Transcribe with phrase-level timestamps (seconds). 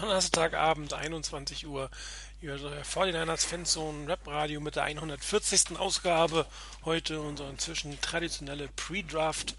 [0.00, 1.90] Donnerstagabend, 21 Uhr.
[2.40, 5.78] Ihr 49ers Fanzone Rap Radio mit der 140.
[5.78, 6.46] Ausgabe.
[6.86, 9.56] Heute unsere inzwischen traditionelle Pre-Draft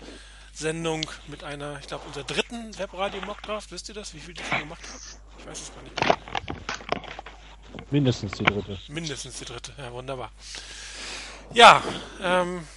[0.51, 3.71] Sendung mit einer, ich glaube, unserer dritten Webradio Mockdraft.
[3.71, 4.99] Wisst ihr das, wie viel die schon gemacht haben?
[5.37, 5.93] Ich weiß es gar nicht.
[7.91, 8.79] Mindestens die dritte.
[8.87, 10.31] Mindestens die dritte, ja, wunderbar.
[11.53, 11.83] Ja,
[12.19, 12.67] ähm,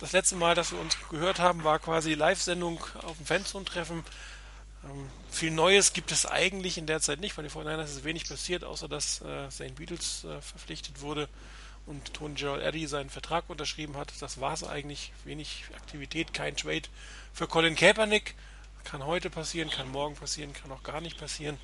[0.00, 4.04] das letzte Mal, dass wir uns gehört haben, war quasi Live-Sendung auf dem Fanzone-Treffen.
[4.84, 8.28] Ähm, viel Neues gibt es eigentlich in der Zeit nicht, weil die 49ers ist wenig
[8.28, 9.74] passiert, außer dass äh, St.
[9.74, 11.28] Beatles äh, verpflichtet wurde
[11.86, 14.12] und Tony Gerald Eddy seinen Vertrag unterschrieben hat.
[14.20, 15.12] Das war es eigentlich.
[15.24, 16.82] Wenig Aktivität, kein Trade
[17.32, 18.34] für Colin Kaepernick.
[18.84, 21.58] Kann heute passieren, kann morgen passieren, kann auch gar nicht passieren.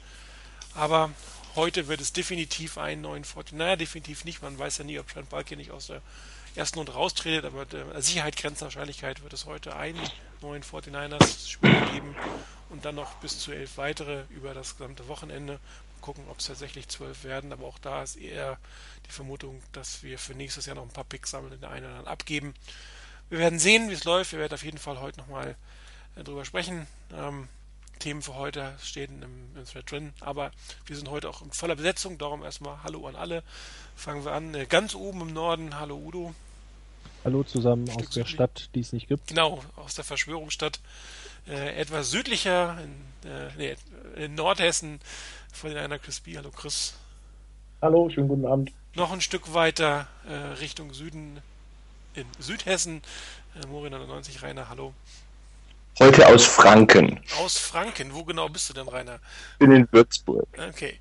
[0.75, 1.11] Aber
[1.55, 4.43] heute wird es definitiv einen neuen 49 Naja, definitiv nicht.
[4.43, 6.03] Man weiß ja nie, ob Trent Balke nicht aus der
[6.57, 10.01] ersten Runde raustretet, aber der Sicherheit Grenzwahrscheinlichkeit wird es heute einen
[10.41, 12.17] neuen 49ers Spieler geben
[12.71, 15.55] und dann noch bis zu elf weitere über das gesamte Wochenende.
[15.55, 18.59] Mal gucken, ob es tatsächlich zwölf werden, aber auch da ist eher
[19.07, 21.87] die Vermutung, dass wir für nächstes Jahr noch ein paar Picks sammeln und der eine
[21.87, 22.55] oder andere abgeben.
[23.29, 24.33] Wir werden sehen, wie es läuft.
[24.33, 25.57] Wir werden auf jeden Fall heute nochmal
[26.15, 26.87] äh, drüber sprechen.
[27.13, 27.49] Ähm,
[27.99, 30.53] Themen für heute stehen im, im Thread drin, aber
[30.85, 33.43] wir sind heute auch in voller Besetzung, darum erstmal Hallo an alle.
[33.95, 36.35] Fangen wir an, äh, ganz oben im Norden, Hallo Udo.
[37.27, 39.27] Hallo zusammen aus der Stadt, die es nicht gibt.
[39.27, 40.79] Genau, aus der Verschwörungsstadt
[41.49, 43.77] äh, etwas südlicher, in, äh, nee,
[44.15, 45.01] in Nordhessen,
[45.53, 46.37] von den einer Chris B.
[46.37, 46.95] Hallo Chris.
[47.83, 48.73] Hallo, schönen guten Abend.
[48.95, 51.41] Noch ein Stück weiter äh, Richtung Süden,
[52.15, 53.03] in Südhessen,
[53.61, 54.95] äh, Morin 99, Rainer, hallo.
[55.99, 57.21] Heute aus Franken.
[57.41, 59.19] Aus Franken, wo genau bist du denn, Rainer?
[59.59, 60.47] Bin in Würzburg.
[60.57, 61.01] Okay.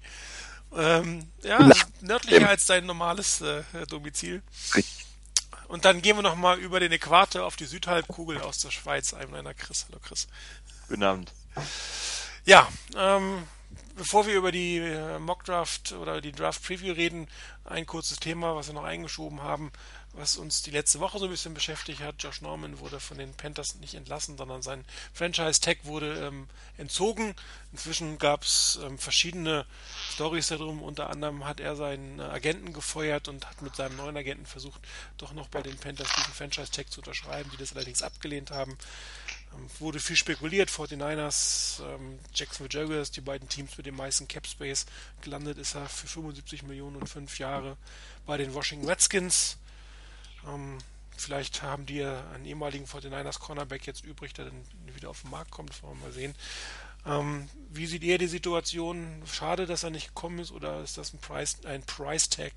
[0.76, 1.70] Ähm, ja,
[2.02, 4.42] nördlicher als dein normales äh, Domizil.
[4.74, 5.06] Richtig.
[5.68, 9.14] Und dann gehen wir nochmal über den Äquator auf die Südhalbkugel aus der Schweiz.
[9.14, 9.86] Ein kleiner Chris.
[9.90, 10.28] Hallo Chris.
[10.88, 11.34] Guten Abend.
[12.46, 13.48] Ja, ähm,
[13.96, 17.28] bevor wir über die äh, Mockdraft oder die Draft Preview reden,
[17.64, 19.72] ein kurzes Thema, was wir noch eingeschoben haben
[20.18, 22.16] was uns die letzte Woche so ein bisschen beschäftigt hat.
[22.20, 27.36] Josh Norman wurde von den Panthers nicht entlassen, sondern sein Franchise-Tag wurde ähm, entzogen.
[27.72, 29.66] Inzwischen gab es ähm, verschiedene
[30.14, 30.82] Stories darum.
[30.82, 34.82] Unter anderem hat er seinen äh, Agenten gefeuert und hat mit seinem neuen Agenten versucht,
[35.18, 38.78] doch noch bei den Panthers diesen Franchise-Tag zu unterschreiben, die das allerdings abgelehnt haben.
[39.54, 44.48] Ähm, wurde viel spekuliert, 49ers, ähm, Jacksonville Jaguars, die beiden Teams mit dem meisten Cap
[44.48, 44.86] Space.
[45.22, 47.78] Gelandet ist er für 75 Millionen und fünf Jahre
[48.26, 49.58] bei den Washington Redskins.
[50.48, 50.78] Ähm,
[51.18, 55.52] vielleicht haben die einen ehemaligen 49ers Cornerback jetzt übrig, der dann wieder auf den Markt
[55.52, 56.36] kommt, das wollen wir mal sehen.
[57.06, 59.22] Ähm, wie sieht ihr die Situation?
[59.32, 62.54] Schade, dass er nicht gekommen ist oder ist das ein Price, ein Price Tag,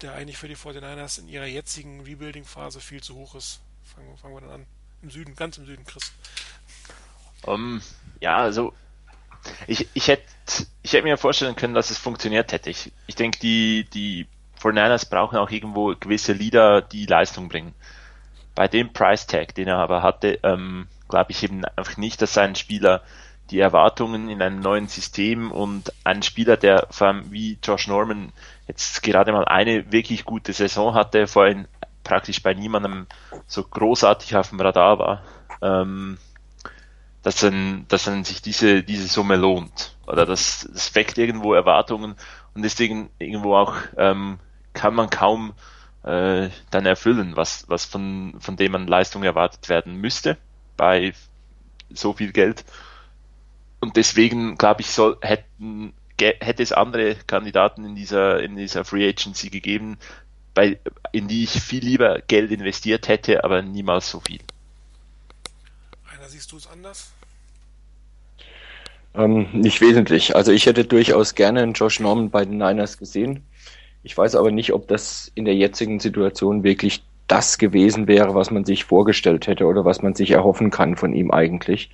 [0.00, 3.60] der eigentlich für die 49ers in ihrer jetzigen Rebuilding-Phase viel zu hoch ist?
[3.82, 4.66] Fangen, fangen wir dann an.
[5.02, 6.12] Im Süden, ganz im Süden, Chris.
[7.42, 7.82] Um,
[8.20, 8.72] ja, also
[9.66, 10.24] ich, ich hätte
[10.82, 12.70] ich hätte mir vorstellen können, dass es funktioniert hätte.
[12.70, 14.26] Ich, ich denke, die, die
[14.64, 17.74] 49ers brauchen auch irgendwo gewisse Leader, die Leistung bringen.
[18.54, 22.34] Bei dem Price Tag, den er aber hatte, ähm, glaube ich eben einfach nicht, dass
[22.34, 23.02] sein Spieler
[23.50, 28.32] die Erwartungen in einem neuen System und ein Spieler, der vor allem wie Josh Norman
[28.66, 31.68] jetzt gerade mal eine wirklich gute Saison hatte, vorhin
[32.04, 33.06] praktisch bei niemandem
[33.46, 35.22] so großartig auf dem Radar war,
[35.60, 36.18] ähm,
[37.22, 39.96] dass dann, dass dann sich diese, diese Summe lohnt.
[40.06, 42.14] Oder das, das weckt irgendwo Erwartungen
[42.54, 44.38] und deswegen irgendwo auch ähm,
[44.74, 45.54] kann man kaum
[46.02, 50.36] äh, dann erfüllen, was, was von, von dem an Leistung erwartet werden müsste
[50.76, 51.14] bei
[51.90, 52.64] so viel Geld.
[53.80, 59.08] Und deswegen, glaube ich, soll, hätten, hätte es andere Kandidaten in dieser, in dieser Free
[59.08, 59.98] Agency gegeben,
[60.54, 60.78] bei,
[61.12, 64.40] in die ich viel lieber Geld investiert hätte, aber niemals so viel.
[66.14, 67.12] Einer siehst du es anders?
[69.14, 70.34] Ähm, nicht wesentlich.
[70.34, 73.44] Also ich hätte durchaus gerne einen Josh Norman bei den Niners gesehen.
[74.04, 78.50] Ich weiß aber nicht, ob das in der jetzigen Situation wirklich das gewesen wäre, was
[78.50, 81.90] man sich vorgestellt hätte oder was man sich erhoffen kann von ihm eigentlich.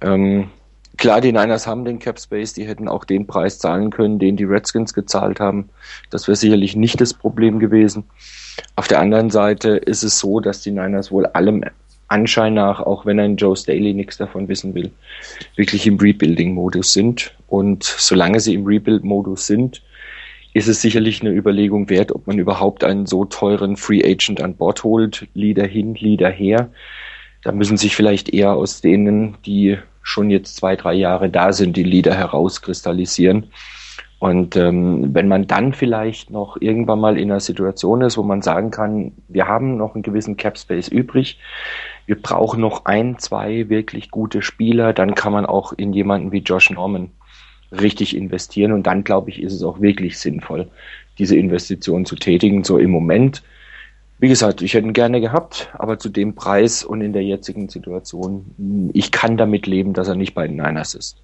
[0.00, 0.50] Ähm,
[0.96, 4.36] klar, die Niners haben den Cap Space, die hätten auch den Preis zahlen können, den
[4.36, 5.70] die Redskins gezahlt haben.
[6.08, 8.04] Das wäre sicherlich nicht das Problem gewesen.
[8.76, 11.64] Auf der anderen Seite ist es so, dass die Niners wohl allem
[12.06, 14.92] Anschein nach, auch wenn ein Joe Staley nichts davon wissen will,
[15.56, 17.34] wirklich im Rebuilding-Modus sind.
[17.48, 19.82] Und solange sie im Rebuild-Modus sind,
[20.54, 24.54] ist es sicherlich eine Überlegung wert, ob man überhaupt einen so teuren Free Agent an
[24.56, 26.70] Bord holt, Leader hin, Leader her.
[27.42, 31.76] Da müssen sich vielleicht eher aus denen, die schon jetzt zwei, drei Jahre da sind,
[31.76, 33.48] die Leader herauskristallisieren.
[34.20, 38.40] Und ähm, wenn man dann vielleicht noch irgendwann mal in einer Situation ist, wo man
[38.40, 41.38] sagen kann, wir haben noch einen gewissen Cap Space übrig,
[42.06, 46.38] wir brauchen noch ein, zwei wirklich gute Spieler, dann kann man auch in jemanden wie
[46.38, 47.10] Josh Norman
[47.72, 50.70] richtig investieren und dann glaube ich, ist es auch wirklich sinnvoll,
[51.18, 52.64] diese Investition zu tätigen.
[52.64, 53.42] So im Moment,
[54.18, 57.68] wie gesagt, ich hätte ihn gerne gehabt, aber zu dem Preis und in der jetzigen
[57.68, 61.16] Situation, ich kann damit leben, dass er nicht bei den Niners ist.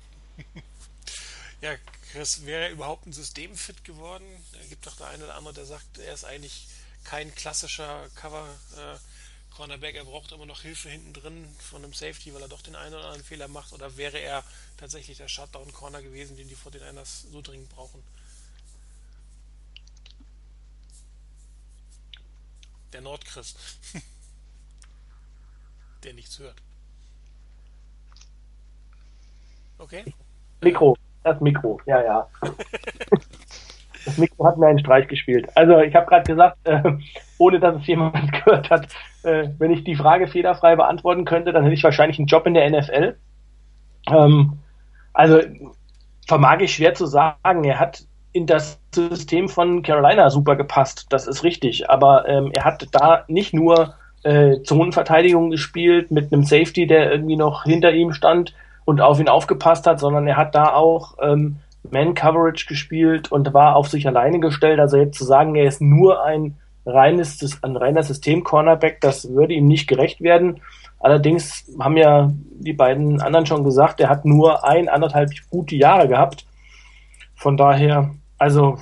[1.62, 1.72] Ja,
[2.10, 4.25] Chris, wäre er überhaupt ein Systemfit geworden?
[4.52, 6.69] Da gibt doch der eine oder andere, der sagt, er ist eigentlich
[7.04, 8.46] kein klassischer Cover
[8.78, 8.96] äh,
[9.50, 12.76] Cornerback, er braucht immer noch Hilfe hinten drin von einem Safety, weil er doch den
[12.76, 14.43] einen oder anderen Fehler macht, oder wäre er
[14.76, 18.02] tatsächlich der Shutdown Corner gewesen, den die 49ers so dringend brauchen?
[22.93, 23.58] Der Nordchrist.
[26.05, 26.56] der nichts hört.
[29.79, 30.05] Okay.
[30.61, 32.31] Mikro, das Mikro, ja, ja.
[34.05, 35.47] Das Mikro hat mir einen Streich gespielt.
[35.55, 36.82] Also ich habe gerade gesagt, äh,
[37.40, 38.88] ohne dass es jemand gehört hat,
[39.22, 42.54] äh, wenn ich die Frage fehlerfrei beantworten könnte, dann hätte ich wahrscheinlich einen Job in
[42.54, 43.16] der NFL.
[44.08, 44.58] Ähm,
[45.14, 45.40] also
[46.28, 47.64] vermag ich schwer zu sagen.
[47.64, 51.88] Er hat in das System von Carolina super gepasst, das ist richtig.
[51.88, 57.37] Aber ähm, er hat da nicht nur äh, Zonenverteidigung gespielt mit einem Safety, der irgendwie
[57.37, 58.54] noch hinter ihm stand
[58.84, 61.56] und auf ihn aufgepasst hat, sondern er hat da auch ähm,
[61.90, 64.78] Man-Coverage gespielt und war auf sich alleine gestellt.
[64.78, 69.66] Also jetzt zu sagen, er ist nur ein reines, ein reiner System-Cornerback, das würde ihm
[69.66, 70.60] nicht gerecht werden.
[70.98, 76.08] Allerdings haben ja die beiden anderen schon gesagt, er hat nur ein, anderthalb gute Jahre
[76.08, 76.46] gehabt.
[77.34, 78.78] Von daher, also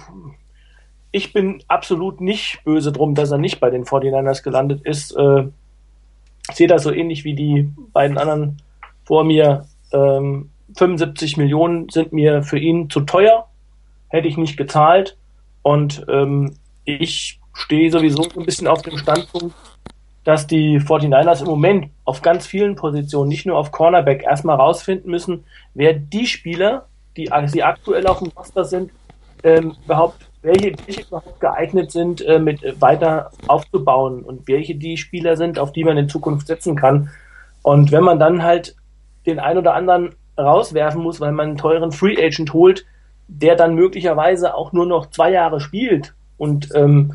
[1.12, 5.16] ich bin absolut nicht böse drum, dass er nicht bei den 49ers gelandet ist.
[5.16, 5.48] Äh,
[6.52, 8.60] sehe das so ähnlich wie die beiden anderen
[9.04, 9.66] vor mir.
[9.92, 13.48] Ähm, 75 Millionen sind mir für ihn zu teuer,
[14.08, 15.16] hätte ich nicht gezahlt.
[15.62, 19.55] Und ähm, ich stehe sowieso ein bisschen auf dem Standpunkt,
[20.25, 25.10] dass die 49ers im Moment auf ganz vielen Positionen, nicht nur auf Cornerback, erstmal rausfinden
[25.10, 25.44] müssen,
[25.75, 28.90] wer die Spieler, die, die aktuell auf dem Roster sind,
[29.43, 34.96] ähm, überhaupt, welche, welche überhaupt geeignet sind, äh, mit äh, weiter aufzubauen und welche die
[34.96, 37.10] Spieler sind, auf die man in Zukunft setzen kann.
[37.62, 38.76] Und wenn man dann halt
[39.26, 42.84] den ein oder anderen rauswerfen muss, weil man einen teuren Free Agent holt,
[43.26, 47.14] der dann möglicherweise auch nur noch zwei Jahre spielt und ähm,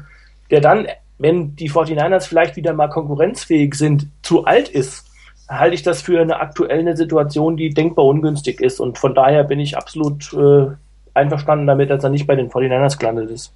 [0.51, 0.87] der dann,
[1.17, 5.05] wenn die 49ers vielleicht wieder mal konkurrenzfähig sind, zu alt ist,
[5.47, 8.79] halte ich das für eine aktuelle Situation, die denkbar ungünstig ist.
[8.79, 10.67] Und von daher bin ich absolut äh,
[11.13, 13.53] einverstanden damit, dass er nicht bei den 49ers gelandet ist.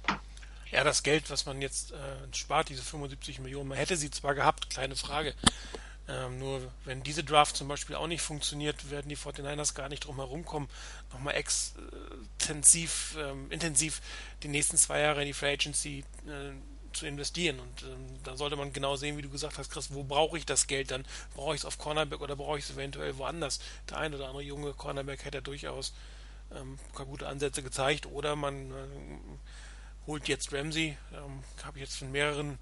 [0.70, 1.96] Ja, das Geld, was man jetzt äh,
[2.32, 5.34] spart, diese 75 Millionen, man hätte sie zwar gehabt, kleine Frage.
[6.08, 10.06] Ähm, nur wenn diese Draft zum Beispiel auch nicht funktioniert, werden die 49ers gar nicht
[10.06, 10.68] drum herum kommen,
[11.12, 14.00] nochmal extensiv, ähm, intensiv
[14.42, 16.52] die nächsten zwei Jahre in die Free Agency äh,
[16.98, 17.58] zu investieren.
[17.60, 20.46] Und ähm, da sollte man genau sehen, wie du gesagt hast, Chris, wo brauche ich
[20.46, 21.04] das Geld dann?
[21.34, 23.60] Brauche ich es auf Cornerback oder brauche ich es eventuell woanders?
[23.88, 25.92] Der ein oder andere junge Cornerback hätte durchaus
[26.54, 28.06] ähm, gute Ansätze gezeigt.
[28.06, 28.74] Oder man äh,
[30.06, 32.58] holt jetzt Ramsey, ähm, habe ich jetzt von mehreren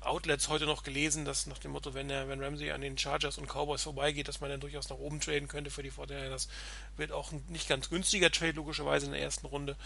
[0.00, 3.38] Outlets heute noch gelesen, dass nach dem Motto, wenn der, wenn Ramsey an den Chargers
[3.38, 6.30] und Cowboys vorbeigeht, dass man dann durchaus nach oben traden könnte für die Vorteile.
[6.30, 6.48] Das
[6.96, 9.76] wird auch ein nicht ganz günstiger Trade, logischerweise in der ersten Runde.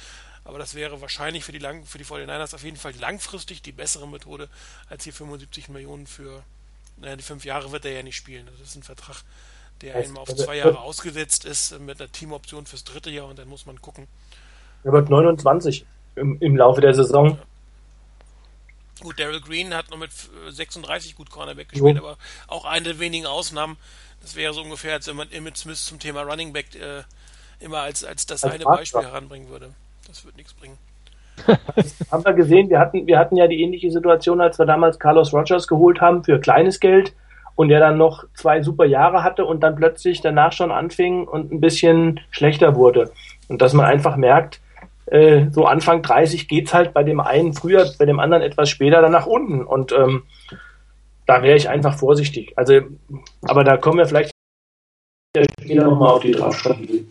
[0.44, 3.73] Aber das wäre wahrscheinlich für die, lang, für die 49ers auf jeden Fall langfristig die
[3.73, 4.49] bessere Methode,
[4.88, 6.43] als hier 75 Millionen für,
[6.96, 8.46] naja, die fünf Jahre wird er ja nicht spielen.
[8.46, 9.23] Das ist ein Vertrag,
[9.81, 13.49] der einmal auf zwei Jahre ausgesetzt ist, mit einer Teamoption fürs dritte Jahr und dann
[13.49, 14.06] muss man gucken.
[14.85, 15.86] Er wird 29
[16.17, 17.31] im, im Laufe der Saison.
[17.31, 17.39] Ja.
[19.01, 20.10] Gut, Daryl Green hat noch mit
[20.48, 22.03] 36 äh, gut Cornerback gespielt, jo.
[22.03, 23.77] aber auch eine der wenigen Ausnahmen.
[24.22, 27.03] Das wäre so ungefähr, als wenn man Emmett Smith zum Thema Running Back äh,
[27.60, 29.74] immer als, als das als eine Beispiel heranbringen würde.
[30.06, 30.79] Das wird nichts bringen.
[32.10, 35.32] haben wir gesehen, wir hatten, wir hatten ja die ähnliche Situation, als wir damals Carlos
[35.32, 37.13] Rogers geholt haben für kleines Geld
[37.56, 41.53] und der dann noch zwei super Jahre hatte und dann plötzlich danach schon anfing und
[41.53, 43.13] ein bisschen schlechter wurde.
[43.48, 44.60] Und dass man einfach merkt,
[45.06, 49.03] äh, so Anfang 30 geht's halt bei dem einen früher, bei dem anderen etwas später
[49.03, 49.65] dann nach unten.
[49.65, 50.25] Und ähm,
[51.27, 52.53] da wäre ich einfach vorsichtig.
[52.56, 52.81] Also,
[53.43, 54.31] aber da kommen wir vielleicht
[55.63, 57.06] wieder nochmal auf die Draftstrategie.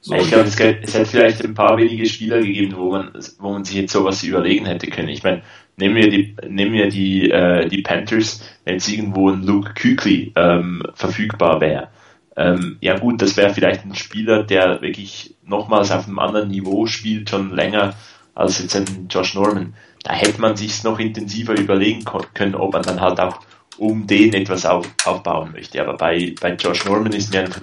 [0.00, 3.50] So, ich glaube, es, es hätte vielleicht ein paar wenige Spieler gegeben, wo man, wo
[3.50, 5.08] man sich jetzt sowas überlegen hätte können.
[5.08, 5.42] Ich meine,
[5.76, 10.32] nehmen wir die, nehmen wir die, äh, die Panthers, wenn es irgendwo ein Luke Kuechly
[10.34, 11.88] ähm, verfügbar wäre
[12.36, 16.86] ähm, ja gut, das wäre vielleicht ein Spieler, der wirklich nochmals auf einem anderen Niveau
[16.86, 17.94] spielt, schon länger
[18.34, 19.74] als jetzt ein Josh Norman.
[20.02, 23.40] Da hätte man sich noch intensiver überlegen können, ob man dann halt auch
[23.76, 25.80] um den etwas auf, aufbauen möchte.
[25.80, 27.60] Aber bei, bei Josh Norman ist mir einfach,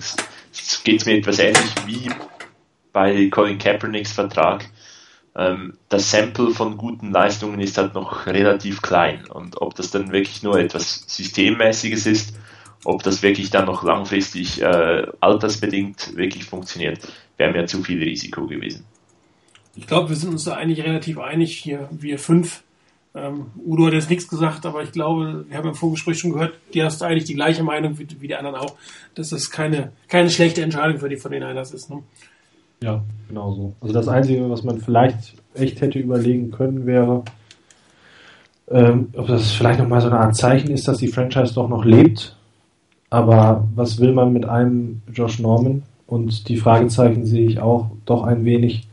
[0.84, 2.10] geht es mir etwas ähnlich wie
[2.94, 4.66] bei Colin Kaepernicks Vertrag.
[5.36, 9.26] Ähm, das Sample von guten Leistungen ist halt noch relativ klein.
[9.28, 12.36] Und ob das dann wirklich nur etwas Systemmäßiges ist
[12.84, 17.00] ob das wirklich dann noch langfristig äh, altersbedingt wirklich funktioniert,
[17.38, 18.86] wäre mir zu viel Risiko gewesen.
[19.76, 22.64] Ich glaube, wir sind uns da eigentlich relativ einig hier, wir fünf.
[23.16, 26.54] Ähm, Udo hat jetzt nichts gesagt, aber ich glaube, wir haben im Vorgespräch schon gehört,
[26.74, 28.76] die hast eigentlich die gleiche Meinung wie, wie die anderen auch,
[29.16, 31.90] dass das keine, keine schlechte Entscheidung für die von den Niners ist.
[31.90, 32.04] Ne?
[32.82, 33.74] Ja, genau so.
[33.82, 37.24] Also das Einzige, was man vielleicht echt hätte überlegen können, wäre,
[38.70, 41.84] ähm, ob das vielleicht nochmal so eine Art Zeichen ist, dass die Franchise doch noch
[41.84, 42.36] lebt.
[43.10, 45.84] Aber was will man mit einem Josh Norman?
[46.06, 48.88] Und die Fragezeichen sehe ich auch doch ein wenig.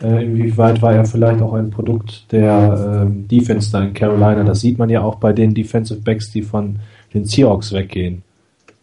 [0.00, 4.42] Äh, inwieweit war er vielleicht auch ein Produkt der ähm, Defense da in Carolina?
[4.42, 6.76] Das sieht man ja auch bei den Defensive Backs, die von
[7.14, 8.22] den Seahawks weggehen.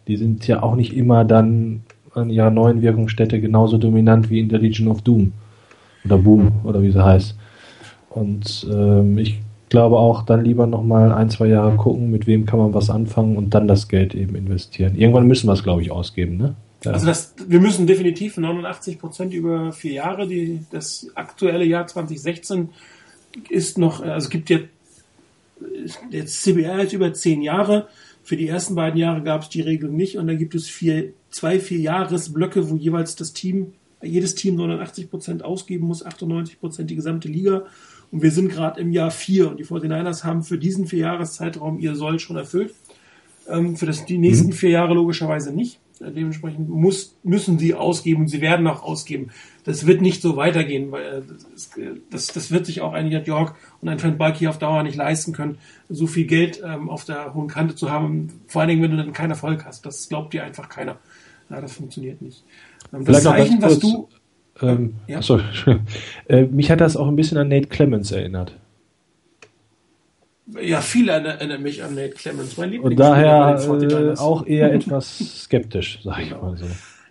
[0.08, 1.82] Die sind ja auch nicht immer dann
[2.14, 5.34] an ihrer neuen Wirkungsstätte genauso dominant wie in der Legion of Doom.
[6.06, 7.36] Oder Boom, oder wie sie heißt.
[8.10, 9.40] Und ähm, ich
[9.70, 13.38] glaube auch, dann lieber nochmal ein, zwei Jahre gucken, mit wem kann man was anfangen
[13.38, 14.96] und dann das Geld eben investieren.
[14.96, 16.56] Irgendwann müssen wir es, glaube ich, ausgeben, ne?
[16.84, 16.92] Ja.
[16.92, 20.28] Also das, wir müssen definitiv 89 Prozent über vier Jahre.
[20.28, 22.70] Die, das aktuelle Jahr 2016
[23.50, 24.70] ist noch, also es gibt jetzt,
[26.10, 27.88] jetzt CBR ist über zehn Jahre.
[28.24, 31.14] Für die ersten beiden Jahre gab es die Regelung nicht und dann gibt es vier,
[31.32, 36.90] zwei, vier Jahresblöcke, wo jeweils das Team, jedes Team 89 Prozent ausgeben muss, 98 Prozent
[36.90, 37.64] die gesamte Liga.
[38.12, 41.80] Und wir sind gerade im Jahr vier und die 49ers haben für diesen vier Jahreszeitraum
[41.80, 42.74] ihr Soll schon erfüllt.
[43.48, 44.54] Ähm, für das, die nächsten mhm.
[44.54, 45.80] vier Jahre logischerweise nicht.
[46.00, 49.32] Dementsprechend muss, müssen sie ausgeben und sie werden auch ausgeben.
[49.66, 51.72] Das wird nicht so weitergehen, weil äh, das,
[52.10, 54.96] das, das wird sich auch ein New York und ein Trent Bulky auf Dauer nicht
[54.96, 55.58] leisten können,
[55.90, 58.30] so viel Geld ähm, auf der hohen Kante zu haben.
[58.48, 59.86] Vor allen Dingen, wenn du dann keinen Erfolg hast.
[59.86, 60.98] Das glaubt dir einfach keiner.
[61.50, 62.46] Ja, das funktioniert nicht.
[62.94, 64.08] Ähm, das Zeichen, was du
[64.62, 65.18] ähm, ja.
[65.18, 65.40] achso,
[66.28, 68.56] äh, mich hat das auch ein bisschen an Nate Clemens erinnert.
[70.62, 75.20] Ja, viele erinnern mich an Nate Clemens, mein Lieblings Und daher äh, auch eher etwas
[75.44, 76.66] skeptisch, sag ich mal so.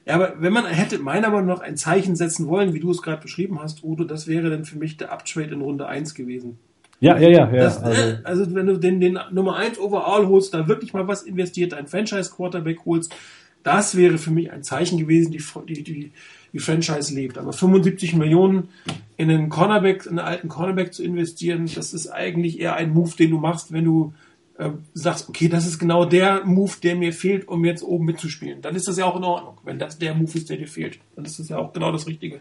[0.07, 3.03] Ja, aber wenn man hätte meiner Meinung nach ein Zeichen setzen wollen, wie du es
[3.03, 6.59] gerade beschrieben hast, Udo, das wäre dann für mich der Uptrade in Runde 1 gewesen.
[7.01, 7.53] Ja, ja, ja.
[7.53, 10.93] ja das, also, äh, also, wenn du den, den Nummer 1 Overall holst, da wirklich
[10.93, 13.15] mal was investiert, ein Franchise-Quarterback holst,
[13.63, 16.13] das wäre für mich ein Zeichen gewesen, die, die, die
[16.53, 17.39] die Franchise lebt.
[17.39, 18.69] Aber 75 Millionen
[19.17, 23.17] in einen Cornerback, in einen alten Cornerback zu investieren, das ist eigentlich eher ein Move,
[23.17, 24.13] den du machst, wenn du
[24.59, 28.61] äh, sagst, okay, das ist genau der Move, der mir fehlt, um jetzt oben mitzuspielen.
[28.63, 29.59] Dann ist das ja auch in Ordnung.
[29.65, 32.07] Wenn das der Move ist, der dir fehlt, dann ist das ja auch genau das
[32.07, 32.41] Richtige.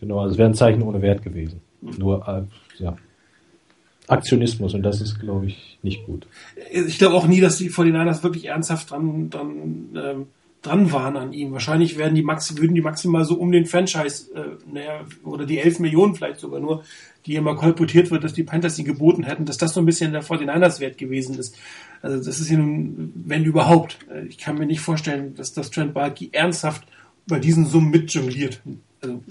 [0.00, 1.60] Genau, also es wäre ein Zeichen ohne Wert gewesen.
[1.80, 1.94] Mhm.
[1.98, 2.96] Nur, äh, ja.
[4.08, 6.26] Aktionismus und das ist, glaube ich, nicht gut.
[6.72, 10.26] Ich glaube auch nie, dass die 49ers wirklich ernsthaft dran, dran ähm,
[10.62, 11.52] dran waren an ihm.
[11.52, 15.58] Wahrscheinlich werden die Maxi, würden die maximal so um den Franchise, äh, naja, oder die
[15.58, 16.84] 11 Millionen vielleicht sogar nur,
[17.26, 20.12] die immer kolportiert wird, dass die Panthers ihn geboten hätten, dass das so ein bisschen
[20.12, 21.56] der 49ers Wert gewesen ist.
[22.00, 23.98] Also das ist ja nun, wenn überhaupt.
[24.12, 26.86] Äh, ich kann mir nicht vorstellen, dass das Trent Balky ernsthaft
[27.26, 28.62] bei diesen Summen mitjongliert.
[29.00, 29.22] Also,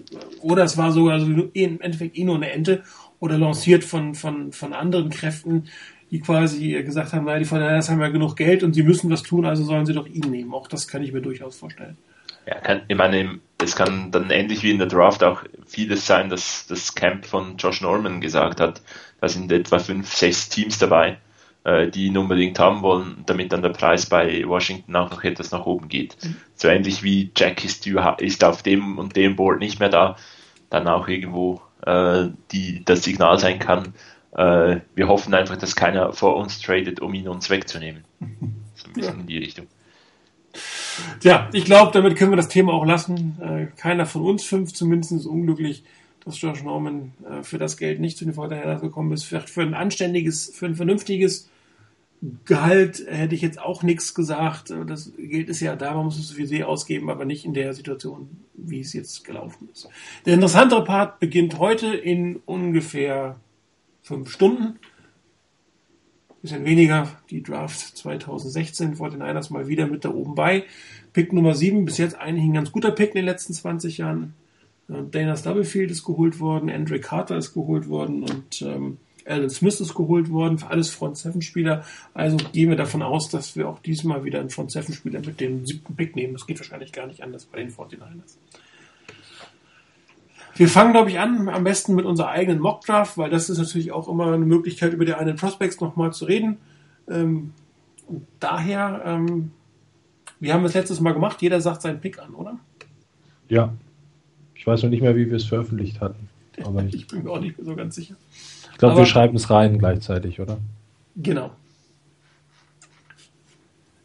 [0.41, 2.83] oder es war sogar so im Endeffekt eh nur eine Ente
[3.19, 5.65] oder lanciert von, von, von anderen Kräften,
[6.11, 9.23] die quasi gesagt haben, naja, die Fortinanders haben ja genug Geld und sie müssen was
[9.23, 10.53] tun, also sollen sie doch ihn nehmen.
[10.53, 11.97] Auch das kann ich mir durchaus vorstellen.
[12.45, 16.29] Ja, kann, ich meine, es kann dann ähnlich wie in der Draft auch vieles sein,
[16.29, 18.81] dass das Camp von Josh Norman gesagt hat,
[19.21, 21.17] da sind etwa fünf, sechs Teams dabei,
[21.63, 25.51] äh, die ihn unbedingt haben wollen, damit dann der Preis bei Washington auch noch etwas
[25.51, 26.17] nach oben geht.
[26.23, 26.35] Mhm.
[26.55, 27.87] So ähnlich wie Jack ist,
[28.17, 30.17] ist auf dem und dem Board nicht mehr da,
[30.69, 33.93] dann auch irgendwo äh, die, das Signal sein kann,
[34.33, 38.03] äh, wir hoffen einfach, dass keiner vor uns tradet, um ihn uns wegzunehmen.
[38.73, 39.19] So ein bisschen ja.
[39.19, 39.67] in die Richtung.
[41.19, 43.37] Tja, ich glaube, damit können wir das Thema auch lassen.
[43.39, 45.83] Äh, keiner von uns fünf zumindest ist unglücklich,
[46.25, 49.25] dass Josh Norman äh, für das Geld nicht zu den Vorteilern gekommen ist.
[49.25, 51.49] Für, für ein anständiges, für ein vernünftiges
[52.45, 54.71] Gehalt hätte ich jetzt auch nichts gesagt.
[54.87, 58.29] Das Geld ist ja da, man muss es sowieso ausgeben, aber nicht in der Situation,
[58.53, 59.89] wie es jetzt gelaufen ist.
[60.25, 63.37] Der interessantere Part beginnt heute in ungefähr
[64.11, 64.77] fünf Stunden.
[66.41, 70.65] Bisschen weniger, die Draft 2016 vor den Einers mal wieder mit da oben bei.
[71.13, 74.33] Pick Nummer 7, bis jetzt eigentlich ein ganz guter Pick in den letzten 20 Jahren.
[74.89, 79.79] Äh, Dana Stubblefield ist geholt worden, Andre Carter ist geholt worden und ähm, Alan Smith
[79.79, 81.85] ist geholt worden, für alles Front 7 Spieler.
[82.13, 85.39] Also gehen wir davon aus, dass wir auch diesmal wieder einen Front 7 Spieler mit
[85.39, 86.33] dem siebten Pick nehmen.
[86.33, 88.37] Das geht wahrscheinlich gar nicht anders bei den 49ers.
[90.55, 93.91] Wir fangen, glaube ich, an, am besten mit unserer eigenen Mockdraft, weil das ist natürlich
[93.91, 96.57] auch immer eine Möglichkeit, über die einen Prospects nochmal zu reden.
[97.09, 97.53] Ähm,
[98.07, 99.51] und daher, ähm,
[100.39, 102.57] wir haben das letztes Mal gemacht, jeder sagt seinen Pick an, oder?
[103.47, 103.73] Ja.
[104.55, 106.29] Ich weiß noch nicht mehr, wie wir es veröffentlicht hatten.
[106.63, 108.15] Aber ich, ich bin mir auch nicht mehr so ganz sicher.
[108.71, 110.57] Ich glaube, wir schreiben es rein gleichzeitig, oder?
[111.15, 111.51] Genau.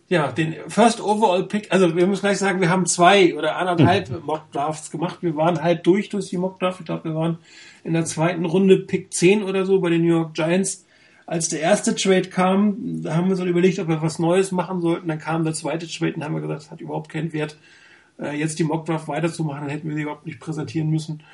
[0.09, 4.09] Ja, den First Overall Pick, also wir müssen gleich sagen, wir haben zwei oder anderthalb
[4.09, 4.25] mhm.
[4.25, 5.19] Mock Drafts gemacht.
[5.21, 6.81] Wir waren halt durch durch die Mock Draft.
[6.81, 7.39] Ich glaube, wir waren
[7.83, 10.85] in der zweiten Runde Pick 10 oder so bei den New York Giants.
[11.27, 14.53] Als der erste Trade kam, da haben wir uns dann überlegt, ob wir was Neues
[14.53, 15.09] machen sollten.
[15.09, 17.57] Dann kam der zweite Trade und haben wir gesagt, das hat überhaupt keinen Wert,
[18.21, 19.63] äh, jetzt die Mock Draft weiterzumachen.
[19.63, 21.25] Dann hätten wir sie überhaupt nicht präsentieren müssen.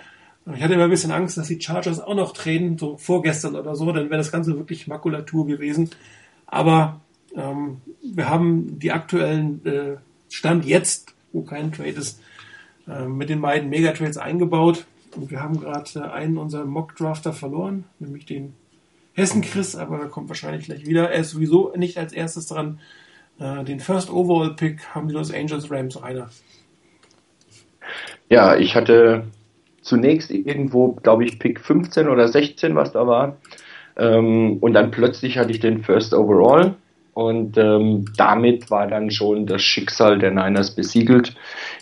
[0.55, 3.77] Ich hatte immer ein bisschen Angst, dass die Chargers auch noch trainen, so vorgestern oder
[3.77, 5.91] so, dann wäre das Ganze wirklich Makulatur gewesen.
[6.47, 7.02] Aber
[7.37, 9.97] ähm, wir haben die aktuellen äh,
[10.29, 12.21] Stand jetzt, wo kein Trade ist,
[12.89, 14.87] äh, mit den beiden Megatrades eingebaut.
[15.17, 18.55] Und wir haben gerade einen unserer Mock-Drafter verloren, nämlich den
[19.15, 21.11] Hessen Chris, aber er kommt wahrscheinlich gleich wieder.
[21.11, 22.81] Er ist sowieso nicht als erstes dran.
[23.39, 26.31] Äh, den First Overall Pick haben die Los Angeles Rams einer.
[28.31, 29.25] Ja, ich hatte
[29.83, 33.37] zunächst irgendwo, glaube ich, Pick 15 oder 16, was da war.
[33.97, 36.77] Ähm, und dann plötzlich hatte ich den First Overall
[37.15, 41.35] und ähm, damit war dann schon das Schicksal der Niners besiegelt.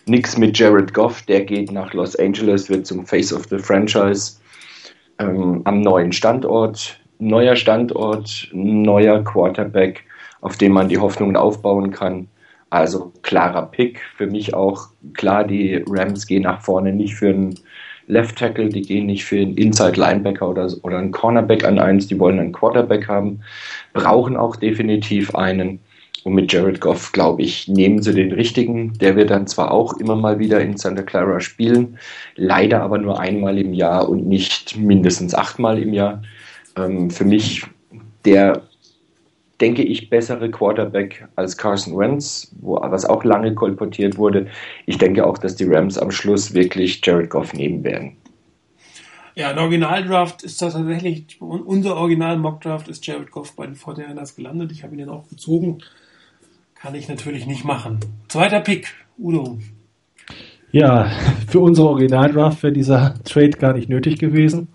[0.07, 4.39] Nix mit Jared Goff, der geht nach Los Angeles, wird zum Face of the Franchise
[5.19, 6.97] ähm, am neuen Standort.
[7.21, 10.05] Neuer Standort, neuer Quarterback,
[10.41, 12.29] auf dem man die Hoffnungen aufbauen kann.
[12.71, 14.01] Also klarer Pick.
[14.17, 17.55] Für mich auch klar, die Rams gehen nach vorne nicht für einen
[18.11, 22.07] Left Tackle, die gehen nicht für einen Inside Linebacker oder, oder einen Cornerback an eins,
[22.09, 23.41] die wollen einen Quarterback haben,
[23.93, 25.81] brauchen auch definitiv einen.
[26.23, 28.93] Und mit Jared Goff, glaube ich, nehmen sie den richtigen.
[28.99, 31.99] Der wird dann zwar auch immer mal wieder in Santa Clara spielen,
[32.37, 36.23] leider aber nur einmal im Jahr und nicht mindestens achtmal im Jahr.
[36.77, 37.65] Ähm, für mich
[38.27, 38.63] der
[39.61, 44.47] denke ich, bessere Quarterback als Carson Wentz, wo, was auch lange kolportiert wurde.
[44.87, 48.17] Ich denke auch, dass die Rams am Schluss wirklich Jared Goff nehmen werden.
[49.35, 54.73] Ja, der Originaldraft ist das tatsächlich, unser Original-Mockdraft ist Jared Goff bei den 49ers gelandet.
[54.73, 55.79] Ich habe ihn dann auch gezogen.
[56.75, 58.01] Kann ich natürlich nicht machen.
[58.29, 58.89] Zweiter Pick,
[59.19, 59.59] Udo.
[60.73, 61.11] Ja,
[61.49, 64.69] für unsere Originaldraft wäre dieser Trade gar nicht nötig gewesen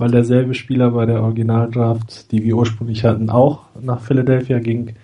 [0.00, 4.94] weil derselbe Spieler bei der Originaldraft, die wir ursprünglich hatten, auch nach Philadelphia ging.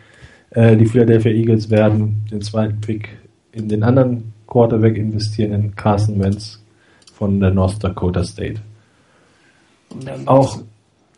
[0.50, 3.10] Äh, die Philadelphia Eagles werden den zweiten Pick
[3.52, 6.62] in den anderen Quarterback investieren, in Carson Wentz
[7.12, 8.60] von der North Dakota State.
[10.24, 10.60] Auch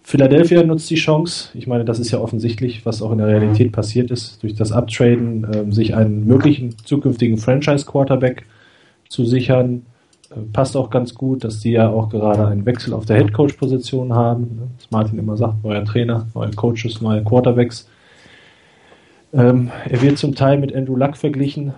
[0.02, 1.50] Philadelphia nutzt die Chance.
[1.54, 4.72] Ich meine, das ist ja offensichtlich, was auch in der Realität passiert ist, durch das
[4.72, 8.44] Uptraden, äh, sich einen möglichen zukünftigen Franchise-Quarterback
[9.08, 9.86] zu sichern
[10.52, 14.42] passt auch ganz gut, dass die ja auch gerade einen Wechsel auf der Headcoach-Position haben.
[14.42, 14.68] Ne?
[14.76, 17.88] Was Martin immer sagt, neuer Trainer, neue Coaches, neue Quarterbacks.
[19.32, 21.74] Ähm, er wird zum Teil mit Andrew Luck verglichen,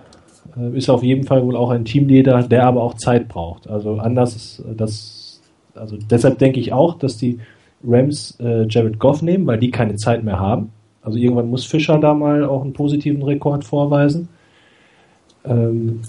[0.57, 3.69] äh, ist auf jeden Fall wohl auch ein Teamleader, der aber auch Zeit braucht.
[3.69, 5.41] Also anders ist das,
[5.75, 7.39] also deshalb denke ich auch, dass die
[7.83, 10.71] Rams äh, Jared Goff nehmen, weil die keine Zeit mehr haben.
[11.01, 14.29] Also irgendwann muss Fischer da mal auch einen positiven Rekord vorweisen.
[15.43, 16.01] Ähm,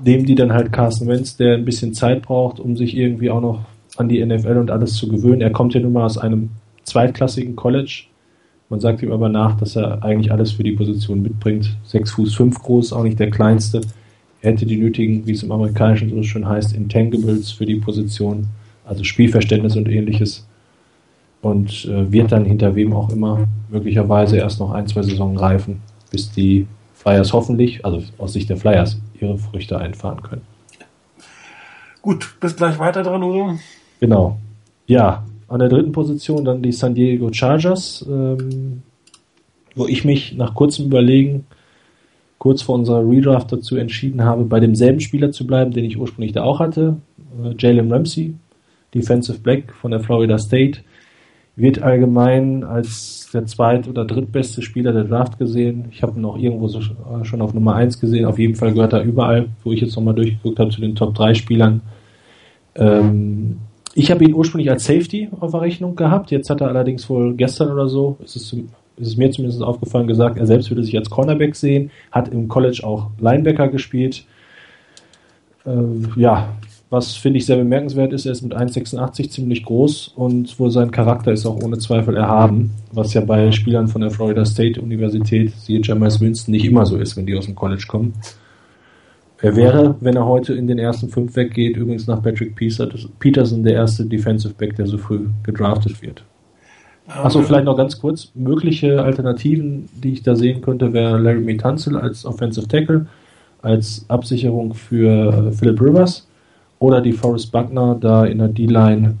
[0.00, 3.40] nehmen die dann halt Carson Wentz, der ein bisschen Zeit braucht, um sich irgendwie auch
[3.40, 3.64] noch
[3.96, 5.40] an die NFL und alles zu gewöhnen.
[5.40, 6.50] Er kommt ja nun mal aus einem
[6.84, 8.04] zweitklassigen College.
[8.68, 11.76] Man sagt ihm aber nach, dass er eigentlich alles für die Position mitbringt.
[11.84, 13.80] Sechs Fuß fünf groß, auch nicht der kleinste.
[14.42, 18.46] Er hätte die nötigen, wie es im Amerikanischen so schön heißt, Intangibles für die Position,
[18.84, 20.46] also Spielverständnis und ähnliches.
[21.42, 25.80] Und äh, wird dann hinter wem auch immer möglicherweise erst noch ein, zwei Saisonen reifen,
[26.10, 26.66] bis die
[27.06, 30.42] Flyers hoffentlich, also aus Sicht der Flyers, ihre Früchte einfahren können.
[32.02, 33.58] Gut, bis gleich weiter dran, Udo.
[34.00, 34.38] Genau.
[34.88, 38.82] Ja, an der dritten Position dann die San Diego Chargers, ähm,
[39.76, 41.46] wo ich mich nach kurzem Überlegen
[42.38, 46.32] kurz vor unserer Redraft dazu entschieden habe, bei demselben Spieler zu bleiben, den ich ursprünglich
[46.32, 46.96] da auch hatte,
[47.44, 48.34] äh, Jalen Ramsey,
[48.94, 50.80] Defensive Black von der Florida State
[51.56, 55.86] wird allgemein als der zweit- oder drittbeste Spieler der Draft gesehen.
[55.90, 58.26] Ich habe ihn auch irgendwo so äh, schon auf Nummer 1 gesehen.
[58.26, 61.14] Auf jeden Fall gehört er überall, wo ich jetzt nochmal durchgeguckt habe, zu den Top
[61.14, 61.80] 3 Spielern.
[62.74, 63.56] Ähm,
[63.94, 66.30] ich habe ihn ursprünglich als Safety auf der Rechnung gehabt.
[66.30, 70.06] Jetzt hat er allerdings wohl gestern oder so, ist es, ist es mir zumindest aufgefallen,
[70.06, 74.26] gesagt, er selbst würde sich als Cornerback sehen, hat im College auch Linebacker gespielt.
[75.64, 76.50] Ähm, ja,
[76.88, 80.92] was finde ich sehr bemerkenswert ist, er ist mit 1,86 ziemlich groß und wohl sein
[80.92, 85.52] Charakter ist auch ohne Zweifel erhaben, was ja bei Spielern von der Florida State Universität,
[85.56, 88.14] siehe Jameis Winston, nicht immer so ist, wenn die aus dem College kommen.
[89.38, 93.74] Er wäre, wenn er heute in den ersten fünf weggeht, übrigens nach Patrick Peterson der
[93.74, 96.24] erste Defensive Back, der so früh gedraftet wird.
[97.08, 98.30] Achso, vielleicht noch ganz kurz.
[98.34, 103.06] Mögliche Alternativen, die ich da sehen könnte, wäre Larry Tunzel als Offensive Tackle,
[103.62, 106.25] als Absicherung für Philip Rivers
[106.78, 109.16] oder die Forrest Buckner, da in der D-Line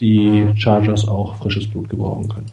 [0.00, 2.52] die Chargers auch frisches Blut gebrauchen können.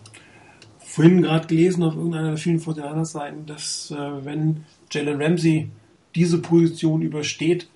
[0.79, 5.69] vorhin gerade gelesen auf irgendeiner der vielen Fortinanders-Seiten, dass äh, wenn Jalen Ramsey
[6.15, 7.67] diese Position übersteht,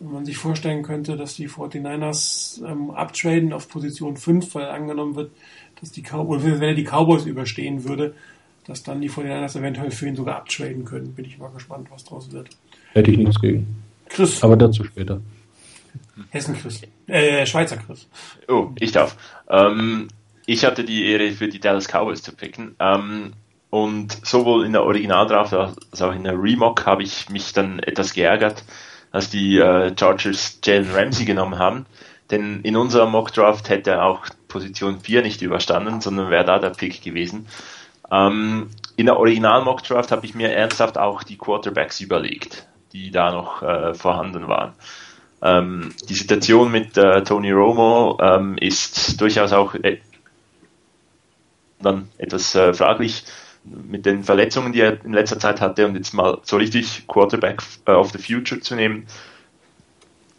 [0.00, 5.30] man sich vorstellen könnte, dass die 49ers ähm, uptraden auf Position 5, weil angenommen wird,
[5.80, 8.14] dass die Cowboys, wenn er die Cowboys überstehen würde,
[8.66, 11.12] dass dann die 49ers eventuell für ihn sogar uptraden können.
[11.14, 12.48] Bin ich mal gespannt, was draus wird.
[12.92, 13.66] Hätte ich nichts gegen.
[14.08, 14.42] Chris.
[14.42, 15.20] Aber dazu später.
[16.30, 16.82] Hessen Chris.
[17.06, 18.08] Äh, Schweizer Chris.
[18.48, 19.16] Oh, ich darf.
[19.48, 20.08] Ähm,
[20.46, 22.74] ich hatte die Ehre, für die Dallas Cowboys zu picken.
[22.78, 23.32] Ähm,
[23.70, 28.12] und sowohl in der Originaldraft als auch in der Remock habe ich mich dann etwas
[28.12, 28.64] geärgert,
[29.12, 31.86] als die äh, Chargers Jalen Ramsey genommen haben.
[32.30, 36.58] Denn in unserer Mock Draft hätte er auch Position 4 nicht überstanden, sondern wäre da
[36.58, 37.46] der Pick gewesen.
[38.10, 43.10] Ähm, in der Original Mock Draft habe ich mir ernsthaft auch die Quarterbacks überlegt, die
[43.10, 44.72] da noch äh, vorhanden waren.
[45.42, 49.98] Ähm, die Situation mit äh, Tony Romo ähm, ist durchaus auch äh,
[51.80, 53.24] dann etwas äh, fraglich
[53.64, 57.62] mit den Verletzungen, die er in letzter Zeit hatte und jetzt mal so richtig Quarterback
[57.86, 59.06] äh, of the Future zu nehmen,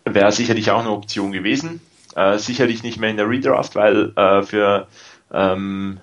[0.06, 1.82] wäre sicherlich auch eine Option gewesen.
[2.16, 4.88] Äh, sicherlich nicht mehr in der Redraft, weil äh, für,
[5.32, 6.00] ähm,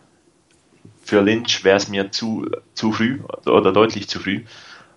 [1.03, 4.45] für Lynch wäre es mir zu, zu früh oder deutlich zu früh.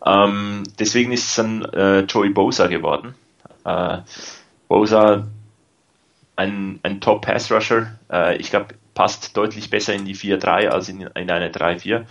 [0.06, 3.14] Ähm, deswegen ist es dann äh, Joey Bosa geworden.
[3.66, 4.00] Äh,
[4.68, 5.28] Bosa,
[6.36, 7.98] ein, ein Top-Pass-Rusher.
[8.12, 12.06] Äh, ich glaube, passt deutlich besser in die 4-3 als in, in eine 3-4.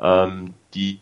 [0.00, 1.00] Ähm, die,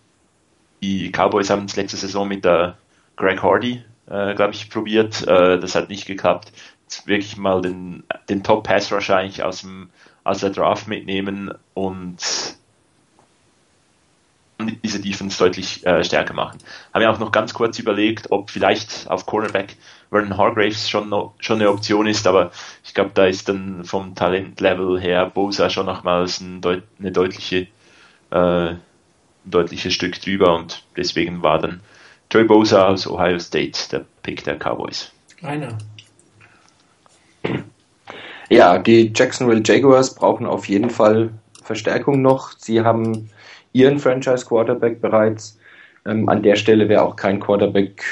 [0.83, 2.77] die Cowboys haben es letzte Saison mit der
[3.17, 5.27] Greg Hardy, äh, glaube ich, probiert.
[5.27, 6.53] Äh, das hat nicht geklappt.
[6.83, 9.91] Jetzt wirklich mal den, den Top-Pass wahrscheinlich aus, dem,
[10.25, 12.58] aus der Draft mitnehmen und
[14.83, 16.59] diese Defense deutlich äh, stärker machen.
[16.93, 19.77] Haben wir auch noch ganz kurz überlegt, ob vielleicht auf Cornerback
[20.11, 22.51] Vernon Hargraves schon, noch, schon eine Option ist, aber
[22.85, 27.69] ich glaube, da ist dann vom Talentlevel her Bosa schon nochmals ein Deut eine deutliche,
[28.31, 28.37] äh,
[28.71, 28.81] ein
[29.45, 31.81] deutliches Stück drüber und deswegen war dann
[32.31, 35.13] Joey Bosa aus Ohio State der Pick der Cowboys.
[35.43, 35.79] Rainer.
[38.51, 41.31] Ja, die Jacksonville Jaguars brauchen auf jeden Fall
[41.63, 42.53] Verstärkung noch.
[42.57, 43.31] Sie haben
[43.79, 45.59] ihren Franchise Quarterback bereits.
[46.05, 48.03] Ähm, an der Stelle wäre auch kein Quarterback,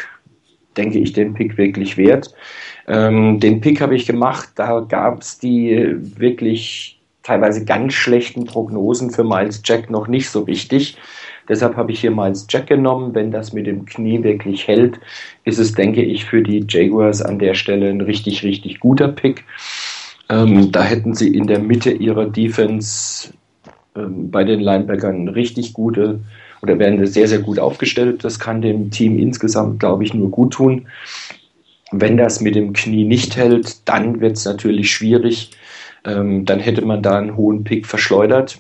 [0.76, 2.32] denke ich, den Pick wirklich wert.
[2.86, 9.10] Ähm, den Pick habe ich gemacht, da gab es die wirklich teilweise ganz schlechten Prognosen
[9.10, 10.96] für Miles Jack noch nicht so wichtig.
[11.48, 13.14] Deshalb habe ich hier Miles Jack genommen.
[13.14, 15.00] Wenn das mit dem Knie wirklich hält,
[15.44, 19.44] ist es, denke ich, für die Jaguars an der Stelle ein richtig, richtig guter Pick.
[20.28, 23.32] Ähm, da hätten sie in der Mitte ihrer Defense
[23.96, 26.20] ähm, bei den Linebackern richtig gute
[26.62, 28.24] oder werden sehr, sehr gut aufgestellt.
[28.24, 30.86] Das kann dem Team insgesamt, glaube ich, nur gut tun.
[31.92, 35.50] Wenn das mit dem Knie nicht hält, dann wird es natürlich schwierig.
[36.04, 38.58] Ähm, dann hätte man da einen hohen Pick verschleudert.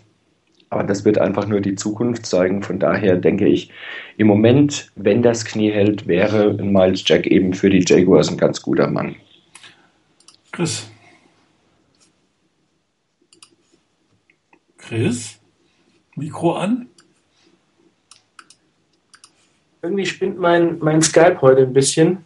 [0.68, 2.62] Aber das wird einfach nur die Zukunft zeigen.
[2.62, 3.70] Von daher denke ich,
[4.16, 8.60] im Moment, wenn das Knie hält, wäre Miles Jack eben für die Jaguars ein ganz
[8.62, 9.14] guter Mann.
[10.52, 10.90] Chris.
[14.86, 15.40] Chris?
[16.14, 16.88] Mikro an?
[19.82, 22.24] Irgendwie spinnt mein, mein Skype heute ein bisschen.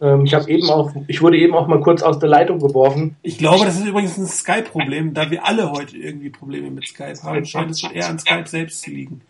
[0.00, 3.16] Ähm, ich eben auch, ich wurde eben auch mal kurz aus der Leitung geworfen.
[3.22, 7.22] Ich glaube, das ist übrigens ein Skype-Problem, da wir alle heute irgendwie Probleme mit Skype
[7.22, 7.44] haben.
[7.44, 9.20] Scheint es eher an Skype selbst zu liegen.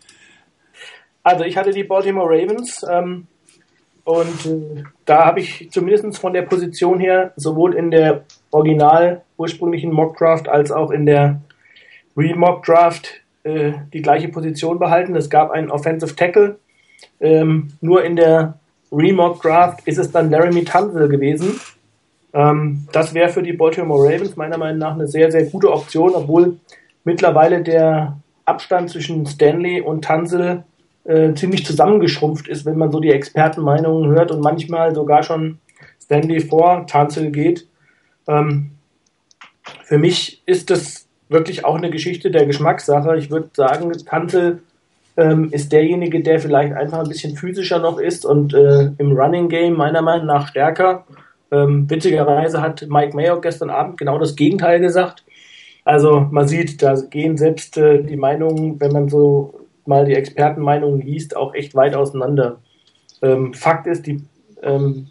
[1.23, 3.27] Also ich hatte die Baltimore Ravens ähm,
[4.05, 9.91] und äh, da habe ich zumindest von der Position her sowohl in der original ursprünglichen
[9.91, 11.41] Mockdraft als auch in der
[12.17, 15.15] Remock Draft äh, die gleiche Position behalten.
[15.15, 16.57] Es gab einen Offensive Tackle.
[17.19, 18.59] Ähm, nur in der
[18.91, 21.59] Remock Draft ist es dann Laramie Tunzel gewesen.
[22.33, 26.13] Ähm, das wäre für die Baltimore Ravens meiner Meinung nach eine sehr, sehr gute Option,
[26.13, 26.57] obwohl
[27.03, 30.63] mittlerweile der Abstand zwischen Stanley und Tunzel
[31.03, 35.59] äh, ziemlich zusammengeschrumpft ist, wenn man so die Expertenmeinungen hört und manchmal sogar schon
[36.01, 37.67] Stanley vor Tunzel geht.
[38.27, 38.71] Ähm,
[39.83, 43.17] für mich ist das wirklich auch eine Geschichte der Geschmackssache.
[43.17, 44.61] Ich würde sagen, Tantel
[45.17, 49.49] ähm, ist derjenige, der vielleicht einfach ein bisschen physischer noch ist und äh, im Running
[49.49, 51.05] Game meiner Meinung nach stärker.
[51.51, 55.23] Ähm, witzigerweise hat Mike Mayo gestern Abend genau das Gegenteil gesagt.
[55.83, 61.01] Also man sieht, da gehen selbst äh, die Meinungen, wenn man so mal die Expertenmeinungen
[61.01, 62.59] liest, auch echt weit auseinander.
[63.21, 64.23] Ähm, Fakt ist, die,
[64.61, 65.07] ähm,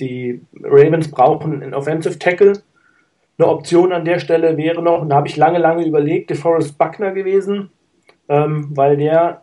[0.00, 2.54] die Ravens brauchen einen Offensive Tackle,
[3.38, 6.76] eine Option an der Stelle wäre noch, und da habe ich lange, lange überlegt, DeForest
[6.76, 7.70] Buckner gewesen,
[8.28, 9.42] ähm, weil der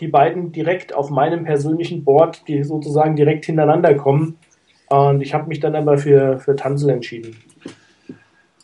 [0.00, 4.38] die beiden direkt auf meinem persönlichen Board, die sozusagen direkt hintereinander kommen.
[4.88, 7.36] Und ich habe mich dann aber für, für Tanzel entschieden.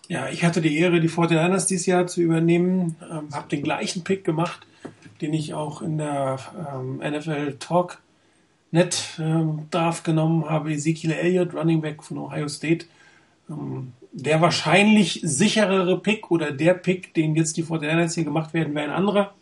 [0.08, 2.96] Ja, ich hatte die Ehre, die 49ers dieses Jahr zu übernehmen.
[3.02, 4.66] Ähm, habe den gleichen Pick gemacht,
[5.20, 6.38] den ich auch in der
[6.74, 7.98] ähm, NFL Talk
[8.72, 10.72] Net ähm, Draft genommen habe.
[10.72, 12.86] Ezekiel Elliott, Running Back von Ohio State.
[13.48, 18.74] Ähm, der wahrscheinlich sicherere Pick oder der Pick, den jetzt die 49ers hier gemacht werden,
[18.74, 19.34] wäre ein anderer.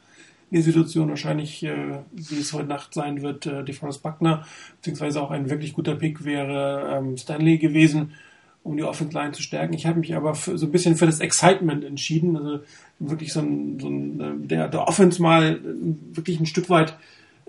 [0.51, 5.21] In der Situation wahrscheinlich, äh, wie es heute Nacht sein wird, äh, DeForest Buckner, beziehungsweise
[5.21, 8.15] auch ein wirklich guter Pick wäre ähm, Stanley gewesen,
[8.63, 9.75] um die Offense Line zu stärken.
[9.75, 12.61] Ich habe mich aber für, so ein bisschen für das Excitement entschieden, also
[12.99, 16.97] wirklich so ein, so ein äh, der, der Offense mal äh, wirklich ein Stück weit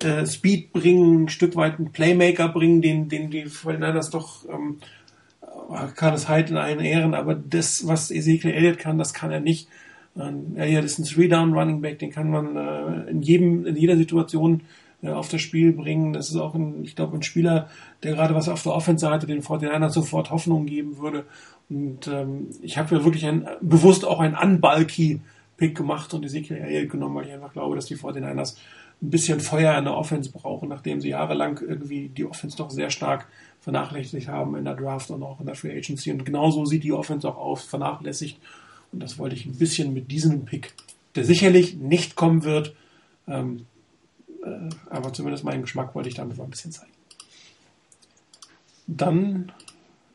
[0.04, 4.78] äh, Speed bringen, ein Stück weit einen Playmaker bringen, den, den die 49ers doch ähm,
[5.96, 9.68] Carlos Hyde in allen Ehren, aber das, was Ezekiel Elliott kann, das kann er nicht.
[10.56, 14.62] Elliott ist ein Three-Down-Running Back, den kann man äh, in jedem, in jeder Situation
[15.02, 16.14] äh, auf das Spiel bringen.
[16.14, 17.70] Das ist auch ein, ich glaube, ein Spieler,
[18.04, 21.26] der gerade was auf der Offense-Seite den 49ers sofort Hoffnung geben würde.
[21.70, 25.22] Und ähm, ich habe ja wirklich ein, bewusst auch ein unbulky
[25.58, 28.58] Pick gemacht und Ezekiel Elliott genommen, weil ich einfach glaube, dass die 49ers
[29.02, 32.90] ein bisschen Feuer in der Offense brauchen, nachdem sie jahrelang irgendwie die Offense doch sehr
[32.90, 33.28] stark
[33.62, 36.12] vernachlässigt haben in der Draft und auch in der Free Agency.
[36.12, 38.40] Und genauso sieht die Offense auch aus, vernachlässigt.
[38.92, 40.74] Und das wollte ich ein bisschen mit diesem Pick,
[41.16, 42.76] der sicherlich nicht kommen wird,
[43.28, 43.66] ähm,
[44.44, 46.92] äh, aber zumindest meinen Geschmack wollte ich damit mal ein bisschen zeigen.
[48.88, 49.52] Dann,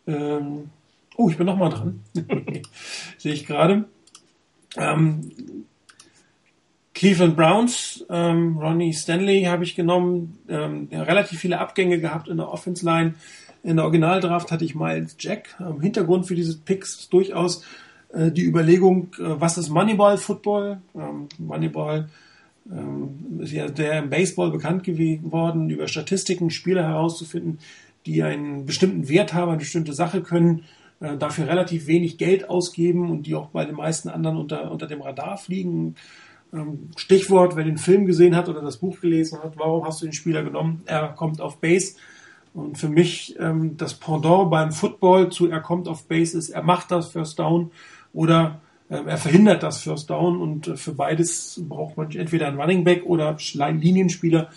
[0.07, 0.70] ähm,
[1.16, 2.00] oh, ich bin noch mal dran.
[3.18, 3.85] Sehe ich gerade.
[4.76, 5.30] Ähm,
[6.94, 12.48] Cleveland Browns, ähm, Ronnie Stanley habe ich genommen, ähm, relativ viele Abgänge gehabt in der
[12.48, 13.14] Offense Line.
[13.64, 15.57] In der Originaldraft hatte ich Miles Jack.
[15.59, 17.64] Ähm, Hintergrund für diese Picks ist durchaus
[18.12, 20.78] äh, die Überlegung, äh, was ist Moneyball Football?
[20.94, 22.09] Ähm, Moneyball
[22.70, 27.59] ähm, ist ja der im Baseball bekannt geworden, über Statistiken Spieler herauszufinden,
[28.07, 30.64] die einen bestimmten Wert haben, eine bestimmte Sache können,
[31.00, 34.87] äh, dafür relativ wenig Geld ausgeben und die auch bei den meisten anderen unter, unter
[34.87, 35.96] dem Radar fliegen.
[36.54, 40.06] Ähm, Stichwort, wer den Film gesehen hat oder das Buch gelesen hat, warum hast du
[40.06, 40.82] den Spieler genommen?
[40.86, 41.96] Er kommt auf Base.
[42.52, 46.62] Und für mich ähm, das Pendant beim Football zu er kommt auf Base ist, er
[46.62, 47.72] macht das First Down
[48.12, 50.40] oder äh, er verhindert das First Down.
[50.40, 54.50] Und äh, für beides braucht man entweder einen Running Back oder Linienspieler,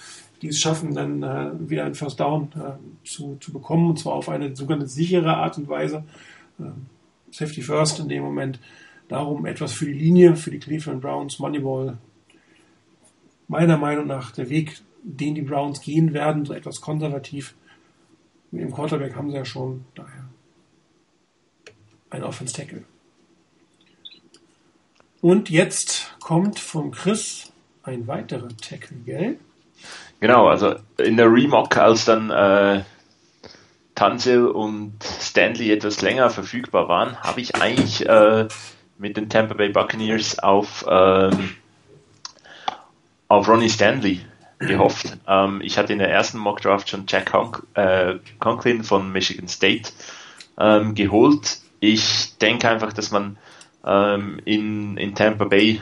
[0.43, 3.89] die es schaffen, dann äh, wieder einen First Down äh, zu, zu bekommen.
[3.89, 6.03] Und zwar auf eine sogenannte sichere Art und Weise.
[6.59, 6.65] Äh,
[7.31, 8.59] Safety First in dem Moment.
[9.07, 11.97] Darum etwas für die Linie, für die Cleveland Browns, Moneyball.
[13.47, 17.55] Meiner Meinung nach der Weg, den die Browns gehen werden, so etwas konservativ.
[18.51, 20.27] Mit dem Quarterback haben sie ja schon, daher
[22.09, 22.83] ein Offense Tackle.
[25.21, 27.51] Und jetzt kommt vom Chris
[27.83, 29.39] ein weiterer Tackle, gell?
[30.19, 32.83] Genau, also in der Remock, als dann äh,
[33.95, 38.47] Tansil und Stanley etwas länger verfügbar waren, habe ich eigentlich äh,
[38.97, 41.55] mit den Tampa Bay Buccaneers auf, ähm,
[43.27, 44.21] auf Ronnie Stanley
[44.59, 45.17] gehofft.
[45.27, 49.47] Ähm, ich hatte in der ersten Mock Draft schon Jack Conk äh, Conklin von Michigan
[49.47, 49.91] State
[50.59, 51.59] ähm, geholt.
[51.79, 53.37] Ich denke einfach, dass man
[53.85, 55.81] ähm, in, in Tampa Bay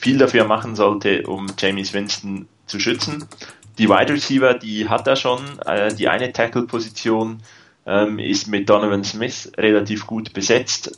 [0.00, 3.26] viel dafür machen sollte, um James Winston zu schützen.
[3.78, 5.40] Die Wide Receiver, die hat er schon.
[5.64, 7.38] Äh, die eine Tackle-Position
[7.86, 10.94] ähm, ist mit Donovan Smith relativ gut besetzt.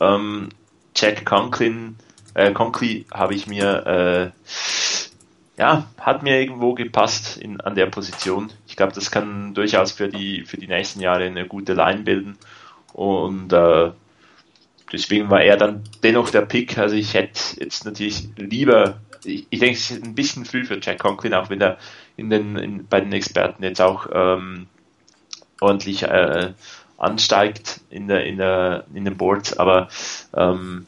[0.94, 1.96] Jack Conklin,
[2.34, 8.50] äh, Conklin habe ich mir, äh, ja, hat mir irgendwo gepasst in, an der Position.
[8.66, 12.38] Ich glaube, das kann durchaus für die, für die nächsten Jahre eine gute Line bilden.
[12.92, 13.90] Und äh,
[14.92, 16.78] deswegen war er dann dennoch der Pick.
[16.78, 20.80] Also ich hätte jetzt natürlich lieber, ich, ich denke, es ist ein bisschen früh für
[20.80, 21.78] Jack Conklin, auch wenn er
[22.16, 24.66] in den, in, bei den Experten jetzt auch ähm,
[25.60, 26.52] ordentlich äh,
[26.98, 29.88] ansteigt in der in der in den Boards, aber
[30.36, 30.86] ähm,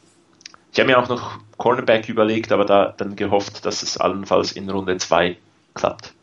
[0.71, 4.69] ich habe mir auch noch Cornerback überlegt, aber da dann gehofft, dass es allenfalls in
[4.69, 5.37] Runde 2
[5.73, 6.13] klappt.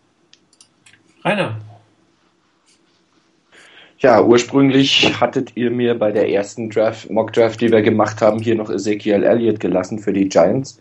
[1.25, 1.57] Rainer.
[3.99, 8.39] Ja, ursprünglich hattet ihr mir bei der ersten Draft, Mock Draft, die wir gemacht haben,
[8.39, 10.81] hier noch Ezekiel Elliott gelassen für die Giants.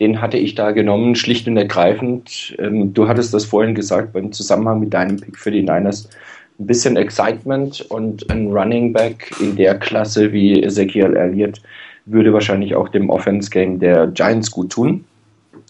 [0.00, 2.54] Den hatte ich da genommen, schlicht und ergreifend.
[2.58, 6.10] Ähm, du hattest das vorhin gesagt beim Zusammenhang mit deinem Pick für die Niners
[6.58, 11.60] ein bisschen Excitement und ein Running Back in der Klasse wie Ezekiel Elliott
[12.06, 15.04] würde wahrscheinlich auch dem Offense Game der Giants gut tun.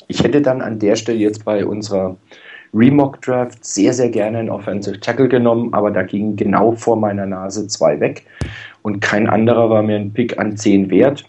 [0.09, 2.16] Ich hätte dann an der Stelle jetzt bei unserer
[2.75, 7.27] Remock Draft sehr, sehr gerne einen Offensive Tackle genommen, aber da ging genau vor meiner
[7.27, 8.25] Nase zwei weg
[8.83, 11.25] und kein anderer war mir ein Pick an 10 wert.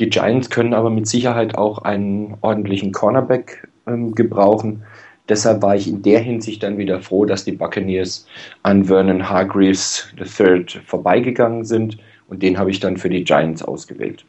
[0.00, 4.82] Die Giants können aber mit Sicherheit auch einen ordentlichen Cornerback ähm, gebrauchen.
[5.30, 8.26] Deshalb war ich in der Hinsicht dann wieder froh, dass die Buccaneers
[8.64, 14.24] an Vernon Hargreaves III vorbeigegangen sind und den habe ich dann für die Giants ausgewählt.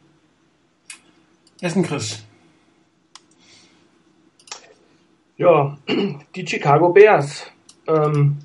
[1.60, 2.24] Essen, Chris.
[5.36, 5.76] Ja,
[6.36, 7.50] die Chicago Bears.
[7.88, 8.38] Ähm,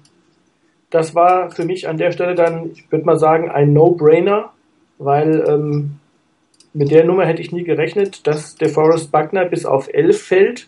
[0.89, 4.52] das war für mich an der Stelle dann, ich würde mal sagen, ein No-Brainer,
[4.98, 6.00] weil ähm,
[6.74, 10.67] mit der Nummer hätte ich nie gerechnet, dass der Forrest Buckner bis auf 11 fällt.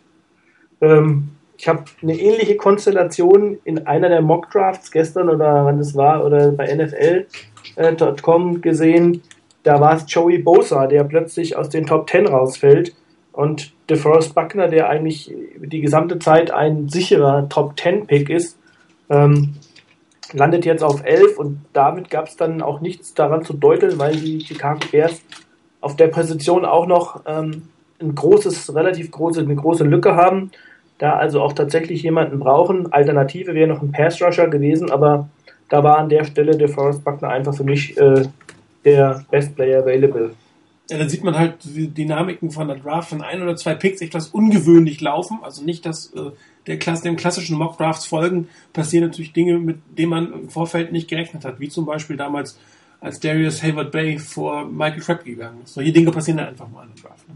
[0.82, 6.26] Ähm, ich habe eine ähnliche Konstellation in einer der Mock-Drafts gestern oder wann es war
[6.26, 9.22] oder bei NFL.com äh, gesehen.
[9.64, 12.96] Da war es Joey Bosa, der plötzlich aus den Top 10 rausfällt.
[13.34, 18.58] Und DeForest Buckner, der eigentlich die gesamte Zeit ein sicherer Top-10-Pick ist,
[19.10, 19.56] ähm,
[20.32, 24.16] landet jetzt auf 11 und damit gab es dann auch nichts daran zu deuteln, weil
[24.16, 25.22] die Chicago Bears
[25.82, 27.64] auf der Position auch noch ähm,
[28.00, 30.52] ein großes, relativ große, eine große Lücke haben,
[31.00, 32.94] da also auch tatsächlich jemanden brauchen.
[32.94, 35.30] Alternative wäre noch ein Pass-Rusher gewesen, aber
[35.70, 38.24] da war an der Stelle der Forrest Buckner einfach für mich äh,
[38.86, 40.36] der Best Player Available.
[40.90, 44.02] Ja, dann sieht man halt die Dynamiken von der Draft von ein oder zwei Picks
[44.02, 45.40] etwas ungewöhnlich laufen.
[45.44, 46.32] Also nicht, dass äh,
[46.68, 50.92] der Klasse, dem klassischen Mock Drafts folgen, passieren natürlich Dinge, mit denen man im Vorfeld
[50.92, 51.60] nicht gerechnet hat.
[51.60, 52.60] Wie zum Beispiel damals,
[53.00, 55.76] als Darius Hayward Bay vor Michael Trapp gegangen ist.
[55.76, 57.30] Solche Dinge passieren dann einfach mal in der Draft.
[57.30, 57.36] Ne?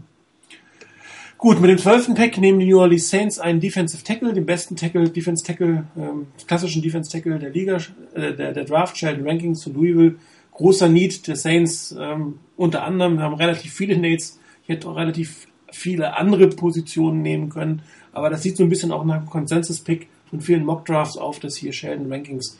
[1.44, 4.76] Gut, mit dem zwölften Pack nehmen die New Orleans Saints einen Defensive Tackle, den besten
[4.76, 7.76] Tackle, Defense Tackle, ähm, klassischen Defense Tackle der Liga,
[8.14, 10.14] äh, der, der Draft, Sheldon Rankings zu Louisville
[10.52, 13.18] großer Need der Saints ähm, unter anderem.
[13.18, 14.40] Wir haben relativ viele Nates.
[14.62, 17.82] Ich hätte auch relativ viele andere Positionen nehmen können.
[18.14, 21.56] Aber das sieht so ein bisschen auch nach einem Consensus-Pick von vielen Mock-Drafts auf, dass
[21.56, 22.58] hier Sheldon Rankings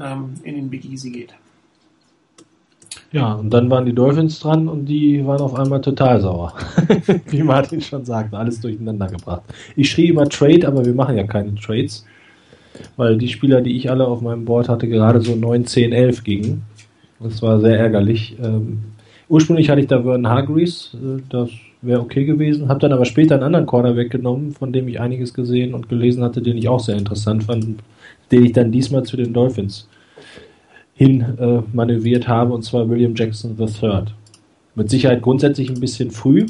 [0.00, 1.34] ähm, in den Big Easy geht.
[3.12, 6.52] Ja, und dann waren die Dolphins dran und die waren auf einmal total sauer.
[7.30, 9.42] Wie Martin schon sagte, alles durcheinander gebracht.
[9.76, 12.04] Ich schrie immer Trade, aber wir machen ja keine Trades,
[12.96, 16.24] weil die Spieler, die ich alle auf meinem Board hatte, gerade so 9, 10, 11
[16.24, 16.62] gingen.
[17.20, 18.36] Das war sehr ärgerlich.
[18.42, 18.80] Ähm,
[19.28, 21.50] ursprünglich hatte ich da Vernon Hargreaves, äh, das
[21.82, 22.68] wäre okay gewesen.
[22.68, 26.24] Habe dann aber später einen anderen Corner weggenommen, von dem ich einiges gesehen und gelesen
[26.24, 27.80] hatte, den ich auch sehr interessant fand,
[28.32, 29.88] den ich dann diesmal zu den Dolphins
[30.94, 34.04] hin äh, manövriert habe, und zwar William Jackson III.
[34.74, 36.46] Mit Sicherheit grundsätzlich ein bisschen früh.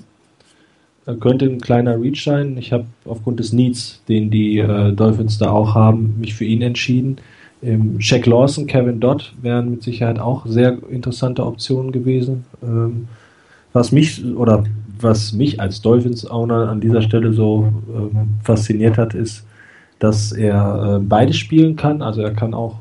[1.07, 2.57] Da könnte ein kleiner Reach sein.
[2.57, 6.63] Ich habe aufgrund des Needs, den die äh, Dolphins da auch haben, mich für ihn
[6.63, 7.19] entschieden.
[7.63, 12.45] Ähm, Shaq Lawson, Kevin Dodd wären mit Sicherheit auch sehr interessante Optionen gewesen.
[12.63, 13.09] Ähm,
[13.73, 14.65] was mich oder
[15.01, 19.45] was mich als Dolphins-Owner an dieser Stelle so ähm, fasziniert hat, ist,
[19.99, 22.01] dass er äh, beides spielen kann.
[22.01, 22.77] Also er kann auch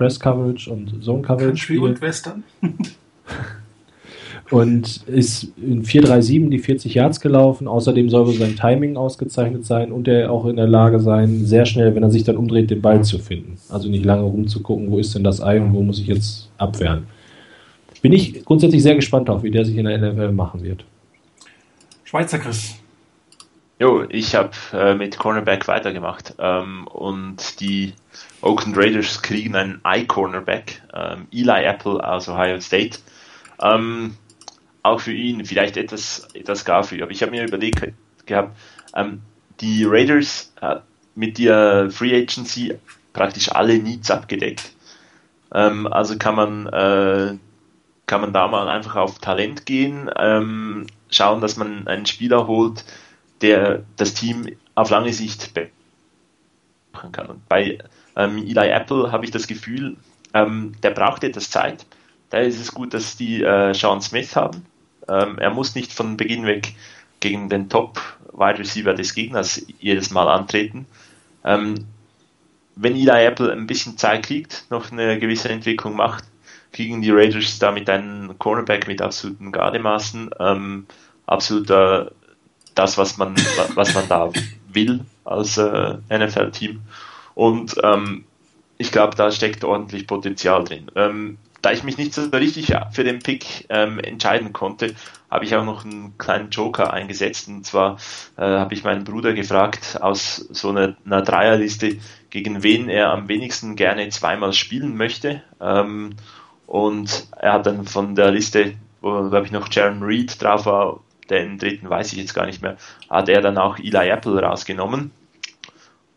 [0.00, 1.82] Press Coverage und Zone Coverage Country spielen.
[1.82, 2.42] und Western.
[4.50, 7.68] und ist in 437 die 40 Yards gelaufen.
[7.68, 11.66] Außerdem soll wohl sein Timing ausgezeichnet sein und er auch in der Lage sein, sehr
[11.66, 13.58] schnell, wenn er sich dann umdreht, den Ball zu finden.
[13.68, 17.06] Also nicht lange rumzugucken, wo ist denn das Ei und wo muss ich jetzt abwehren.
[18.00, 20.82] Bin ich grundsätzlich sehr gespannt auf, wie der sich in der NFL machen wird.
[22.04, 22.76] Schweizer Chris.
[23.78, 27.92] Jo, ich habe äh, mit Cornerback weitergemacht ähm, und die
[28.42, 32.98] Oakland Raiders kriegen einen I-Cornerback, ähm, Eli Apple aus Ohio State.
[33.60, 34.16] Ähm,
[34.82, 37.02] auch für ihn vielleicht etwas, etwas gar für.
[37.02, 37.92] Aber ich habe mir überlegt
[38.26, 38.56] gehabt,
[38.94, 39.20] ähm,
[39.60, 40.76] die Raiders äh,
[41.14, 42.78] mit der Free Agency
[43.12, 44.72] praktisch alle Needs abgedeckt.
[45.52, 47.36] Ähm, also kann man, äh,
[48.06, 52.84] kann man da mal einfach auf Talent gehen, ähm, schauen, dass man einen Spieler holt,
[53.42, 55.50] der das Team auf lange Sicht
[56.92, 57.26] machen kann.
[57.26, 57.78] Und bei
[58.24, 59.96] ähm, Eli Apple habe ich das Gefühl,
[60.34, 61.86] ähm, der braucht etwas Zeit.
[62.30, 64.64] Da ist es gut, dass die äh, Sean Smith haben,
[65.08, 66.74] ähm, er muss nicht von Beginn weg
[67.18, 70.86] gegen den Top-Wide Receiver des Gegners jedes Mal antreten.
[71.44, 71.74] Ähm,
[72.76, 76.24] wenn Eli Apple ein bisschen Zeit kriegt, noch eine gewisse Entwicklung macht,
[76.72, 80.86] kriegen die Raiders da mit einem Cornerback mit absoluten Gardemaßen ähm,
[81.26, 82.06] absolut äh,
[82.74, 83.34] das, was man,
[83.74, 84.30] was man da
[84.72, 86.80] will als äh, NFL-Team.
[87.40, 88.26] Und ähm,
[88.76, 90.90] ich glaube, da steckt ordentlich Potenzial drin.
[90.94, 94.94] Ähm, da ich mich nicht so richtig für den Pick ähm, entscheiden konnte,
[95.30, 97.48] habe ich auch noch einen kleinen Joker eingesetzt.
[97.48, 97.96] Und zwar
[98.36, 101.96] äh, habe ich meinen Bruder gefragt, aus so einer, einer, Dreierliste,
[102.28, 105.42] gegen wen er am wenigsten gerne zweimal spielen möchte.
[105.62, 106.16] Ähm,
[106.66, 111.00] und er hat dann von der Liste, wo, glaube ich, noch Jaron Reed drauf war,
[111.30, 112.76] den dritten weiß ich jetzt gar nicht mehr,
[113.08, 115.12] hat er dann auch Eli Apple rausgenommen.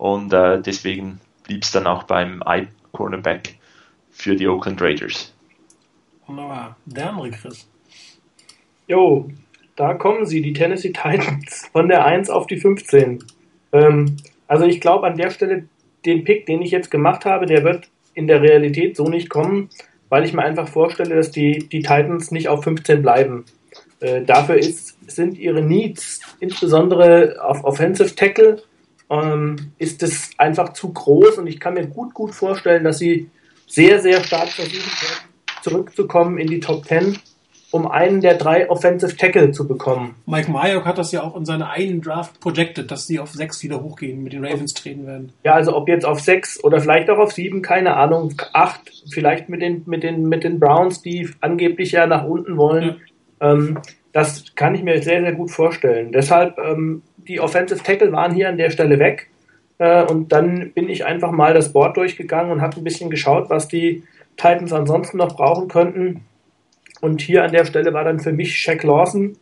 [0.04, 3.56] Und äh, deswegen blieb es dann auch beim I-Cornerback
[4.12, 5.34] für die Oakland Raiders.
[6.28, 6.76] Wunderbar.
[6.86, 7.70] Der andere Chris.
[8.86, 9.30] Jo,
[9.78, 13.24] da kommen sie, die Tennessee Titans, von der 1 auf die 15.
[13.72, 15.70] Ähm, also ich glaube an der Stelle,
[16.04, 19.70] den Pick, den ich jetzt gemacht habe, der wird in der Realität so nicht kommen,
[20.10, 23.46] weil ich mir einfach vorstelle, dass die, die Titans nicht auf 15 bleiben.
[24.02, 28.62] Äh, dafür ist, sind ihre Needs, insbesondere auf Offensive Tackle,
[29.14, 33.30] ähm, ist es einfach zu groß und ich kann mir gut, gut vorstellen, dass sie
[33.68, 35.30] sehr, sehr stark versuchen werden,
[35.62, 37.18] zurückzukommen in die Top 10
[37.74, 40.14] um einen der drei Offensive Tackle zu bekommen.
[40.28, 43.64] Mike Mayok hat das ja auch in seiner einen Draft projected, dass sie auf sechs
[43.64, 45.34] wieder hochgehen, mit den Ravens treten werden.
[45.44, 49.50] Ja, also ob jetzt auf sechs oder vielleicht auch auf sieben, keine Ahnung, acht, vielleicht
[49.50, 53.02] mit den, mit den, mit den Browns, die angeblich ja nach unten wollen.
[53.42, 53.54] Ja.
[53.54, 53.80] Ähm,
[54.12, 56.12] das kann ich mir sehr, sehr gut vorstellen.
[56.12, 59.30] Deshalb, ähm, die Offensive Tackle waren hier an der Stelle weg.
[59.78, 63.50] Äh, und dann bin ich einfach mal das Board durchgegangen und habe ein bisschen geschaut,
[63.50, 64.04] was die
[64.38, 66.22] Titans ansonsten noch brauchen könnten.
[67.02, 69.38] Und hier an der Stelle war dann für mich Shaq Lawson,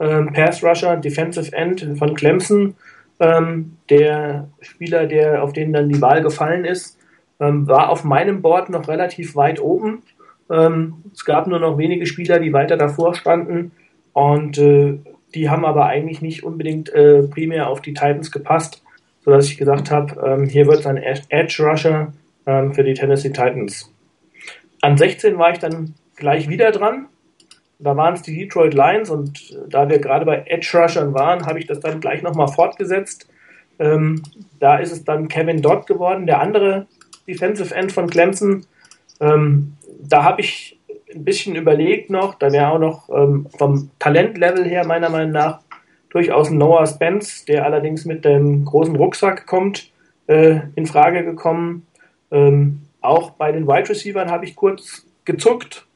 [0.00, 2.74] ähm, Pass Rusher, Defensive End von Clemson,
[3.20, 6.98] ähm, der Spieler, der auf den dann die Wahl gefallen ist,
[7.38, 10.02] ähm, war auf meinem Board noch relativ weit oben.
[10.50, 13.72] Ähm, es gab nur noch wenige Spieler, die weiter davor standen
[14.12, 14.98] und äh,
[15.34, 18.82] die haben aber eigentlich nicht unbedingt äh, primär auf die Titans gepasst,
[19.24, 22.12] sodass ich gesagt habe, ähm, hier wird es ein Edge Rusher
[22.46, 23.92] ähm, für die Tennessee Titans.
[24.80, 27.06] An 16 war ich dann gleich wieder dran.
[27.78, 31.58] Da waren es die Detroit Lions und da wir gerade bei Edge Rushern waren, habe
[31.58, 33.28] ich das dann gleich nochmal fortgesetzt.
[33.78, 34.22] Ähm,
[34.60, 36.86] da ist es dann Kevin Dodd geworden, der andere
[37.26, 38.66] Defensive End von Clemson.
[39.20, 40.78] Ähm, da habe ich
[41.14, 45.60] ein bisschen überlegt noch, da wäre auch noch ähm, vom Talentlevel her meiner Meinung nach
[46.10, 49.90] durchaus ein Noah Spence, der allerdings mit dem großen Rucksack kommt,
[50.26, 51.86] äh, in Frage gekommen.
[52.30, 55.86] Ähm, auch bei den Wide Receivers habe ich kurz gezuckt,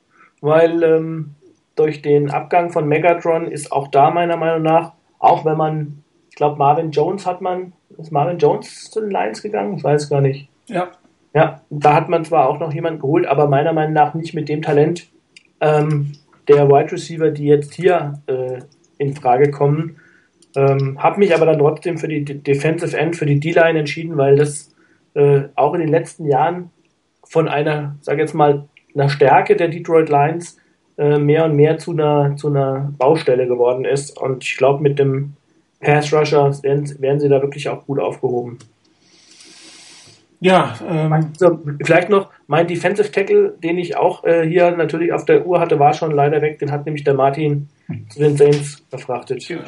[0.40, 1.34] weil ähm,
[1.76, 6.36] durch den Abgang von Megatron ist auch da meiner Meinung nach, auch wenn man, ich
[6.36, 9.76] glaube, Marvin Jones hat man, ist Marvin Jones zu den Lions gegangen?
[9.76, 10.48] Ich weiß gar nicht.
[10.66, 10.88] Ja.
[11.36, 14.48] Ja, da hat man zwar auch noch jemanden geholt, aber meiner Meinung nach nicht mit
[14.48, 15.06] dem Talent
[15.60, 16.12] ähm,
[16.48, 18.60] der Wide Receiver, die jetzt hier äh,
[18.96, 19.96] in Frage kommen.
[20.56, 24.36] Ähm, habe mich aber dann trotzdem für die Defensive End, für die D-Line entschieden, weil
[24.36, 24.74] das
[25.12, 26.70] äh, auch in den letzten Jahren
[27.22, 30.56] von einer, sage jetzt mal, einer Stärke der Detroit Lions
[30.96, 34.18] äh, mehr und mehr zu einer, zu einer Baustelle geworden ist.
[34.18, 35.34] Und ich glaube, mit dem
[35.80, 38.56] Pass Rusher werden, werden sie da wirklich auch gut aufgehoben.
[40.40, 45.24] Ja, ähm, also, vielleicht noch mein Defensive Tackle, den ich auch äh, hier natürlich auf
[45.24, 46.58] der Uhr hatte, war schon leider weg.
[46.58, 47.68] Den hat nämlich der Martin
[48.10, 49.48] zu den Saints verfrachtet.
[49.48, 49.58] Ja.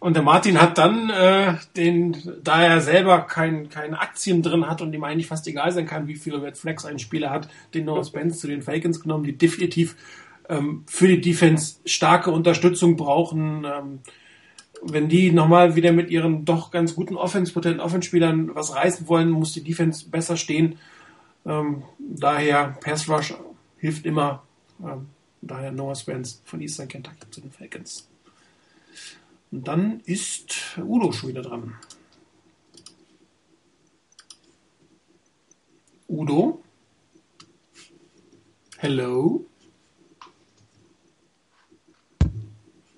[0.00, 4.82] Und der Martin hat dann äh, den, da er selber kein, keine Aktien drin hat
[4.82, 7.86] und ihm eigentlich fast egal sein kann, wie viele Red Flags ein Spieler hat, den
[7.86, 9.96] Noah Spence zu den Falcons genommen, die definitiv
[10.48, 13.64] ähm, für die Defense starke Unterstützung brauchen.
[13.64, 13.98] Ähm,
[14.86, 19.52] wenn die nochmal wieder mit ihren doch ganz guten Offense-potenten Offense-Spielern was reißen wollen, muss
[19.52, 20.78] die Defense besser stehen.
[21.46, 23.34] Ähm, daher Pass Rush
[23.78, 24.42] hilft immer.
[24.82, 25.08] Ähm,
[25.40, 28.08] daher Noah Spence von Eastern Kentucky zu den Falcons.
[29.50, 31.74] Und dann ist Udo schon wieder dran.
[36.08, 36.62] Udo?
[38.78, 39.46] Hello?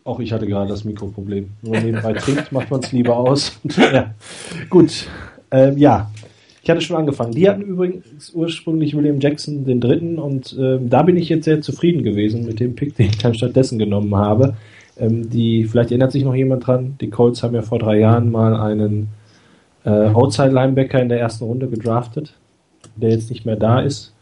[0.07, 1.49] Auch ich hatte gerade das Mikroproblem.
[1.63, 3.59] Wenn man nebenbei trinkt, macht man es lieber aus.
[3.77, 4.15] ja.
[4.71, 5.09] Gut.
[5.51, 6.13] Ähm, ja,
[6.63, 7.33] ich hatte schon angefangen.
[7.33, 11.61] Die hatten übrigens ursprünglich William Jackson den dritten und ähm, da bin ich jetzt sehr
[11.61, 14.55] zufrieden gewesen mit dem Pick, den ich dann stattdessen genommen habe.
[14.97, 18.31] Ähm, die, vielleicht erinnert sich noch jemand dran, die Colts haben ja vor drei Jahren
[18.31, 19.09] mal einen
[19.85, 22.33] äh, Outside Linebacker in der ersten Runde gedraftet,
[22.95, 24.13] der jetzt nicht mehr da ist.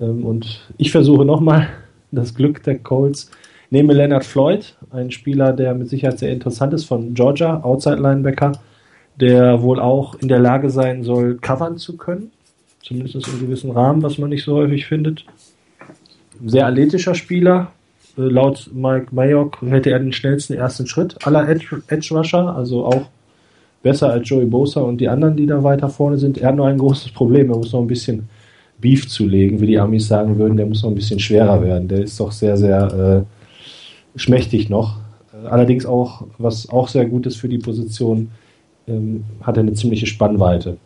[0.00, 1.68] Ähm, und ich versuche nochmal
[2.12, 3.30] das Glück der Colts
[3.70, 8.52] Nehme Leonard Floyd, ein Spieler, der mit Sicherheit sehr interessant ist von Georgia, Outside Linebacker,
[9.16, 12.30] der wohl auch in der Lage sein soll, covern zu können.
[12.82, 15.24] Zumindest in gewissen Rahmen, was man nicht so häufig findet.
[16.44, 17.72] Sehr athletischer Spieler.
[18.16, 23.06] Äh, laut Mike Mayock hätte er den schnellsten ersten Schritt aller Edge, Rusher, also auch
[23.82, 26.38] besser als Joey Bosa und die anderen, die da weiter vorne sind.
[26.38, 27.50] Er hat nur ein großes Problem.
[27.50, 28.28] Er muss noch ein bisschen
[28.80, 30.56] Beef zulegen, wie die Amis sagen würden.
[30.56, 31.88] Der muss noch ein bisschen schwerer werden.
[31.88, 33.37] Der ist doch sehr, sehr äh,
[34.18, 34.96] schmächtig noch.
[35.48, 38.30] Allerdings auch, was auch sehr gut ist für die Position,
[38.86, 40.76] ähm, hat er eine ziemliche Spannweite.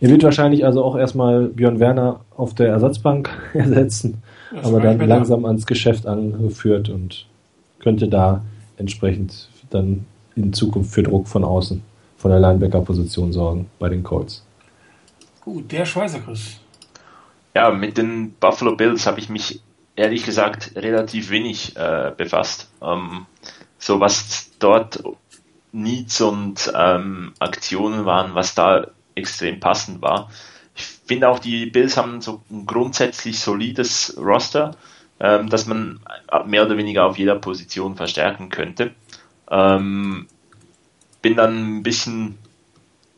[0.00, 4.98] Er wird wahrscheinlich also auch erstmal Björn Werner auf der Ersatzbank ersetzen, das aber dann
[5.06, 7.26] langsam ans Geschäft angeführt und
[7.80, 8.42] könnte da
[8.76, 10.06] entsprechend dann
[10.36, 11.82] in Zukunft für Druck von außen,
[12.16, 14.44] von der Linebacker-Position sorgen bei den Colts.
[15.42, 16.60] Gut, der Schweizer Chris.
[17.54, 19.60] Ja, mit den Buffalo Bills habe ich mich
[19.96, 22.70] ehrlich gesagt relativ wenig äh, befasst.
[22.82, 23.26] Ähm,
[23.78, 25.02] so was dort
[25.72, 30.30] Needs und ähm, Aktionen waren, was da extrem passend war.
[30.74, 34.76] Ich finde auch, die Bills haben so ein grundsätzlich solides Roster.
[35.20, 36.00] ähm, dass man
[36.46, 38.92] mehr oder weniger auf jeder Position verstärken könnte.
[39.50, 40.26] Ähm,
[41.20, 42.38] bin dann ein bisschen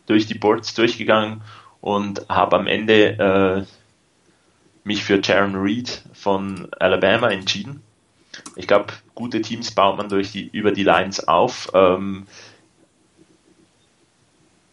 [0.07, 1.43] durch die Boards durchgegangen
[1.81, 3.65] und habe am Ende äh,
[4.85, 7.83] mich für Jaron Reed von Alabama entschieden.
[8.57, 12.27] Ich glaube, gute Teams baut man durch die, über die Lines auf ähm,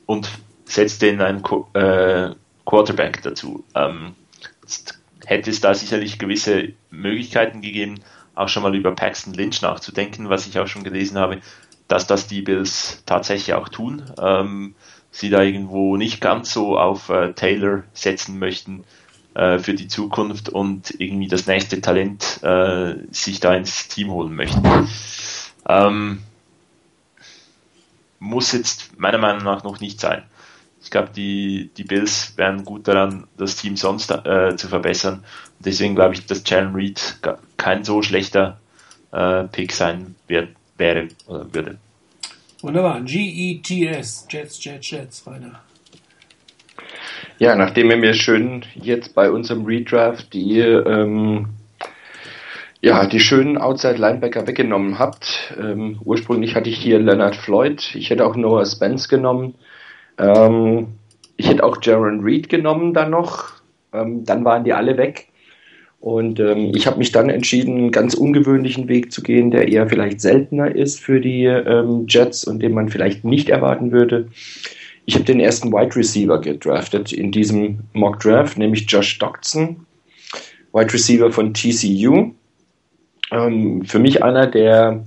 [0.05, 0.29] und
[0.65, 1.43] setzt den einen
[1.73, 2.35] äh,
[2.65, 3.63] Quarterback dazu.
[3.75, 4.15] Ähm,
[5.25, 7.99] hätte es da sicherlich gewisse Möglichkeiten gegeben,
[8.33, 11.41] auch schon mal über Paxton Lynch nachzudenken, was ich auch schon gelesen habe,
[11.87, 14.03] dass das die Bills tatsächlich auch tun.
[14.19, 14.75] Ähm,
[15.11, 18.85] sie da irgendwo nicht ganz so auf äh, Taylor setzen möchten
[19.39, 24.35] äh, für die Zukunft und irgendwie das nächste Talent äh, sich da ins Team holen
[24.35, 24.61] möchten.
[25.65, 26.19] Ähm,
[28.19, 30.23] muss jetzt meiner Meinung nach noch nicht sein.
[30.83, 35.23] Ich glaube, die, die Bills wären gut daran, das Team sonst äh, zu verbessern.
[35.59, 37.19] Deswegen glaube ich, dass Jalen Reed
[37.55, 38.59] kein so schlechter
[39.11, 41.77] äh, Pick sein wird, wäre oder würde.
[42.61, 42.99] Wunderbar.
[43.01, 44.27] G-E-T-S.
[44.29, 45.25] Jets, Jets, Jets.
[45.25, 45.61] Weiter.
[47.37, 51.47] Ja, nachdem ihr mir schön jetzt bei unserem Redraft die, ähm,
[52.81, 55.53] ja, die schönen Outside Linebacker weggenommen habt.
[55.59, 57.95] Ähm, ursprünglich hatte ich hier Leonard Floyd.
[57.95, 59.55] Ich hätte auch Noah Spence genommen.
[60.17, 60.87] Ähm,
[61.37, 63.53] ich hätte auch Jaron Reed genommen dann noch.
[63.93, 65.29] Ähm, dann waren die alle weg.
[66.01, 69.87] Und ähm, ich habe mich dann entschieden, einen ganz ungewöhnlichen Weg zu gehen, der eher
[69.89, 74.29] vielleicht seltener ist für die ähm, Jets und den man vielleicht nicht erwarten würde.
[75.09, 79.87] Ich habe den ersten Wide Receiver gedraftet in diesem Mock Draft, nämlich Josh Doctson,
[80.71, 82.29] Wide Receiver von TCU.
[83.31, 85.03] Ähm, für mich einer, der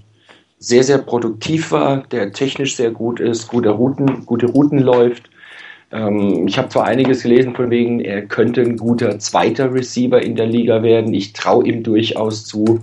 [0.58, 5.30] sehr, sehr produktiv war, der technisch sehr gut ist, gute Routen, gute Routen läuft,
[5.92, 10.34] ähm, ich habe zwar einiges gelesen von wegen, er könnte ein guter zweiter Receiver in
[10.34, 11.12] der Liga werden.
[11.12, 12.80] Ich traue ihm durchaus zu,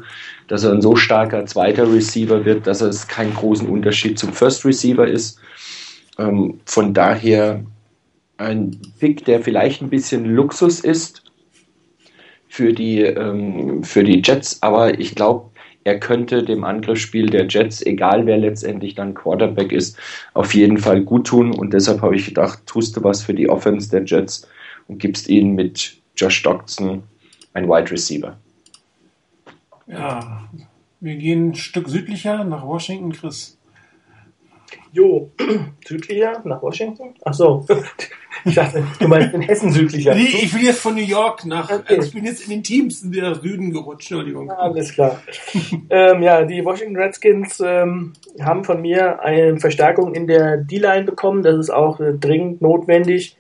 [0.48, 4.64] dass er ein so starker zweiter Receiver wird, dass es keinen großen Unterschied zum First
[4.64, 5.40] Receiver ist.
[6.20, 7.64] Ähm, von daher
[8.38, 11.24] ein Pick, der vielleicht ein bisschen Luxus ist
[12.48, 15.50] für die, ähm, für die Jets, aber ich glaube,
[15.84, 19.98] er könnte dem Angriffsspiel der Jets, egal wer letztendlich dann Quarterback ist,
[20.34, 21.56] auf jeden Fall gut tun.
[21.56, 24.48] Und deshalb habe ich gedacht, tust du was für die Offense der Jets
[24.88, 27.04] und gibst ihnen mit Josh Doctson
[27.54, 28.38] ein Wide Receiver.
[29.88, 30.50] Ja,
[31.00, 33.59] wir gehen ein Stück südlicher nach Washington, Chris.
[34.92, 35.32] Jo,
[35.86, 37.14] südlicher nach Washington?
[37.24, 37.66] Ach so.
[38.46, 40.16] Ich dachte, du meinst in Hessen südlicher.
[40.16, 41.96] Nee, ich bin jetzt von New York nach, okay.
[41.96, 44.50] also ich bin jetzt in den Teams wieder nach Süden gerutscht, Entschuldigung.
[44.50, 45.22] Alles klar.
[45.90, 51.44] ähm, ja, die Washington Redskins ähm, haben von mir eine Verstärkung in der D-Line bekommen.
[51.44, 53.36] Das ist auch äh, dringend notwendig.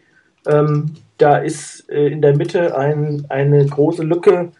[0.45, 4.51] Ähm, da ist äh, in der Mitte ein, eine große Lücke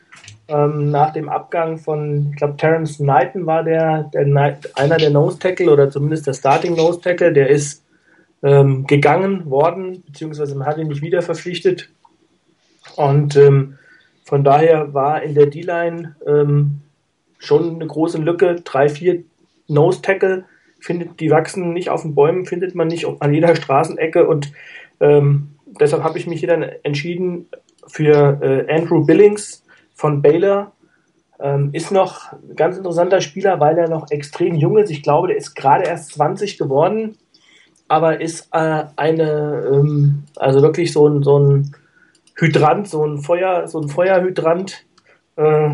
[0.49, 4.25] ähm, nach dem Abgang von, ich glaube, Terence Knighton war der, der
[4.75, 7.85] einer der Nose Tackle oder zumindest der Starting Nose Tackle, der ist
[8.41, 11.89] ähm, gegangen worden, beziehungsweise man hat ihn nicht wieder verpflichtet.
[12.95, 13.77] Und ähm,
[14.23, 16.81] von daher war in der D-Line ähm,
[17.37, 18.61] schon eine große Lücke.
[18.63, 19.23] Drei, vier
[19.67, 20.45] Nose Tackle
[20.79, 24.51] findet, die wachsen nicht auf den Bäumen, findet man nicht an jeder Straßenecke und
[24.99, 27.47] ähm, deshalb habe ich mich hier dann entschieden
[27.87, 29.63] für äh, Andrew Billings,
[29.99, 30.71] von Baylor.
[31.41, 34.89] Ähm, ist noch ein ganz interessanter Spieler, weil er noch extrem jung ist.
[34.91, 37.17] Ich glaube, der ist gerade erst 20 geworden,
[37.87, 41.75] aber ist äh, eine, ähm, also wirklich so ein, so ein
[42.35, 44.85] Hydrant, so ein Feuer, so ein Feuerhydrant,
[45.35, 45.71] äh,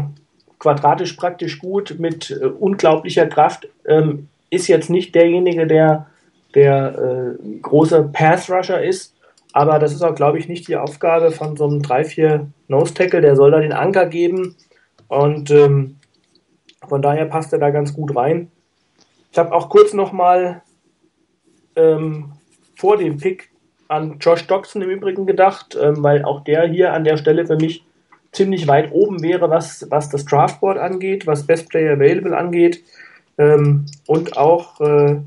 [0.60, 3.68] quadratisch praktisch gut, mit äh, unglaublicher Kraft.
[3.88, 6.08] Ähm, ist jetzt nicht derjenige, der
[6.56, 9.14] der äh, große Pass-Rusher ist,
[9.56, 13.22] aber das ist auch, glaube ich, nicht die Aufgabe von so einem 3-4 Nose-Tackle.
[13.22, 14.58] Der soll da den Anker geben.
[15.08, 15.95] Und ähm,
[16.86, 18.51] von daher passt er da ganz gut rein.
[19.32, 20.62] Ich habe auch kurz nochmal
[21.78, 22.34] ähm,
[22.76, 23.49] vor dem Pick
[23.88, 27.56] an Josh Doxson im Übrigen gedacht, ähm, weil auch der hier an der Stelle für
[27.56, 27.86] mich
[28.34, 32.84] ziemlich weit oben wäre, was, was das Draftboard angeht, was Best Player Available angeht
[33.38, 35.22] ähm, und auch äh,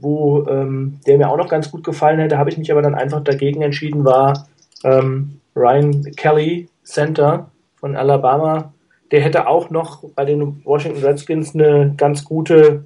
[0.00, 2.94] wo ähm, der mir auch noch ganz gut gefallen hätte, habe ich mich aber dann
[2.94, 4.46] einfach dagegen entschieden, war
[4.84, 8.72] ähm, Ryan Kelly, Center von Alabama.
[9.10, 12.84] Der hätte auch noch bei den Washington Redskins eine ganz gute,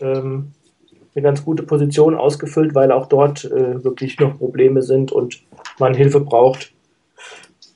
[0.00, 0.52] ähm,
[1.14, 5.42] eine ganz gute Position ausgefüllt, weil auch dort äh, wirklich noch Probleme sind und
[5.78, 6.72] man Hilfe braucht.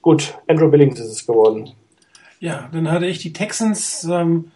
[0.03, 1.71] Gut, Andrew Billings ist es geworden.
[2.39, 4.51] Ja, dann hatte ich die Texans, ähm,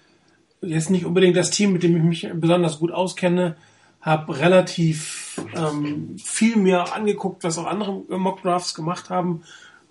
[0.63, 3.57] jetzt nicht unbedingt das Team, mit dem ich mich besonders gut auskenne,
[4.05, 9.43] habe relativ ähm, viel mehr angeguckt, was auch andere Mock Drafts gemacht haben.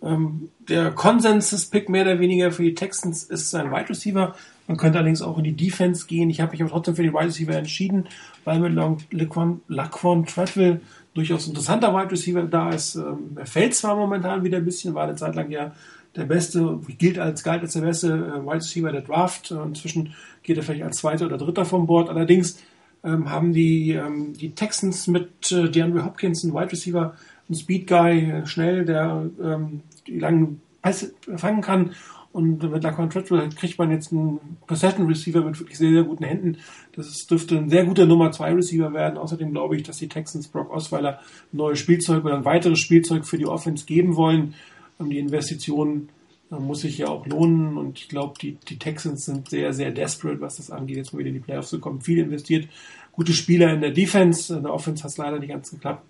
[0.03, 4.36] Ähm, der Konsensus-Pick mehr oder weniger für die Texans ist sein Wide Receiver.
[4.68, 6.30] Man könnte allerdings auch in die Defense gehen.
[6.30, 8.07] Ich habe mich aber trotzdem für die Wide Receiver entschieden,
[8.45, 8.74] weil mit
[9.11, 10.82] Laquan, Laquan Treadwell
[11.16, 12.95] durchaus interessanter Wide Receiver da ist.
[12.95, 15.74] Ähm, er fällt zwar momentan wieder ein bisschen, war eine Zeit lang ja
[16.16, 19.49] der beste, gilt als, galt als der beste äh, Wide Receiver der Draft.
[19.49, 22.09] Äh, inzwischen geht er vielleicht als zweiter oder dritter vom Board.
[22.09, 22.59] Allerdings
[23.04, 27.16] ähm, haben die, ähm, die Texans mit äh, DeAndre Hopkins einen Wide Receiver,
[27.49, 31.91] einen Speed Guy, äh, schnell, der ähm, die langen Pässe fangen kann.
[32.32, 36.24] Und mit Laquan Treadwell kriegt man jetzt einen Possession Receiver mit wirklich sehr, sehr guten
[36.24, 36.58] Händen.
[36.95, 39.20] Das ist, dürfte ein sehr guter Nummer 2 Receiver werden.
[39.20, 41.20] Außerdem glaube ich, dass die Texans Brock Osweiler
[41.54, 44.56] ein neues Spielzeug oder ein weiteres Spielzeug für die Offense geben wollen.
[44.97, 46.23] Und die Investition äh,
[46.60, 47.78] muss sich ja auch lohnen.
[47.78, 51.20] Und ich glaube, die, die Texans sind sehr, sehr desperate, was das angeht, jetzt mal
[51.20, 52.01] wieder in die Playoffs zu kommen.
[52.01, 52.68] Viel investiert.
[53.12, 54.56] Gute Spieler in der Defense.
[54.56, 56.04] In der Offense hat es leider nicht ganz geklappt.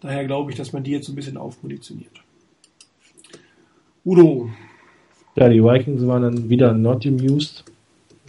[0.00, 2.22] Daher glaube ich, dass man die jetzt ein bisschen aufmunitioniert.
[4.04, 4.48] Udo,
[5.38, 7.62] ja, die Vikings waren dann wieder not amused,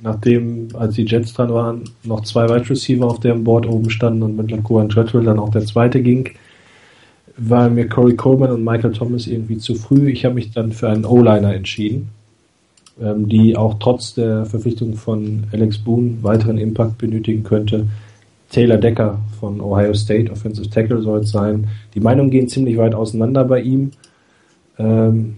[0.03, 4.21] nachdem, als die Jets dran waren, noch zwei Wide Receiver auf dem Board oben standen
[4.21, 6.29] und mit Lacuan Treadwell dann auch der zweite ging,
[7.39, 10.09] waren mir Corey Coleman und Michael Thomas irgendwie zu früh.
[10.09, 12.09] Ich habe mich dann für einen O-Liner entschieden,
[13.01, 17.87] ähm, die auch trotz der Verpflichtung von Alex Boone weiteren Impact benötigen könnte.
[18.51, 21.67] Taylor Decker von Ohio State, Offensive Tackle soll es sein.
[21.93, 23.91] Die Meinungen gehen ziemlich weit auseinander bei ihm.
[24.77, 25.35] Ähm,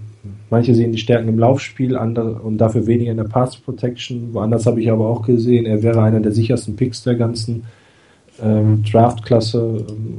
[0.49, 4.33] Manche sehen die Stärken im Laufspiel andere, und dafür weniger in der Pass Protection.
[4.33, 7.63] Woanders habe ich aber auch gesehen, er wäre einer der sichersten Picks der ganzen
[8.41, 9.85] ähm, Draft-Klasse.
[9.89, 10.17] Ähm,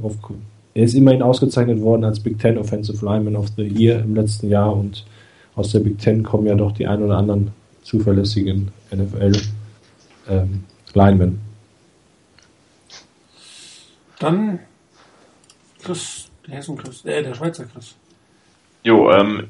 [0.75, 4.49] er ist immerhin ausgezeichnet worden als Big Ten Offensive Lineman of the Year im letzten
[4.49, 5.05] Jahr und
[5.55, 7.53] aus der Big Ten kommen ja doch die ein oder anderen
[7.83, 9.33] zuverlässigen NFL
[10.29, 10.65] ähm,
[10.95, 11.41] Linemen.
[14.19, 14.61] Dann
[15.83, 17.97] Chris, der Hessen Chris, äh, der Schweizer Chris.
[18.85, 19.49] Jo, ähm,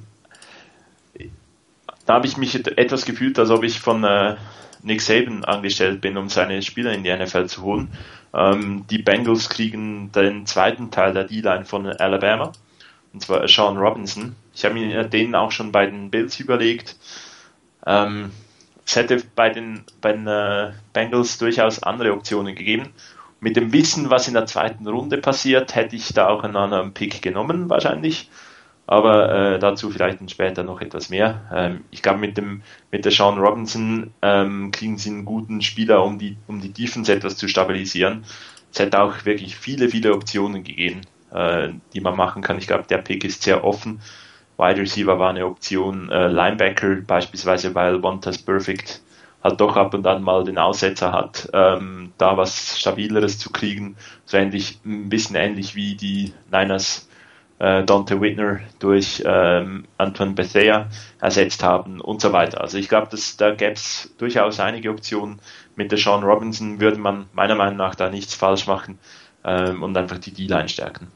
[2.07, 4.37] da habe ich mich etwas gefühlt, als ob ich von äh,
[4.83, 7.89] Nick Saban angestellt bin, um seine Spieler in die NFL zu holen.
[8.35, 12.53] Ähm, die Bengals kriegen den zweiten Teil der D-Line von Alabama,
[13.13, 14.35] und zwar Sean Robinson.
[14.55, 16.97] Ich habe mir den auch schon bei den Bills überlegt.
[17.87, 18.31] Ähm,
[18.87, 22.91] es hätte bei den, bei den äh, Bengals durchaus andere Optionen gegeben.
[23.41, 26.95] Mit dem Wissen, was in der zweiten Runde passiert, hätte ich da auch einen anderen
[26.95, 28.31] Pick genommen, wahrscheinlich.
[28.87, 31.43] Aber äh, dazu vielleicht später noch etwas mehr.
[31.55, 36.05] Ähm, ich glaube, mit dem mit der Sean Robinson ähm, kriegen sie einen guten Spieler,
[36.05, 38.25] um die um die Defense etwas zu stabilisieren.
[38.73, 41.03] Es hätte auch wirklich viele viele Optionen gegeben,
[41.33, 42.59] äh, die man machen kann.
[42.59, 44.01] Ich glaube, der Pick ist sehr offen.
[44.59, 49.01] Wide Receiver war eine Option, äh, Linebacker beispielsweise, weil Wantas Perfect
[49.43, 53.97] halt doch ab und an mal den Aussetzer hat, ähm, da was Stabileres zu kriegen.
[54.25, 57.09] So ähnlich, ein bisschen ähnlich wie die Niners
[57.63, 60.89] äh, Dante Whitner durch ähm, Antoine Bethea
[61.21, 62.61] ersetzt haben und so weiter.
[62.61, 65.39] Also ich glaube, da gäbe es durchaus einige Optionen.
[65.77, 68.99] Mit der Sean Robinson würde man meiner Meinung nach da nichts falsch machen
[69.45, 71.07] ähm, und einfach die D-Line stärken.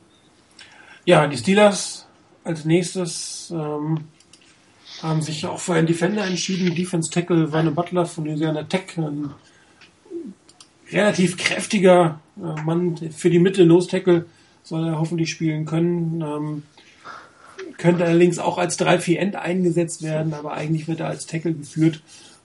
[1.05, 2.07] Ja, die Steelers
[2.45, 4.05] als nächstes ähm,
[5.03, 6.77] haben sich auch für einen Defender entschieden.
[6.77, 9.31] Defense Tackle Vanne Butler von Louisiana Tech, ein
[10.93, 14.27] relativ kräftiger äh, Mann für die Mitte, Nose Tackle
[14.67, 16.21] soll er hoffentlich spielen können.
[16.21, 16.63] Ähm,
[17.79, 22.03] könnte allerdings auch als 3-4 End eingesetzt werden, aber eigentlich wird er als Tackle geführt.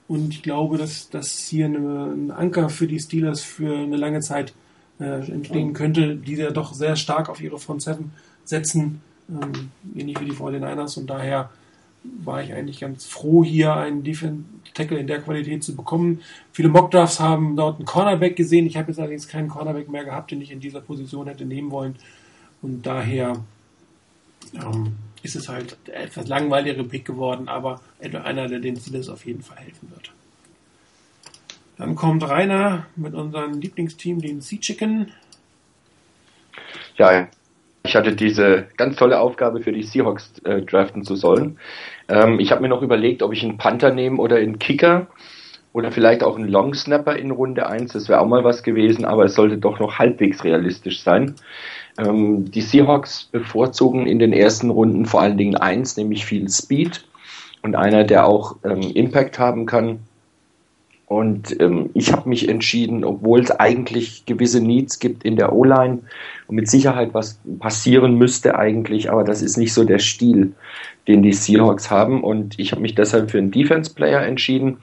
[0.08, 4.20] Und ich glaube, dass das hier eine, ein Anker für die Steelers für eine lange
[4.20, 4.52] Zeit
[5.00, 8.12] äh, entstehen könnte, die ja doch sehr stark auf ihre Front 7
[8.44, 9.00] setzen,
[9.30, 10.98] ähm, ähnlich wie die 49ers.
[10.98, 11.50] Und daher
[12.04, 14.44] war ich eigentlich ganz froh, hier einen Defense
[14.74, 16.20] Tackle in der Qualität zu bekommen.
[16.52, 18.66] Viele Mockdrafts haben dort einen Cornerback gesehen.
[18.66, 21.70] Ich habe jetzt allerdings keinen Cornerback mehr gehabt, den ich in dieser Position hätte nehmen
[21.70, 21.96] wollen.
[22.62, 23.44] Und daher
[24.54, 29.42] ähm, ist es halt etwas langweiliger Pick geworden, aber einer, der den Steelers auf jeden
[29.42, 30.10] Fall helfen wird.
[31.78, 35.10] Dann kommt Rainer mit unserem Lieblingsteam, den Sea Chicken.
[36.96, 37.28] Ja,
[37.84, 41.58] ich hatte diese ganz tolle Aufgabe für die Seahawks äh, draften zu sollen.
[42.12, 45.06] Ähm, ich habe mir noch überlegt, ob ich einen Panther nehme oder einen Kicker
[45.72, 47.92] oder vielleicht auch einen Long Snapper in Runde 1.
[47.92, 51.34] Das wäre auch mal was gewesen, aber es sollte doch noch halbwegs realistisch sein.
[51.98, 57.04] Ähm, die Seahawks bevorzugen in den ersten Runden vor allen Dingen eins, nämlich viel Speed
[57.62, 60.00] und einer, der auch ähm, Impact haben kann.
[61.12, 65.98] Und ähm, ich habe mich entschieden, obwohl es eigentlich gewisse Needs gibt in der O-Line
[66.46, 70.54] und mit Sicherheit was passieren müsste eigentlich, aber das ist nicht so der Stil,
[71.06, 72.24] den die Seahawks haben.
[72.24, 74.78] Und ich habe mich deshalb für einen Defense-Player entschieden,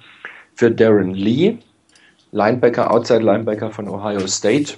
[0.53, 1.57] für Darren Lee,
[2.31, 4.75] Linebacker, Outside Linebacker von Ohio State.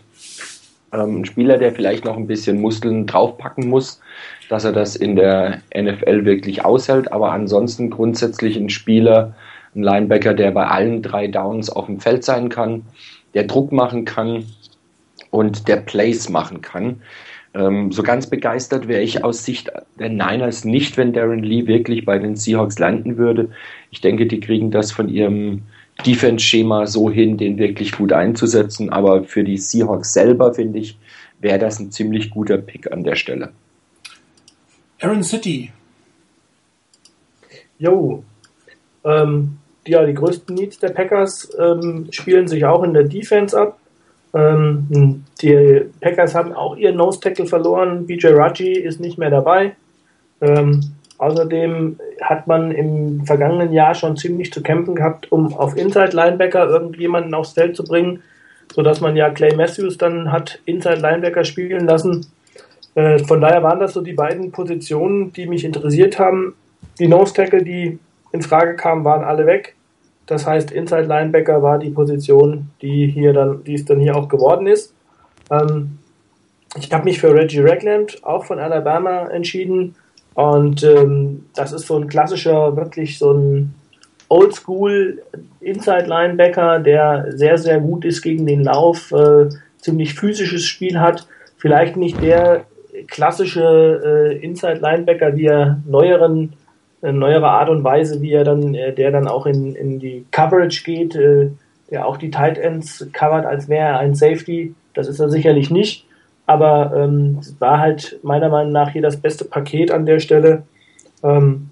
[0.93, 3.99] Ähm, ein Spieler, der vielleicht noch ein bisschen Muskeln draufpacken muss,
[4.47, 9.35] dass er das in der NFL wirklich aushält, aber ansonsten grundsätzlich ein Spieler,
[9.75, 12.83] ein Linebacker, der bei allen drei Downs auf dem Feld sein kann,
[13.33, 14.45] der Druck machen kann
[15.29, 17.01] und der Plays machen kann.
[17.53, 22.05] Ähm, so ganz begeistert wäre ich aus Sicht der Niners nicht, wenn Darren Lee wirklich
[22.05, 23.49] bei den Seahawks landen würde.
[23.91, 25.63] Ich denke, die kriegen das von ihrem
[26.05, 28.89] Defense-Schema so hin, den wirklich gut einzusetzen.
[28.89, 30.97] Aber für die Seahawks selber, finde ich,
[31.39, 33.51] wäre das ein ziemlich guter Pick an der Stelle.
[35.01, 35.71] Aaron City.
[37.79, 38.23] Jo.
[39.03, 39.57] Ähm,
[39.87, 43.77] ja, die größten Needs der Packers ähm, spielen sich auch in der Defense ab.
[44.33, 48.05] Ähm, die Packers haben auch ihren Nose Tackle verloren.
[48.05, 49.75] BJ Raji ist nicht mehr dabei.
[50.39, 50.81] Ähm,
[51.17, 56.67] außerdem hat man im vergangenen Jahr schon ziemlich zu kämpfen gehabt, um auf Inside Linebacker
[56.67, 58.21] irgendjemanden aufs Feld zu bringen,
[58.73, 62.27] sodass man ja Clay Matthews dann hat Inside Linebacker spielen lassen.
[62.95, 66.55] Äh, von daher waren das so die beiden Positionen, die mich interessiert haben.
[66.99, 67.99] Die Nose Tackle, die
[68.31, 69.75] in Frage kamen, waren alle weg.
[70.25, 74.29] Das heißt, Inside Linebacker war die Position, die hier dann, die es dann hier auch
[74.29, 74.93] geworden ist.
[75.49, 75.97] Ähm,
[76.77, 79.95] ich habe mich für Reggie Ragland, auch von Alabama, entschieden.
[80.33, 83.73] Und ähm, das ist so ein klassischer, wirklich so ein
[84.29, 85.21] Oldschool
[85.59, 91.27] Inside Linebacker, der sehr, sehr gut ist gegen den Lauf, äh, ziemlich physisches Spiel hat.
[91.57, 92.63] Vielleicht nicht der
[93.07, 96.53] klassische äh, Inside Linebacker, wie er neueren
[97.01, 100.25] eine neuere Art und Weise, wie er dann, äh, der dann auch in, in die
[100.31, 101.49] Coverage geht, äh,
[101.89, 104.73] der auch die Tight Ends covert, als wäre er ein Safety.
[104.93, 106.05] Das ist er sicherlich nicht.
[106.45, 110.63] Aber ähm, war halt meiner Meinung nach hier das beste Paket an der Stelle.
[111.23, 111.69] Ähm,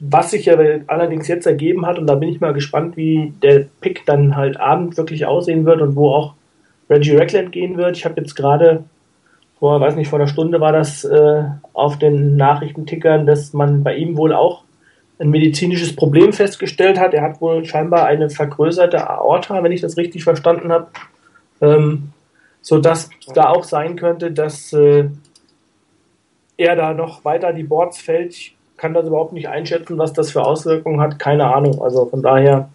[0.00, 3.66] was sich ja allerdings jetzt ergeben hat, und da bin ich mal gespannt, wie der
[3.80, 6.34] Pick dann halt Abend wirklich aussehen wird und wo auch
[6.90, 7.96] Reggie Reckland gehen wird.
[7.96, 8.84] Ich habe jetzt gerade
[9.58, 13.96] vor, weiß nicht, vor einer Stunde war das äh, auf den Nachrichtentickern, dass man bei
[13.96, 14.64] ihm wohl auch
[15.18, 17.14] ein medizinisches Problem festgestellt hat.
[17.14, 20.88] Er hat wohl scheinbar eine vergrößerte Aorta, wenn ich das richtig verstanden habe.
[21.60, 22.10] Ähm,
[22.60, 25.08] so dass da auch sein könnte, dass äh,
[26.56, 28.32] er da noch weiter die Boards fällt.
[28.32, 31.18] Ich kann das überhaupt nicht einschätzen, was das für Auswirkungen hat.
[31.18, 31.82] Keine Ahnung.
[31.82, 32.70] Also von daher,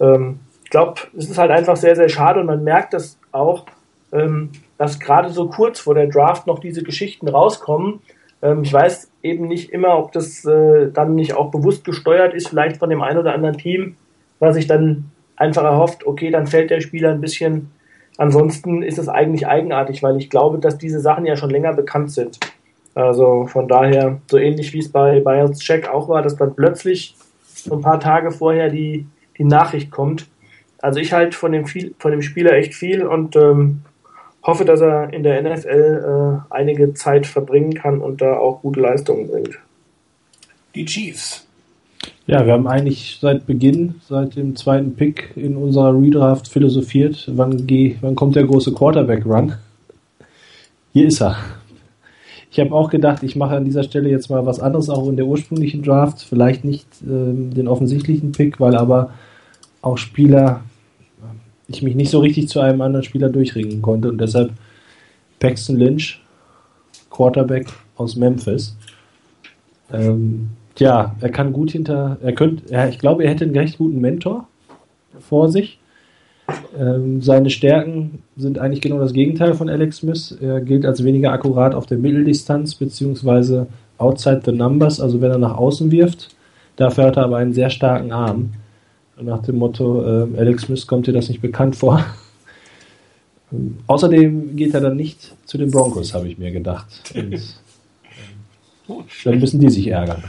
[0.00, 3.66] ähm, ich glaube, es ist halt einfach sehr, sehr schade und man merkt das auch,
[4.12, 8.00] ähm, dass gerade so kurz vor der Draft noch diese Geschichten rauskommen.
[8.42, 12.48] Ähm, ich weiß eben nicht immer, ob das äh, dann nicht auch bewusst gesteuert ist,
[12.48, 13.96] vielleicht von dem einen oder anderen Team,
[14.38, 17.70] was sich dann einfach erhofft, okay, dann fällt der Spieler ein bisschen.
[18.18, 22.10] Ansonsten ist es eigentlich eigenartig, weil ich glaube, dass diese Sachen ja schon länger bekannt
[22.12, 22.38] sind.
[22.94, 27.16] Also von daher, so ähnlich wie es bei Bayerns Check auch war, dass dann plötzlich
[27.42, 29.06] so ein paar Tage vorher die,
[29.38, 30.28] die Nachricht kommt.
[30.80, 33.82] Also ich halte von dem, viel, von dem Spieler echt viel und ähm,
[34.42, 38.80] hoffe, dass er in der NFL äh, einige Zeit verbringen kann und da auch gute
[38.80, 39.58] Leistungen bringt.
[40.74, 41.46] Die Chiefs.
[42.26, 47.66] Ja, wir haben eigentlich seit Beginn, seit dem zweiten Pick in unserer Redraft philosophiert, wann,
[47.66, 49.54] geh, wann kommt der große Quarterback-Run?
[50.92, 51.36] Hier ist er.
[52.50, 55.16] Ich habe auch gedacht, ich mache an dieser Stelle jetzt mal was anderes, auch in
[55.16, 56.22] der ursprünglichen Draft.
[56.22, 59.14] Vielleicht nicht äh, den offensichtlichen Pick, weil aber
[59.80, 60.62] auch Spieler
[61.68, 64.52] ich mich nicht so richtig zu einem anderen Spieler durchringen konnte und deshalb
[65.38, 66.20] Paxton Lynch,
[67.10, 68.76] Quarterback aus Memphis.
[69.92, 73.78] Ähm, ja, er kann gut hinter, er könnte, ja, ich glaube, er hätte einen recht
[73.78, 74.48] guten Mentor
[75.20, 75.78] vor sich.
[76.78, 80.36] Ähm, seine Stärken sind eigentlich genau das Gegenteil von Alex Smith.
[80.40, 83.66] Er gilt als weniger akkurat auf der Mitteldistanz beziehungsweise
[83.98, 86.34] outside the numbers, also wenn er nach außen wirft.
[86.76, 88.50] Dafür hat er aber einen sehr starken Arm.
[89.22, 92.04] Nach dem Motto, äh, Alex Smith kommt dir das nicht bekannt vor.
[93.52, 96.86] Ähm, außerdem geht er dann nicht zu den Broncos, habe ich mir gedacht.
[97.14, 98.94] Und, äh,
[99.24, 100.24] dann müssen die sich ärgern.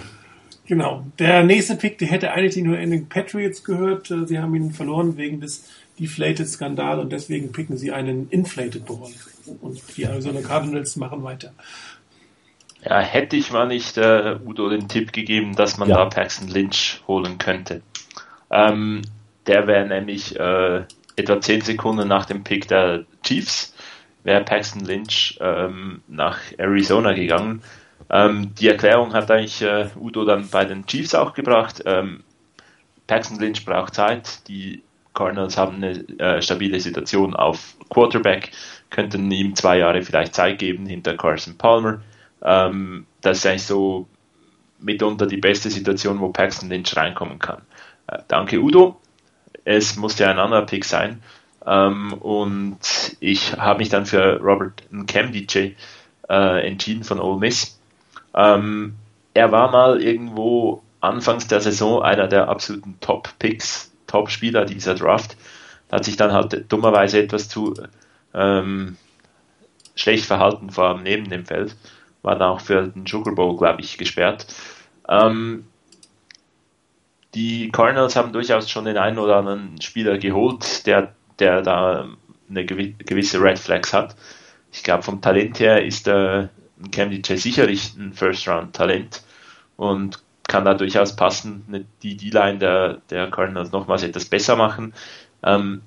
[0.65, 1.05] Genau.
[1.19, 4.09] Der nächste Pick, der hätte eigentlich nur in den Patriots gehört.
[4.11, 5.65] Äh, sie haben ihn verloren wegen des
[5.99, 9.11] Deflated-Skandal und deswegen picken sie einen Inflated Ball.
[9.61, 11.51] Und die Arizona Cardinals machen weiter.
[12.83, 15.97] Ja, hätte ich mal nicht äh, Udo den Tipp gegeben, dass man ja.
[15.97, 17.81] da Paxton Lynch holen könnte.
[18.53, 19.01] Ähm,
[19.47, 20.83] der wäre nämlich äh,
[21.15, 23.73] etwa 10 Sekunden nach dem Pick der Chiefs,
[24.23, 27.61] wäre Paxton Lynch ähm, nach Arizona gegangen.
[28.09, 31.81] Ähm, die Erklärung hat eigentlich äh, Udo dann bei den Chiefs auch gebracht.
[31.85, 32.23] Ähm,
[33.07, 34.47] Paxton Lynch braucht Zeit.
[34.47, 34.83] Die
[35.13, 38.51] Cardinals haben eine äh, stabile Situation auf Quarterback,
[38.89, 42.01] könnten ihm zwei Jahre vielleicht Zeit geben hinter Carson Palmer.
[42.43, 44.07] Ähm, das ist eigentlich so
[44.79, 47.61] mitunter die beste Situation, wo Paxton Lynch reinkommen kann.
[48.07, 48.99] Äh, danke Udo.
[49.65, 51.21] Es musste ein anderer Pick sein.
[51.65, 52.77] Ähm, und
[53.19, 55.75] ich habe mich dann für Robert Nkemdiche
[56.29, 57.79] äh, entschieden von Ole Miss.
[58.35, 58.95] Ähm,
[59.33, 65.37] er war mal irgendwo anfangs der Saison einer der absoluten Top-Picks, Top-Spieler dieser Draft.
[65.91, 67.73] Hat sich dann halt dummerweise etwas zu
[68.33, 68.97] ähm,
[69.95, 71.75] schlecht verhalten, vor allem neben dem Feld.
[72.21, 74.47] War dann auch für den Sugar Bowl, glaube ich, gesperrt.
[75.07, 75.67] Ähm,
[77.33, 82.07] die Cardinals haben durchaus schon den einen oder anderen Spieler geholt, der, der da
[82.49, 84.15] eine gewisse Red Flags hat.
[84.71, 86.49] Ich glaube, vom Talent her ist der
[86.91, 89.23] Cam DJ sicherlich ein First-Round-Talent
[89.77, 94.93] und kann da durchaus passen, die D-Line der, der Cardinals nochmals etwas besser machen.
[95.41, 95.81] Ähm,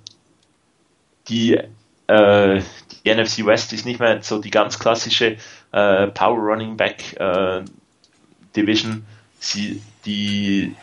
[1.28, 1.61] die,
[2.07, 2.62] äh,
[3.05, 5.36] die NFC West ist nicht mehr so die ganz klassische
[5.72, 7.62] äh, Power Running Back äh,
[8.57, 9.05] Division.
[9.38, 10.74] Sie, die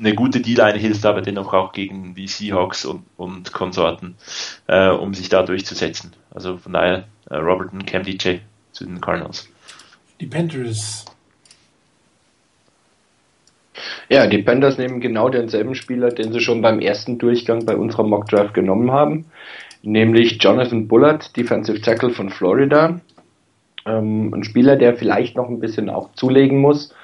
[0.00, 4.16] eine gute D-Line hilft aber dennoch auch gegen die Seahawks und, und Konsorten,
[4.66, 6.12] äh, um sich da durchzusetzen.
[6.30, 8.36] Also von daher äh, Roberton, Cam DJ
[8.72, 9.48] zu den Cardinals.
[10.20, 11.04] Die Panthers.
[14.08, 18.04] Ja, die Panthers nehmen genau denselben Spieler, den sie schon beim ersten Durchgang bei unserer
[18.04, 19.26] Mock Draft genommen haben,
[19.82, 23.00] nämlich Jonathan Bullard, Defensive Tackle von Florida.
[23.86, 26.94] Ähm, ein Spieler, der vielleicht noch ein bisschen auch zulegen muss,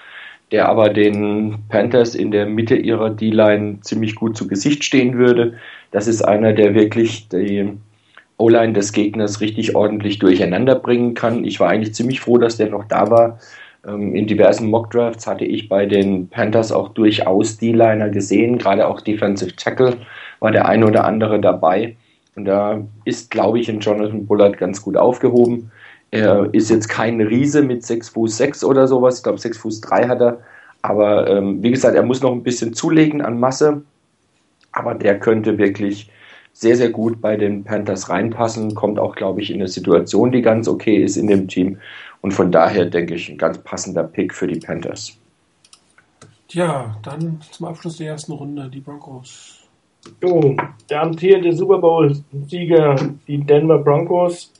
[0.53, 5.55] der aber den Panthers in der Mitte ihrer D-Line ziemlich gut zu Gesicht stehen würde.
[5.91, 7.73] Das ist einer, der wirklich die
[8.39, 11.45] O-Line des Gegners richtig ordentlich durcheinander bringen kann.
[11.45, 13.39] Ich war eigentlich ziemlich froh, dass der noch da war.
[13.87, 19.01] Ähm, in diversen Mock-Drafts hatte ich bei den Panthers auch durchaus D-Liner gesehen, gerade auch
[19.01, 19.97] Defensive Tackle
[20.41, 21.97] war der eine oder andere dabei.
[22.35, 25.71] Und da ist, glaube ich, in Jonathan Bullard ganz gut aufgehoben.
[26.11, 29.19] Er ist jetzt kein Riese mit 6 Fuß 6 oder sowas.
[29.19, 30.41] Ich glaube, 6 Fuß 3 hat er.
[30.83, 33.83] Aber ähm, wie gesagt, er muss noch ein bisschen zulegen an Masse.
[34.73, 36.11] Aber der könnte wirklich
[36.53, 38.75] sehr, sehr gut bei den Panthers reinpassen.
[38.75, 41.79] Kommt auch, glaube ich, in eine Situation, die ganz okay ist in dem Team.
[42.23, 45.19] Und von daher denke ich, ein ganz passender Pick für die Panthers.
[46.49, 49.69] Tja, dann zum Abschluss der ersten Runde die Broncos.
[50.23, 50.57] So,
[50.89, 52.97] der amtierende Super Bowl-Sieger,
[53.27, 54.53] die Denver Broncos,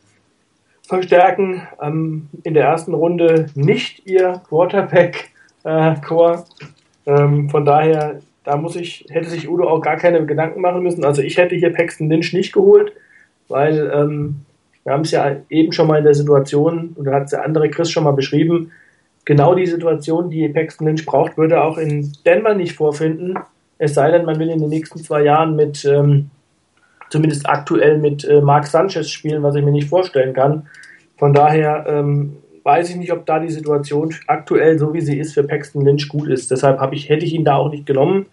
[0.87, 6.45] verstärken ähm, in der ersten Runde nicht ihr Quarterback-Core.
[7.07, 10.83] Äh, ähm, von daher, da muss ich, hätte sich Udo auch gar keine Gedanken machen
[10.83, 11.05] müssen.
[11.05, 12.93] Also ich hätte hier Paxton Lynch nicht geholt,
[13.49, 14.43] weil ähm,
[14.85, 17.45] wir haben es ja eben schon mal in der Situation, und da hat es der
[17.45, 18.71] andere Chris schon mal beschrieben,
[19.25, 23.35] genau die Situation, die Paxton Lynch braucht, würde auch in Denver nicht vorfinden.
[23.79, 26.31] Es sei denn, man will in den nächsten zwei Jahren mit ähm,
[27.11, 30.69] zumindest aktuell mit äh, Mark Sanchez spielen, was ich mir nicht vorstellen kann.
[31.17, 35.35] Von daher ähm, weiß ich nicht, ob da die Situation aktuell, so wie sie ist,
[35.35, 36.51] für Paxton Lynch gut ist.
[36.51, 38.27] Deshalb ich, hätte ich ihn da auch nicht genommen.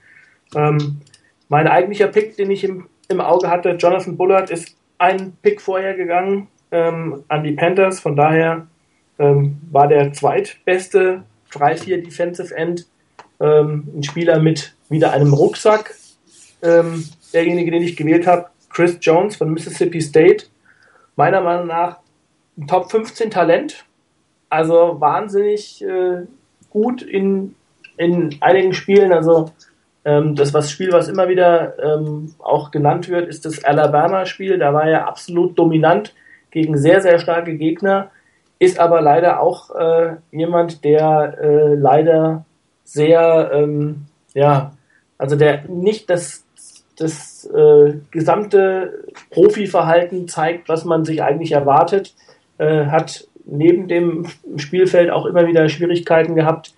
[0.56, 1.02] Ähm,
[1.50, 5.94] mein eigentlicher Pick, den ich im, im Auge hatte, Jonathan Bullard, ist ein Pick vorher
[5.96, 8.00] gegangen ähm, an die Panthers.
[8.00, 8.68] Von daher
[9.20, 12.88] ähm, war der zweitbeste 3-4 Defensive End
[13.40, 15.94] ähm, ein Spieler mit wieder einem Rucksack.
[16.64, 20.46] Ähm, derjenige, den ich gewählt habe, Chris Jones von Mississippi State.
[21.16, 22.00] Meiner Meinung nach
[22.58, 23.86] ein Top 15 Talent.
[24.50, 26.26] Also wahnsinnig äh,
[26.70, 27.56] gut in,
[27.98, 29.14] in einigen Spielen.
[29.14, 29.52] Also
[30.06, 34.58] ähm, das was Spiel, was immer wieder ähm, auch genannt wird, ist das Alabama-Spiel.
[34.60, 36.14] Da war er absolut dominant
[36.52, 38.12] gegen sehr, sehr starke Gegner.
[38.60, 42.46] Ist aber leider auch äh, jemand, der äh, leider
[42.84, 44.74] sehr, ähm, ja,
[45.18, 46.46] also der nicht das
[46.96, 52.14] das äh, gesamte Profiverhalten zeigt, was man sich eigentlich erwartet,
[52.58, 54.28] äh, hat neben dem
[54.58, 56.74] Spielfeld auch immer wieder Schwierigkeiten gehabt.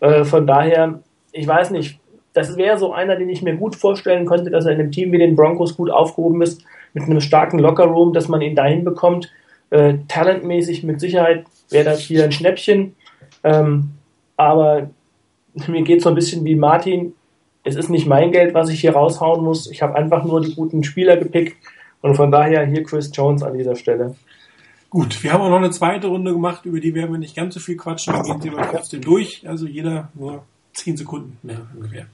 [0.00, 1.00] Äh, von daher,
[1.32, 1.98] ich weiß nicht,
[2.34, 5.12] das wäre so einer, den ich mir gut vorstellen könnte, dass er in einem Team
[5.12, 6.62] wie den Broncos gut aufgehoben ist,
[6.92, 9.30] mit einem starken Lockerroom, dass man ihn dahin bekommt.
[9.70, 12.94] Äh, talentmäßig mit Sicherheit wäre das hier ein Schnäppchen.
[13.42, 13.90] Ähm,
[14.36, 14.90] aber
[15.66, 17.14] mir geht es so ein bisschen wie Martin
[17.64, 19.70] es ist nicht mein Geld, was ich hier raushauen muss.
[19.70, 21.56] Ich habe einfach nur die guten Spieler gepickt
[22.02, 24.14] und von daher hier Chris Jones an dieser Stelle.
[24.90, 27.54] Gut, wir haben auch noch eine zweite Runde gemacht, über die werden wir nicht ganz
[27.54, 29.48] so viel quatschen, wir gehen sie aber trotzdem durch.
[29.48, 32.06] Also jeder nur zehn Sekunden mehr ungefähr.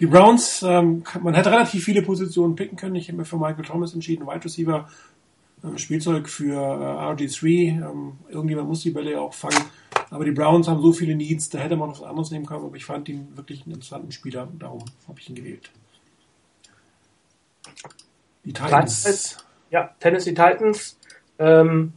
[0.00, 2.96] Die Browns, ähm, man hätte relativ viele Positionen picken können.
[2.96, 4.88] Ich habe mir für Michael Thomas entschieden, Wide Receiver,
[5.76, 7.68] Spielzeug für äh, RG3.
[7.68, 9.64] Ähm, irgendjemand muss die Bälle auch fangen.
[10.10, 12.64] Aber die Browns haben so viele Needs, da hätte man noch was anderes nehmen können,
[12.64, 15.70] aber ich fand ihn wirklich einen interessanten Spieler und darum habe ich ihn gewählt.
[18.44, 19.36] Die Titans.
[19.70, 20.98] Ja, Tennessee Titans.
[21.38, 21.92] Ähm,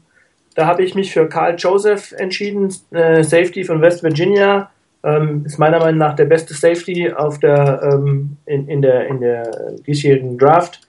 [0.54, 4.70] da habe ich mich für Carl Joseph entschieden, äh, Safety von West Virginia.
[5.04, 9.20] Ähm, ist meiner Meinung nach der beste Safety auf der, ähm, in, in, der, in
[9.20, 10.82] der diesjährigen Draft.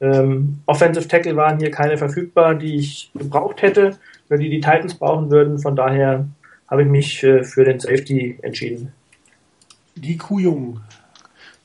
[0.00, 3.98] Ähm, Offensive Tackle waren hier keine verfügbar, die ich gebraucht hätte,
[4.28, 5.58] oder die die Titans brauchen würden.
[5.58, 6.26] Von daher
[6.68, 8.92] habe ich mich äh, für den Safety entschieden.
[9.96, 10.80] Die Kuhjungen.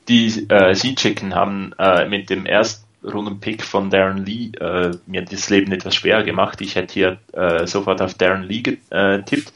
[0.08, 5.48] Die äh, Sea Chicken haben äh, mit dem Erstrunden-Pick von Darren Lee äh, mir das
[5.48, 6.60] Leben etwas schwerer gemacht.
[6.60, 9.52] Ich hätte hier äh, sofort auf Darren Lee getippt.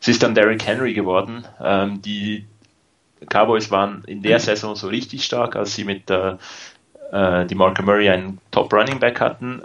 [0.00, 1.44] Es ist dann Derrick Henry geworden.
[1.62, 2.46] Ähm, die
[3.28, 6.36] Cowboys waren in der Saison so richtig stark, als sie mit äh,
[7.12, 9.62] äh, die Mark Murray einen Top Running Back hatten.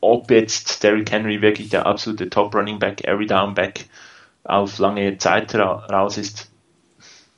[0.00, 3.86] Ob jetzt Derrick Henry wirklich der absolute Top Running Back, Every Down Back
[4.44, 6.50] auf lange Zeit ra raus ist,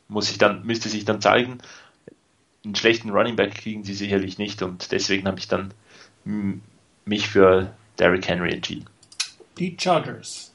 [0.08, 1.58] muss ich dann, müsste sich dann zeigen.
[2.64, 5.72] Einen schlechten Running Back kriegen sie sicherlich nicht und deswegen habe ich dann
[7.04, 8.86] mich für Derrick Henry entschieden.
[9.58, 10.52] Die Chargers.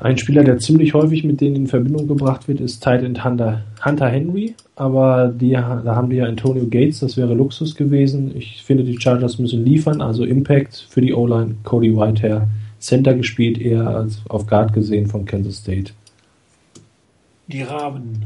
[0.00, 4.08] Ein Spieler, der ziemlich häufig mit denen in Verbindung gebracht wird, ist Titan Hunter, Hunter
[4.08, 4.54] Henry.
[4.76, 8.30] Aber die, da haben die ja Antonio Gates, das wäre Luxus gewesen.
[8.36, 11.56] Ich finde, die Chargers müssen liefern, also Impact für die O-Line.
[11.64, 12.46] Cody Whitehair
[12.78, 15.92] Center gespielt, eher als auf Guard gesehen von Kansas State.
[17.48, 18.24] Die Raben.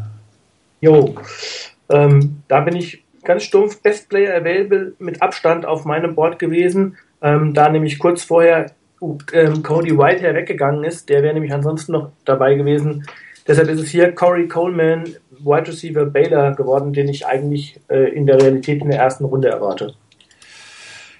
[0.82, 1.14] Jo,
[1.88, 6.96] ähm, da bin ich ganz stumpf Best Player Available mit Abstand auf meinem Board gewesen.
[7.22, 8.72] Ähm, da nämlich kurz vorher
[9.32, 13.04] ähm, Cody Whitehair weggegangen ist, der wäre nämlich ansonsten noch dabei gewesen.
[13.46, 15.04] Deshalb ist es hier Corey Coleman,
[15.40, 19.48] Wide Receiver Baylor geworden, den ich eigentlich äh, in der Realität in der ersten Runde
[19.48, 19.94] erwarte.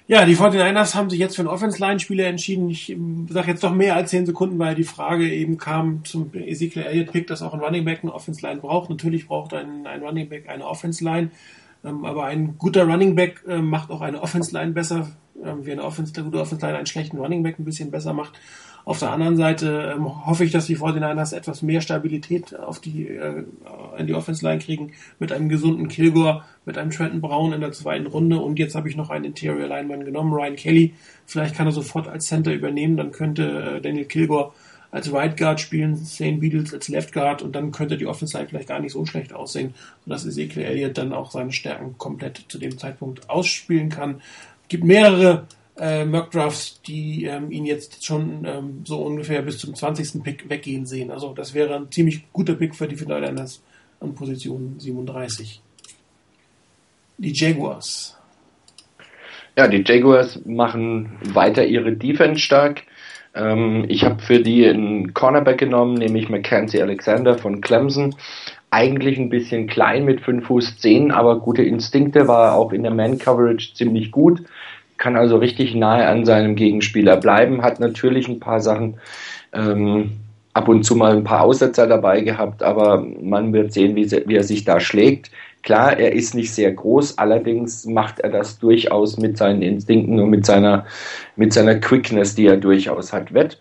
[0.08, 2.68] Ja, die 49ers haben sich jetzt für einen Offense-Line-Spieler entschieden.
[2.70, 6.30] Ich ähm, sage jetzt doch mehr als 10 Sekunden, weil die Frage eben kam zum
[6.34, 8.90] Ezekiel Elliott-Pick, dass auch ein Running Back eine Offense-Line braucht.
[8.90, 11.30] Natürlich braucht ein, ein Running Back eine Offense-Line.
[11.84, 15.08] Ähm, aber ein guter Running Back äh, macht auch eine Offense-Line besser,
[15.42, 18.38] äh, wie eine Offense, eine gute Offense-Line einen schlechten Running Back ein bisschen besser macht.
[18.84, 23.06] Auf der anderen Seite ähm, hoffe ich, dass die 49ers etwas mehr Stabilität auf die,
[23.08, 23.44] äh,
[23.96, 28.06] in die Offense-Line kriegen mit einem gesunden Kilgore, mit einem Trenton Brown in der zweiten
[28.06, 30.94] Runde und jetzt habe ich noch einen Interior Lineman genommen, Ryan Kelly.
[31.26, 34.52] Vielleicht kann er sofort als Center übernehmen, dann könnte äh, Daniel Kilgore
[34.92, 38.48] als Right Guard spielen, Zane Beatles als Left Guard und dann könnte die Offense Line
[38.48, 39.74] vielleicht gar nicht so schlecht aussehen,
[40.04, 44.20] sodass Ezekiel Elliott dann auch seine Stärken komplett zu dem Zeitpunkt ausspielen kann.
[44.62, 45.46] Es gibt mehrere
[45.78, 50.22] äh, Mock Drafts, die ähm, ihn jetzt schon ähm, so ungefähr bis zum 20.
[50.22, 51.10] Pick weggehen sehen.
[51.10, 53.62] Also das wäre ein ziemlich guter Pick für die Finallanders
[53.98, 55.62] an Position 37.
[57.16, 58.18] Die Jaguars.
[59.56, 62.82] Ja, die Jaguars machen weiter ihre Defense stark.
[63.34, 68.14] Ähm, ich habe für die einen Cornerback genommen, nämlich Mackenzie Alexander von Clemson.
[68.70, 72.94] Eigentlich ein bisschen klein mit 5 Fuß 10, aber gute Instinkte, war auch in der
[72.94, 74.42] Man-Coverage ziemlich gut.
[74.96, 78.98] Kann also richtig nahe an seinem Gegenspieler bleiben, hat natürlich ein paar Sachen
[79.52, 80.12] ähm,
[80.54, 84.36] ab und zu mal ein paar Aussetzer dabei gehabt, aber man wird sehen, wie, wie,
[84.36, 85.30] er sich da schlägt.
[85.62, 90.30] Klar, er ist nicht sehr groß, allerdings macht er das durchaus mit seinen Instinkten und
[90.30, 90.86] mit seiner,
[91.36, 93.58] mit seiner Quickness, die er durchaus hat, wett.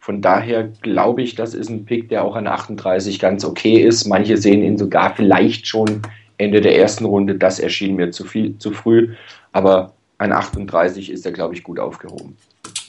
[0.00, 4.04] Von daher glaube ich, das ist ein Pick, der auch an 38 ganz okay ist.
[4.04, 6.02] Manche sehen ihn sogar vielleicht schon
[6.36, 7.36] Ende der ersten Runde.
[7.36, 9.14] Das erschien mir zu viel, zu früh.
[9.52, 12.36] Aber an 38 ist er, glaube ich, gut aufgehoben.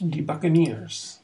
[0.01, 1.21] Die Buccaneers.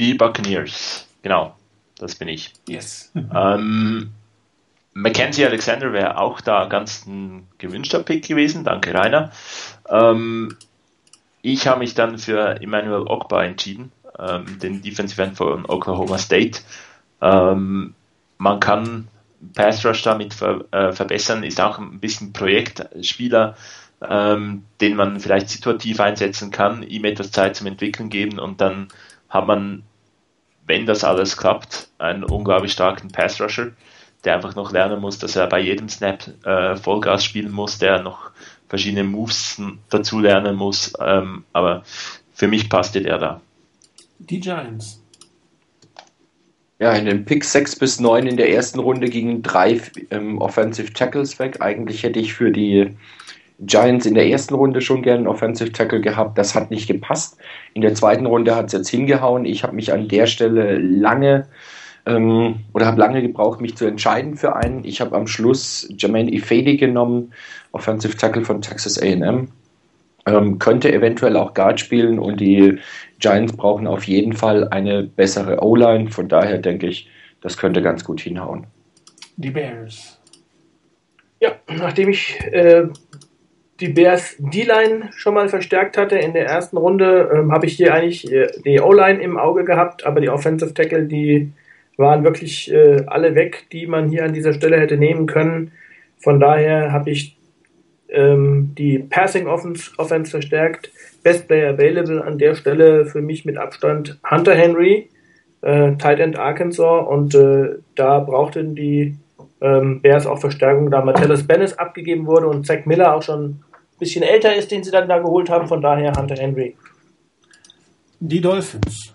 [0.00, 1.54] Die Buccaneers, genau.
[1.98, 2.54] Das bin ich.
[2.66, 3.12] Yes.
[3.14, 4.12] ähm,
[4.94, 8.64] Mackenzie Alexander wäre auch da ganz ein gewünschter Pick gewesen.
[8.64, 9.30] Danke, Rainer.
[9.86, 10.56] Ähm,
[11.42, 16.60] ich habe mich dann für Emmanuel Ogba entschieden, ähm, den Defensive End von Oklahoma State.
[17.20, 17.92] Ähm,
[18.38, 19.08] man kann
[19.54, 23.54] Pass Rush damit ver, äh, verbessern, ist auch ein bisschen Projektspieler,
[24.08, 28.88] ähm, den man vielleicht situativ einsetzen kann, ihm etwas Zeit zum Entwickeln geben und dann
[29.28, 29.82] hat man
[30.70, 33.72] wenn das alles klappt, einen unglaublich starken Pass-Rusher,
[34.24, 38.00] der einfach noch lernen muss, dass er bei jedem Snap äh, Vollgas spielen muss, der
[38.02, 38.30] noch
[38.68, 40.92] verschiedene Moves dazu lernen muss.
[41.00, 41.82] Ähm, aber
[42.32, 43.40] für mich passte der da.
[44.20, 45.02] Die Giants.
[46.78, 49.80] Ja, in den Picks 6 bis 9 in der ersten Runde gingen drei
[50.12, 51.60] ähm, Offensive Tackles weg.
[51.60, 52.96] Eigentlich hätte ich für die
[53.60, 56.38] Giants in der ersten Runde schon gerne einen Offensive Tackle gehabt.
[56.38, 57.38] Das hat nicht gepasst.
[57.74, 59.44] In der zweiten Runde hat es jetzt hingehauen.
[59.44, 61.46] Ich habe mich an der Stelle lange
[62.06, 64.84] ähm, oder habe lange gebraucht, mich zu entscheiden für einen.
[64.84, 67.32] Ich habe am Schluss Jermaine Ifedi genommen,
[67.72, 69.48] Offensive Tackle von Texas AM.
[70.26, 72.78] Ähm, könnte eventuell auch Guard spielen und die
[73.18, 76.10] Giants brauchen auf jeden Fall eine bessere O-Line.
[76.10, 77.08] Von daher denke ich,
[77.40, 78.66] das könnte ganz gut hinhauen.
[79.36, 80.18] Die Bears.
[81.40, 82.86] Ja, nachdem ich äh,
[83.80, 87.94] die Bears D-Line schon mal verstärkt hatte in der ersten Runde, ähm, habe ich hier
[87.94, 91.52] eigentlich äh, die O-Line im Auge gehabt, aber die Offensive Tackle, die
[91.96, 95.72] waren wirklich äh, alle weg, die man hier an dieser Stelle hätte nehmen können.
[96.18, 97.36] Von daher habe ich
[98.08, 100.90] ähm, die Passing Offense, Offense verstärkt.
[101.22, 105.10] Best Player Available an der Stelle für mich mit Abstand Hunter Henry,
[105.62, 109.16] äh, Tight End Arkansas und äh, da brauchten die
[109.60, 113.60] ähm, Bears auch Verstärkung, da Martellus Bennis abgegeben wurde und Zach Miller auch schon
[114.00, 116.74] bisschen älter ist, den sie dann da geholt haben, von daher Hunter Henry.
[118.18, 119.14] Die Dolphins.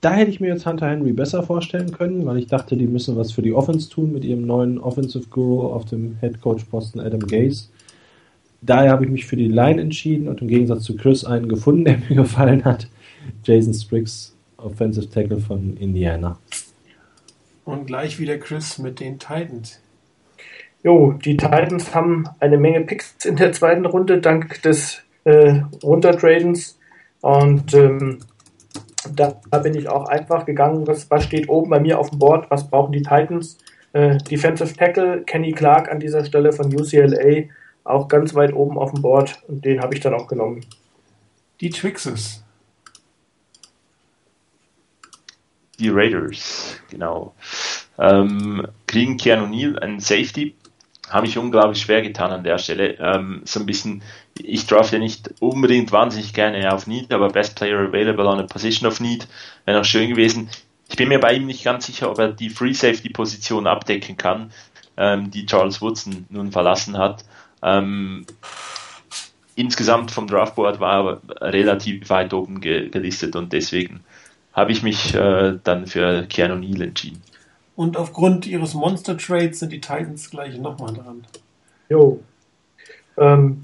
[0.00, 3.16] Da hätte ich mir jetzt Hunter Henry besser vorstellen können, weil ich dachte, die müssen
[3.16, 7.00] was für die Offense tun mit ihrem neuen Offensive Guru auf dem Head Coach Posten
[7.00, 7.68] Adam Gaze.
[8.60, 11.84] Daher habe ich mich für die Line entschieden und im Gegensatz zu Chris einen gefunden,
[11.84, 12.88] der mir gefallen hat.
[13.44, 16.38] Jason Spriggs, Offensive Tackle von Indiana.
[17.64, 19.80] Und gleich wieder Chris mit den Titans.
[20.88, 26.78] Jo, die Titans haben eine Menge Picks in der zweiten Runde dank des äh, Runtertradens
[27.20, 28.20] und ähm,
[29.14, 29.28] da
[29.62, 32.70] bin ich auch einfach gegangen, was, was steht oben bei mir auf dem Board, was
[32.70, 33.58] brauchen die Titans?
[33.92, 37.50] Äh, Defensive Tackle, Kenny Clark an dieser Stelle von UCLA,
[37.84, 40.62] auch ganz weit oben auf dem Board und den habe ich dann auch genommen.
[41.60, 42.42] Die Twixes.
[45.78, 47.34] Die Raiders, genau.
[47.98, 50.54] Ähm, kriegen Keanu Neal einen Safety.
[51.10, 52.98] Habe ich unglaublich schwer getan an der Stelle.
[53.00, 54.02] Ähm, so ein bisschen,
[54.38, 58.42] ich draft ja nicht unbedingt wahnsinnig gerne auf Need, aber Best Player Available on a
[58.44, 59.26] Position of Need
[59.64, 60.50] wäre noch schön gewesen.
[60.88, 64.16] Ich bin mir bei ihm nicht ganz sicher, ob er die Free Safety Position abdecken
[64.16, 64.52] kann,
[64.96, 67.24] ähm, die Charles Woodson nun verlassen hat.
[67.62, 68.26] Ähm,
[69.54, 74.00] insgesamt vom Draftboard war er relativ weit oben ge gelistet und deswegen
[74.52, 77.22] habe ich mich äh, dann für Keanu Neal entschieden.
[77.78, 81.24] Und aufgrund ihres Monster Trades sind die Titans gleich nochmal dran.
[81.88, 82.18] Jo.
[83.16, 83.60] Ähm,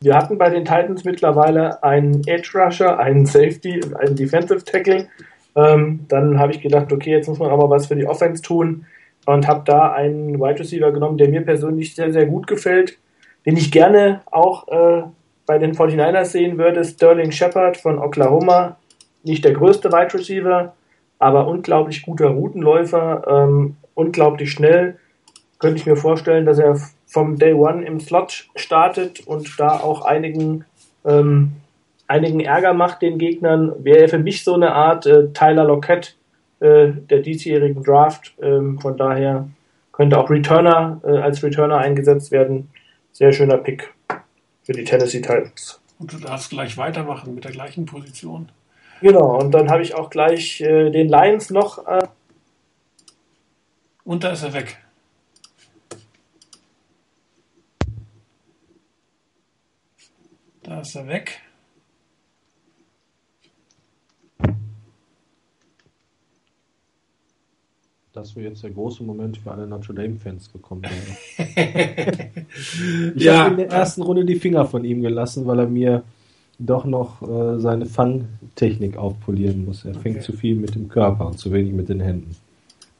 [0.00, 5.06] wir hatten bei den Titans mittlerweile einen Edge Rusher, einen Safety und einen Defensive Tackle.
[5.54, 8.86] Ähm, dann habe ich gedacht, okay, jetzt muss man aber was für die Offense tun
[9.24, 12.98] und habe da einen Wide Receiver genommen, der mir persönlich sehr, sehr gut gefällt,
[13.46, 15.04] den ich gerne auch äh,
[15.46, 16.84] bei den 49ers sehen würde.
[16.84, 18.78] Sterling Shepard von Oklahoma.
[19.22, 20.74] Nicht der größte Wide Receiver,
[21.24, 24.98] aber unglaublich guter Routenläufer, ähm, unglaublich schnell.
[25.58, 30.04] Könnte ich mir vorstellen, dass er vom Day One im Slot startet und da auch
[30.04, 30.66] einigen,
[31.06, 31.52] ähm,
[32.08, 33.72] einigen Ärger macht den Gegnern.
[33.82, 36.14] Wäre er für mich so eine Art äh, Tyler Lockett
[36.60, 38.34] äh, der diesjährigen Draft.
[38.42, 39.48] Ähm, von daher
[39.92, 42.68] könnte auch Returner äh, als Returner eingesetzt werden.
[43.12, 43.94] Sehr schöner Pick
[44.62, 45.80] für die Tennessee Titans.
[45.98, 48.50] Und du darfst gleich weitermachen mit der gleichen Position.
[49.04, 51.86] Genau, und dann habe ich auch gleich äh, den Lions noch.
[51.86, 52.08] Äh
[54.04, 54.78] und da ist er weg.
[60.62, 61.42] Da ist er weg.
[68.14, 72.30] Das wäre jetzt der große Moment für alle Notre Dame-Fans gekommen wäre.
[73.14, 73.40] ich ja.
[73.40, 76.04] habe in der ersten Runde die Finger von ihm gelassen, weil er mir
[76.58, 79.84] doch noch äh, seine Fangtechnik aufpolieren muss.
[79.84, 80.00] Er okay.
[80.00, 82.36] fängt zu viel mit dem Körper und zu wenig mit den Händen.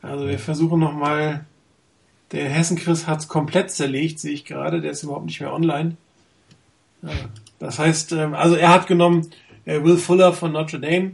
[0.03, 1.45] Also wir versuchen nochmal,
[2.33, 5.97] der Hessen-Chris hat es komplett zerlegt, sehe ich gerade, der ist überhaupt nicht mehr online.
[7.03, 7.11] Ja,
[7.59, 9.29] das heißt, ähm, also er hat genommen
[9.65, 11.13] äh, Will Fuller von Notre Dame.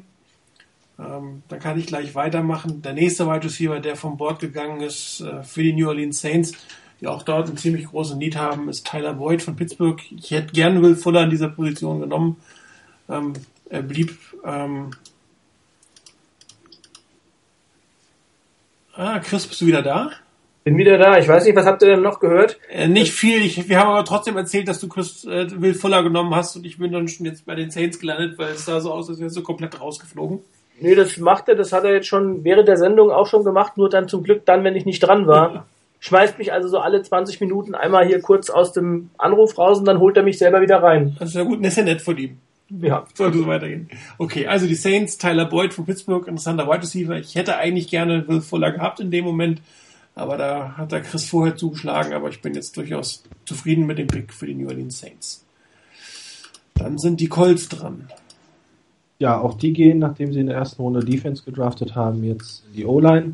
[0.98, 2.82] Ähm, dann kann ich gleich weitermachen.
[2.82, 6.52] Der nächste Wide Receiver, der vom Bord gegangen ist äh, für die New Orleans Saints,
[7.00, 10.00] die auch dort einen ziemlich großen Need haben, ist Tyler Boyd von Pittsburgh.
[10.10, 12.36] Ich hätte gern Will Fuller in dieser Position genommen.
[13.08, 13.32] Ähm,
[13.68, 14.16] er blieb.
[14.44, 14.90] Ähm
[18.94, 20.10] ah, Chris, bist du wieder da?
[20.62, 21.18] Bin wieder da.
[21.18, 22.58] Ich weiß nicht, was habt ihr denn noch gehört?
[22.68, 23.42] Äh, nicht viel.
[23.42, 26.66] Ich, wir haben aber trotzdem erzählt, dass du Chris äh, Will Fuller genommen hast und
[26.66, 29.20] ich bin dann schon jetzt bei den Saints gelandet, weil es sah so aus, als
[29.20, 30.40] wäre so komplett rausgeflogen.
[30.80, 33.78] Nee, das macht er, das hat er jetzt schon während der Sendung auch schon gemacht,
[33.78, 35.66] nur dann zum Glück dann, wenn ich nicht dran war.
[36.00, 39.84] schmeißt mich also so alle 20 Minuten einmal hier kurz aus dem Anruf raus und
[39.84, 41.16] dann holt er mich selber wieder rein.
[41.18, 42.38] Das ist ja gut, das ist ja nett von ihm.
[42.70, 43.04] Ja.
[43.14, 43.88] Sollte so weitergehen.
[44.18, 47.18] Okay, also die Saints, Tyler Boyd von Pittsburgh, interessanter Wide Receiver.
[47.18, 49.60] Ich hätte eigentlich gerne Will Fuller gehabt in dem Moment,
[50.14, 54.06] aber da hat der Chris vorher zugeschlagen, aber ich bin jetzt durchaus zufrieden mit dem
[54.06, 55.44] Pick für die New Orleans Saints.
[56.74, 58.08] Dann sind die Colts dran.
[59.18, 62.74] Ja, auch die gehen, nachdem sie in der ersten Runde Defense gedraftet haben, jetzt in
[62.74, 63.32] die O-Line.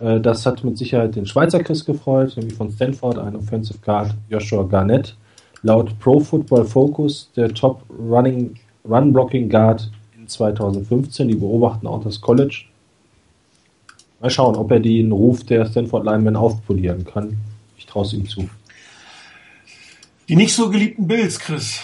[0.00, 4.14] Äh, das hat mit Sicherheit den Schweizer Chris gefreut, nämlich von Stanford, ein Offensive Guard
[4.28, 5.16] Joshua Garnett.
[5.62, 11.28] Laut Pro Football Focus der Top Running Run Blocking Guard in 2015.
[11.28, 12.64] Die beobachten auch das College.
[14.20, 17.36] Mal schauen, ob er den Ruf der Stanford Linemen aufpolieren kann.
[17.76, 18.48] Ich traue es ihm zu.
[20.28, 21.80] Die nicht so geliebten Bills, Chris.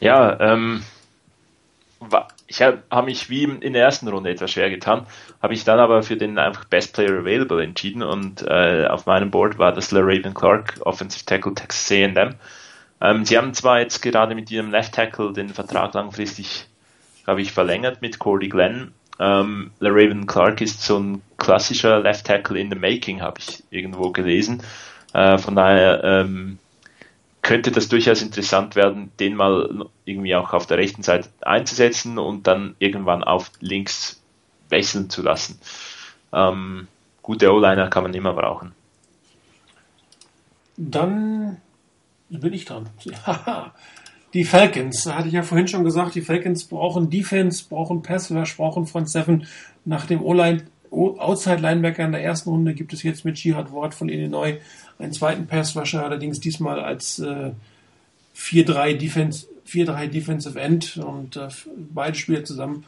[0.00, 0.82] Ja, ähm,
[2.52, 5.06] ich habe hab mich wie in der ersten Runde etwas schwer getan,
[5.40, 9.30] habe ich dann aber für den einfach Best Player Available entschieden und äh, auf meinem
[9.30, 12.34] Board war das LaRaven Clark, Offensive Tackle Texas A&M.
[13.00, 16.66] Ähm, sie haben zwar jetzt gerade mit ihrem Left Tackle den Vertrag langfristig,
[17.24, 18.92] glaube ich, verlängert mit Cordy Glenn.
[19.18, 24.10] Ähm, LaRaven Clark ist so ein klassischer Left Tackle in the Making, habe ich irgendwo
[24.10, 24.62] gelesen.
[25.14, 26.58] Äh, von daher ähm,
[27.42, 32.46] könnte das durchaus interessant werden, den mal irgendwie auch auf der rechten Seite einzusetzen und
[32.46, 34.22] dann irgendwann auf links
[34.68, 35.58] wechseln zu lassen.
[36.32, 36.86] Ähm,
[37.20, 38.72] gute O-Liner kann man immer brauchen.
[40.76, 41.58] Dann
[42.28, 42.88] bin ich dran.
[44.34, 48.32] die Falcons, da hatte ich ja vorhin schon gesagt, die Falcons brauchen Defense, brauchen Pass
[48.56, 49.46] brauchen Front Seven.
[49.84, 50.62] Nach dem O-Line
[50.92, 54.58] Outside Linebacker in der ersten Runde gibt es jetzt mit Jihad Ward von Illinois
[54.98, 57.52] einen zweiten Passwasher, allerdings diesmal als äh,
[58.36, 61.48] 4-3 Defense, 4-3 Defensive End und äh,
[61.92, 62.84] beide Spieler zusammen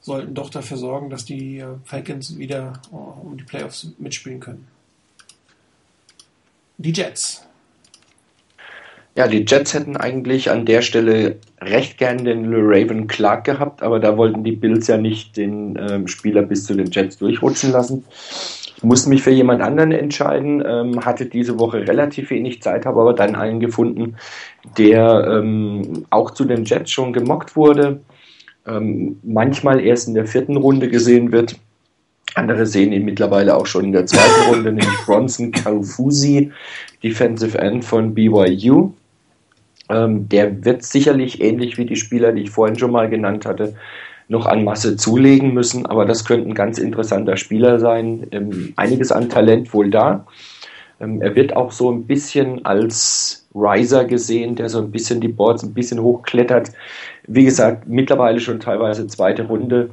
[0.00, 4.66] sollten doch dafür sorgen, dass die äh, Falcons wieder uh, um die Playoffs mitspielen können.
[6.76, 7.46] Die Jets.
[9.16, 14.00] Ja, die Jets hätten eigentlich an der Stelle recht gern den Raven Clark gehabt, aber
[14.00, 18.04] da wollten die Bills ja nicht den ähm, Spieler bis zu den Jets durchrutschen lassen.
[18.76, 23.00] Ich musste mich für jemand anderen entscheiden, ähm, hatte diese Woche relativ wenig Zeit, habe
[23.00, 24.16] aber dann einen gefunden,
[24.76, 28.00] der ähm, auch zu den Jets schon gemockt wurde,
[28.66, 31.56] ähm, manchmal erst in der vierten Runde gesehen wird.
[32.34, 36.50] Andere sehen ihn mittlerweile auch schon in der zweiten Runde, nämlich Bronson Kaufusi,
[37.02, 38.92] Defensive End von BYU.
[39.90, 43.74] Ähm, der wird sicherlich ähnlich wie die Spieler, die ich vorhin schon mal genannt hatte,
[44.28, 48.26] noch an Masse zulegen müssen, aber das könnte ein ganz interessanter Spieler sein.
[48.32, 50.26] Ähm, einiges an Talent wohl da.
[51.00, 55.28] Ähm, er wird auch so ein bisschen als Riser gesehen, der so ein bisschen die
[55.28, 56.72] Boards ein bisschen hochklettert.
[57.26, 59.90] Wie gesagt, mittlerweile schon teilweise zweite Runde.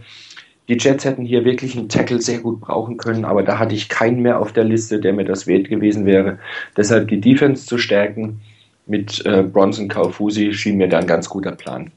[0.69, 3.89] Die Jets hätten hier wirklich einen Tackle sehr gut brauchen können, aber da hatte ich
[3.89, 6.39] keinen mehr auf der Liste, der mir das wert gewesen wäre.
[6.77, 8.39] Deshalb die Defense zu stärken
[8.91, 11.91] mit äh, Bronson Kaufusi schien mir da ein ganz guter Plan.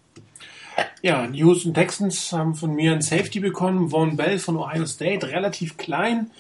[1.03, 3.91] Ja, die Houston Texans haben von mir ein Safety bekommen.
[3.91, 6.31] Vaughn Bell von Ohio State, relativ klein,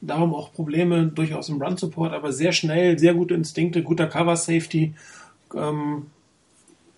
[0.00, 4.36] darum auch Probleme durchaus im Run Support, aber sehr schnell, sehr gute Instinkte, guter Cover
[4.36, 4.94] Safety.
[5.54, 6.06] Ähm,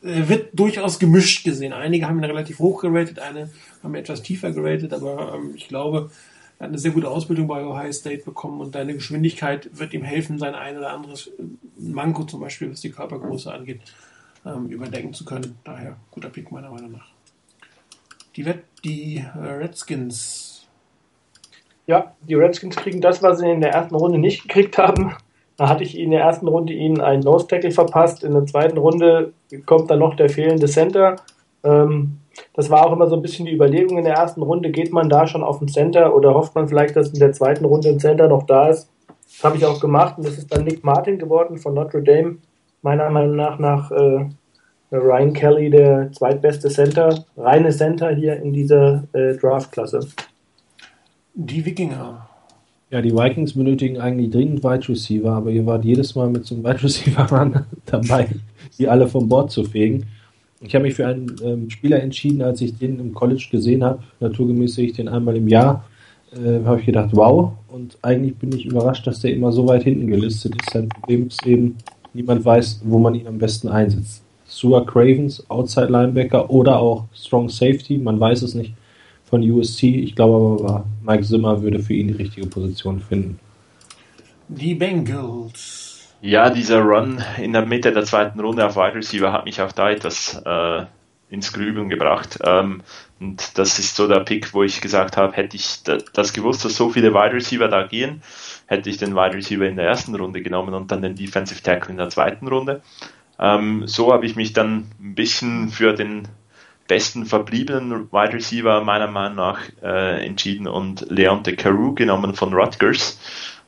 [0.02, 1.72] er wird durchaus gemischt gesehen.
[1.72, 3.50] Einige haben ihn relativ hoch geratet, eine
[3.82, 6.10] haben etwas tiefer geratet, aber ähm, ich glaube,
[6.58, 10.02] er hat eine sehr gute Ausbildung bei Ohio State bekommen und deine Geschwindigkeit wird ihm
[10.02, 11.30] helfen, sein ein oder anderes
[11.78, 13.80] Manko, zum Beispiel was die Körpergröße angeht,
[14.46, 15.58] ähm, überdecken zu können.
[15.64, 17.08] Daher guter Pick meiner Meinung nach.
[18.36, 18.44] Die,
[18.84, 20.66] die äh, Redskins.
[21.86, 25.14] Ja, die Redskins kriegen das, was sie in der ersten Runde nicht gekriegt haben.
[25.56, 28.24] Da hatte ich in der ersten Runde ihnen einen Nose Tackle verpasst.
[28.24, 29.32] In der zweiten Runde
[29.64, 31.16] kommt dann noch der fehlende Center.
[31.66, 32.18] Ähm,
[32.54, 35.08] das war auch immer so ein bisschen die Überlegung in der ersten Runde, geht man
[35.08, 38.00] da schon auf den Center oder hofft man vielleicht, dass in der zweiten Runde ein
[38.00, 38.90] Center noch da ist.
[39.24, 42.36] Das habe ich auch gemacht und das ist dann Nick Martin geworden von Notre Dame.
[42.82, 44.26] Meiner Meinung nach nach äh,
[44.92, 50.00] Ryan Kelly der zweitbeste Center, reine Center hier in dieser äh, Draftklasse.
[51.34, 52.28] Die Wikinger.
[52.90, 56.54] Ja, die Vikings benötigen eigentlich dringend Wide Receiver, aber ihr wart jedes Mal mit so
[56.54, 58.28] einem Wide Receiver dabei,
[58.78, 60.06] die alle vom Bord zu fegen.
[60.60, 64.02] Ich habe mich für einen ähm, Spieler entschieden, als ich den im College gesehen habe.
[64.20, 65.84] Naturgemäß sehe ich den einmal im Jahr.
[66.32, 67.52] Äh, habe ich gedacht, wow.
[67.68, 70.70] Und eigentlich bin ich überrascht, dass der immer so weit hinten gelistet ist.
[70.70, 71.76] Sein Problem ist eben,
[72.14, 74.22] niemand weiß, wo man ihn am besten einsetzt.
[74.46, 78.72] Sua Cravens, Outside Linebacker oder auch Strong Safety, man weiß es nicht
[79.24, 79.96] von USC.
[79.96, 83.38] Ich glaube aber, Mike Zimmer würde für ihn die richtige Position finden.
[84.48, 85.85] Die Bengals.
[86.26, 89.70] Ja, dieser Run in der Mitte der zweiten Runde auf Wide Receiver hat mich auch
[89.70, 90.84] da etwas äh,
[91.30, 92.40] ins Grübeln gebracht.
[92.42, 92.82] Ähm,
[93.20, 96.74] und das ist so der Pick, wo ich gesagt habe, hätte ich das gewusst, dass
[96.74, 98.22] so viele Wide Receiver da gehen,
[98.66, 101.92] hätte ich den Wide Receiver in der ersten Runde genommen und dann den Defensive Tackle
[101.92, 102.82] in der zweiten Runde.
[103.38, 106.26] Ähm, so habe ich mich dann ein bisschen für den
[106.88, 113.20] besten verbliebenen Wide Receiver meiner Meinung nach äh, entschieden und Leonte Carew genommen von Rutgers.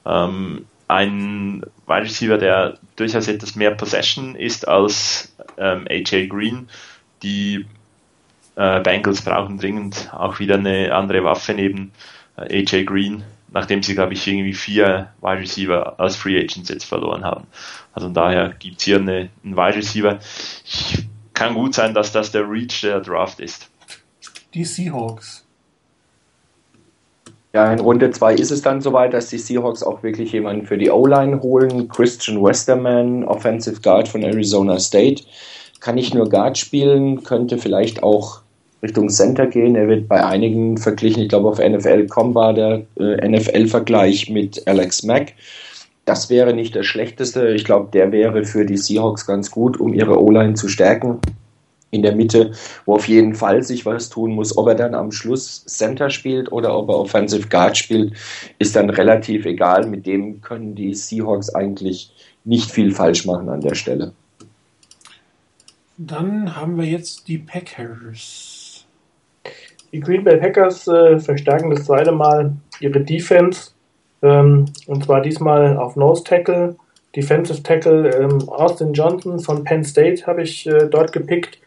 [0.04, 6.68] Ähm, ein Wide Receiver, der durchaus etwas mehr Possession ist als ähm, AJ Green.
[7.22, 7.66] Die
[8.56, 11.92] äh, Bengals brauchen dringend auch wieder eine andere Waffe neben
[12.36, 16.84] äh, AJ Green, nachdem sie, glaube ich, irgendwie vier Wide Receiver als Free Agents jetzt
[16.84, 17.46] verloren haben.
[17.92, 20.18] Also daher gibt es hier eine, einen Wide Receiver.
[20.64, 21.08] Ich,
[21.38, 23.70] kann gut sein, dass das der Reach der Draft ist.
[24.54, 25.46] Die Seahawks.
[27.54, 30.76] Ja, in Runde 2 ist es dann soweit, dass die Seahawks auch wirklich jemanden für
[30.76, 31.88] die O-Line holen.
[31.88, 35.24] Christian Westerman, Offensive Guard von Arizona State.
[35.80, 38.42] Kann nicht nur Guard spielen, könnte vielleicht auch
[38.82, 39.76] Richtung Center gehen.
[39.76, 45.02] Er wird bei einigen verglichen, ich glaube auf NFL.com war der äh, NFL-Vergleich mit Alex
[45.02, 45.32] Mack.
[46.04, 47.48] Das wäre nicht das Schlechteste.
[47.50, 51.18] Ich glaube, der wäre für die Seahawks ganz gut, um ihre O-Line zu stärken.
[51.90, 52.52] In der Mitte,
[52.84, 54.56] wo auf jeden Fall sich was tun muss.
[54.56, 58.12] Ob er dann am Schluss Center spielt oder ob er Offensive Guard spielt,
[58.58, 59.86] ist dann relativ egal.
[59.86, 62.12] Mit dem können die Seahawks eigentlich
[62.44, 64.12] nicht viel falsch machen an der Stelle.
[65.96, 68.86] Dann haben wir jetzt die Packers.
[69.92, 73.70] Die Green Bay Packers äh, verstärken das zweite Mal ihre Defense
[74.22, 76.76] ähm, und zwar diesmal auf Nose Tackle,
[77.14, 81.58] Defensive Tackle ähm, Austin Johnson von Penn State habe ich äh, dort gepickt.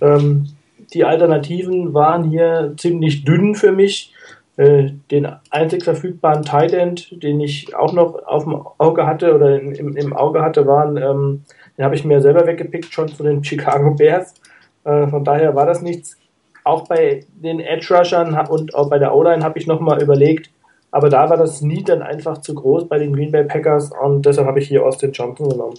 [0.00, 0.48] Ähm,
[0.92, 4.12] die Alternativen waren hier ziemlich dünn für mich.
[4.56, 9.60] Äh, den einzig verfügbaren Tight End, den ich auch noch auf dem Auge hatte oder
[9.60, 11.44] im, im Auge hatte, waren, ähm,
[11.76, 14.34] den habe ich mir selber weggepickt, schon zu den Chicago Bears.
[14.82, 16.16] Äh, von daher war das nichts.
[16.64, 20.50] Auch bei den Edge Rushern und auch bei der O-Line habe ich nochmal überlegt,
[20.90, 24.26] aber da war das Need dann einfach zu groß bei den Green Bay Packers und
[24.26, 25.78] deshalb habe ich hier Austin Johnson genommen.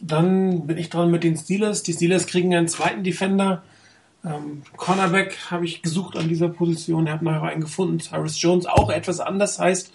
[0.00, 1.82] Dann bin ich dran mit den Steelers.
[1.82, 3.62] Die Steelers kriegen einen zweiten Defender.
[4.24, 8.00] Ähm, Cornerback habe ich gesucht an dieser Position, habe nachher einen gefunden.
[8.00, 9.92] Cyrus Jones auch etwas anders, heißt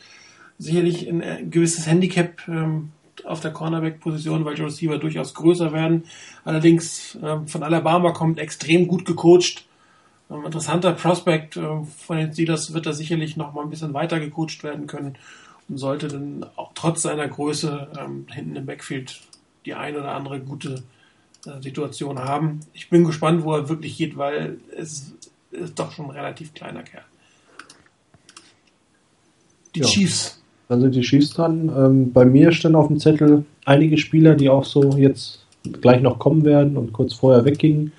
[0.58, 2.92] sicherlich ein, ein gewisses Handicap ähm,
[3.24, 6.06] auf der Cornerback-Position, weil die Receiver durchaus größer werden.
[6.44, 9.66] Allerdings ähm, von Alabama kommt extrem gut gecoacht
[10.30, 14.20] ein interessanter Prospect äh, von den Steelers wird er sicherlich noch mal ein bisschen weiter
[14.20, 15.18] gecoacht werden können
[15.70, 19.22] und sollte dann auch trotz seiner Größe ähm, hinten im Backfield
[19.66, 20.84] die ein oder andere gute
[21.46, 22.60] äh, Situation haben.
[22.74, 25.14] Ich bin gespannt, wo er wirklich geht, weil es
[25.52, 27.04] ist doch schon ein relativ kleiner Kerl.
[29.74, 29.86] Die ja.
[29.86, 30.42] Chiefs.
[30.68, 31.70] Dann sind die Chiefs dran.
[31.76, 35.46] Ähm, bei mir stehen auf dem Zettel einige Spieler, die auch so jetzt
[35.82, 37.92] gleich noch kommen werden und kurz vorher weggingen.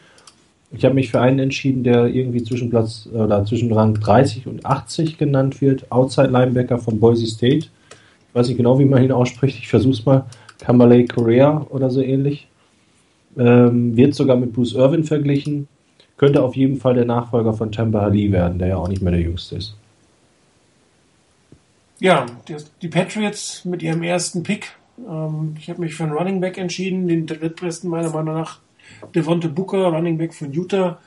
[0.72, 4.66] Ich habe mich für einen entschieden, der irgendwie zwischen Platz oder zwischen Rang 30 und
[4.66, 5.90] 80 genannt wird.
[5.93, 7.68] Outside Linebacker von Boise State.
[7.68, 9.59] Ich weiß nicht genau, wie man ihn ausspricht.
[9.59, 10.26] Ich versuche es mal.
[10.58, 12.48] Kamalei Correa oder so ähnlich.
[13.38, 15.68] Ähm, wird sogar mit Bruce Irvin verglichen.
[16.16, 19.12] Könnte auf jeden Fall der Nachfolger von Tampa Ali werden, der ja auch nicht mehr
[19.12, 19.76] der Jüngste ist.
[21.98, 22.26] Ja,
[22.82, 24.76] die Patriots mit ihrem ersten Pick.
[25.06, 28.60] Ähm, ich habe mich für einen Running Back entschieden, den drittbesten meiner Meinung nach
[29.14, 30.98] Devonte Booker, Running Back von Utah.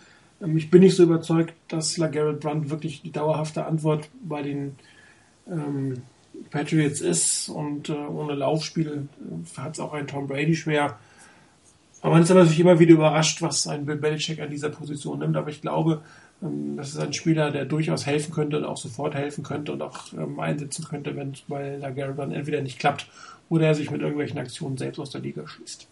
[0.42, 4.76] Ähm, ich bin nicht so überzeugt, dass LaGarrett Blunt wirklich die dauerhafte Antwort bei den
[5.48, 6.02] ähm,
[6.50, 10.98] Patriots ist und äh, ohne Laufspiel äh, hat es auch ein Tom Brady schwer.
[12.02, 15.36] Aber man ist natürlich immer wieder überrascht, was ein Bill Belichick an dieser Position nimmt.
[15.36, 16.02] Aber ich glaube,
[16.42, 19.82] ähm, das ist ein Spieler, der durchaus helfen könnte und auch sofort helfen könnte und
[19.82, 23.08] auch ähm, einsetzen könnte, wenn es bei LaGarrett Blunt entweder nicht klappt
[23.50, 25.88] oder er sich mit irgendwelchen Aktionen selbst aus der Liga schließt.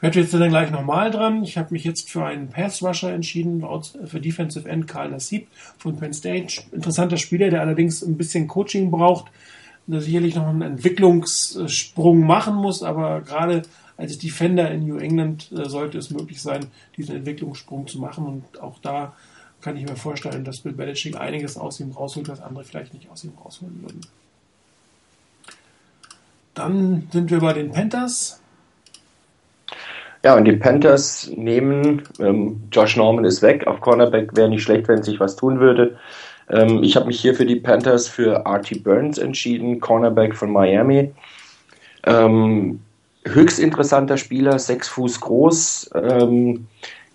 [0.00, 1.42] Patriots sind dann gleich nochmal dran.
[1.42, 3.64] Ich habe mich jetzt für einen Pass-Rusher entschieden,
[4.06, 6.62] für Defensive End Karl Nassib von Penn State.
[6.72, 9.30] Interessanter Spieler, der allerdings ein bisschen Coaching braucht,
[9.86, 13.62] der sicherlich noch einen Entwicklungssprung machen muss, aber gerade
[13.98, 16.66] als Defender in New England äh, sollte es möglich sein,
[16.96, 18.24] diesen Entwicklungssprung zu machen.
[18.24, 19.14] Und auch da
[19.60, 23.10] kann ich mir vorstellen, dass Bill Belichick einiges aus ihm rausholt, was andere vielleicht nicht
[23.10, 24.00] aus ihm rausholen würden.
[26.54, 28.39] Dann sind wir bei den Panthers.
[30.22, 34.86] Ja, und die Panthers nehmen, ähm, Josh Norman ist weg, auf Cornerback wäre nicht schlecht,
[34.88, 35.96] wenn sich was tun würde.
[36.50, 41.12] Ähm, ich habe mich hier für die Panthers für Artie Burns entschieden, Cornerback von Miami.
[42.04, 42.80] Ähm,
[43.24, 46.66] höchst interessanter Spieler, sechs Fuß groß, ähm,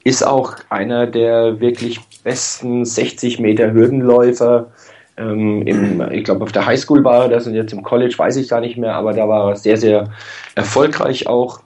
[0.03, 4.72] ist auch einer der wirklich besten 60 Meter Hürdenläufer.
[5.18, 8.36] Ähm, im, ich glaube, auf der Highschool war er das und jetzt im College weiß
[8.38, 10.10] ich gar nicht mehr, aber da war er sehr, sehr
[10.56, 11.65] erfolgreich auch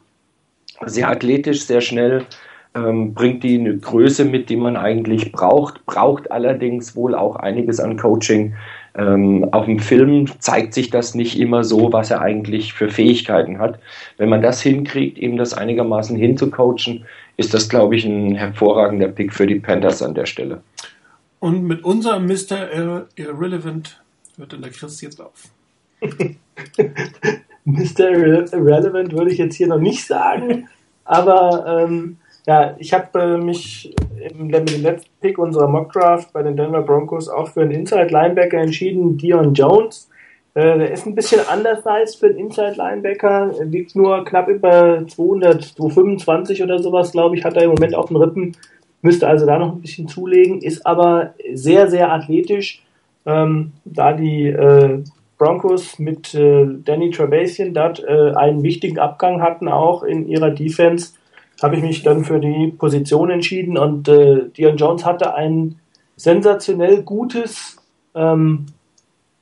[0.85, 2.25] sehr athletisch, sehr schnell,
[2.75, 7.79] ähm, bringt die eine Größe mit, die man eigentlich braucht, braucht allerdings wohl auch einiges
[7.79, 8.55] an Coaching.
[8.95, 13.59] Ähm, auf dem Film zeigt sich das nicht immer so, was er eigentlich für Fähigkeiten
[13.59, 13.79] hat.
[14.17, 17.05] Wenn man das hinkriegt, ihm das einigermaßen hinzucoachen,
[17.37, 20.61] ist das, glaube ich, ein hervorragender Pick für die Panthers an der Stelle.
[21.39, 23.07] Und mit unserem Mr.
[23.15, 24.01] Irrelevant
[24.37, 25.45] hört dann der Chris jetzt auf.
[27.71, 28.09] Mr.
[28.11, 30.67] Irrelevant würde ich jetzt hier noch nicht sagen,
[31.05, 32.17] aber ähm,
[32.47, 33.93] ja, ich habe äh, mich
[34.35, 38.57] im, letzten Pick unserer Mock Draft bei den Denver Broncos auch für einen Inside Linebacker
[38.57, 40.09] entschieden, Dion Jones.
[40.55, 45.05] Äh, der ist ein bisschen undersized für einen Inside Linebacker, er liegt nur knapp über
[45.07, 48.55] 200, 225 oder sowas, glaube ich, hat er im Moment auf dem Rippen,
[49.01, 52.83] müsste also da noch ein bisschen zulegen, ist aber sehr, sehr athletisch.
[53.25, 55.03] Ähm, da die äh,
[55.39, 61.13] Broncos mit äh, Danny Trevathan dort äh, einen wichtigen Abgang hatten, auch in ihrer Defense,
[61.63, 65.79] habe ich mich dann für die Position entschieden und äh, Dion Jones hatte ein
[66.15, 67.77] sensationell gutes,
[68.13, 68.67] ähm,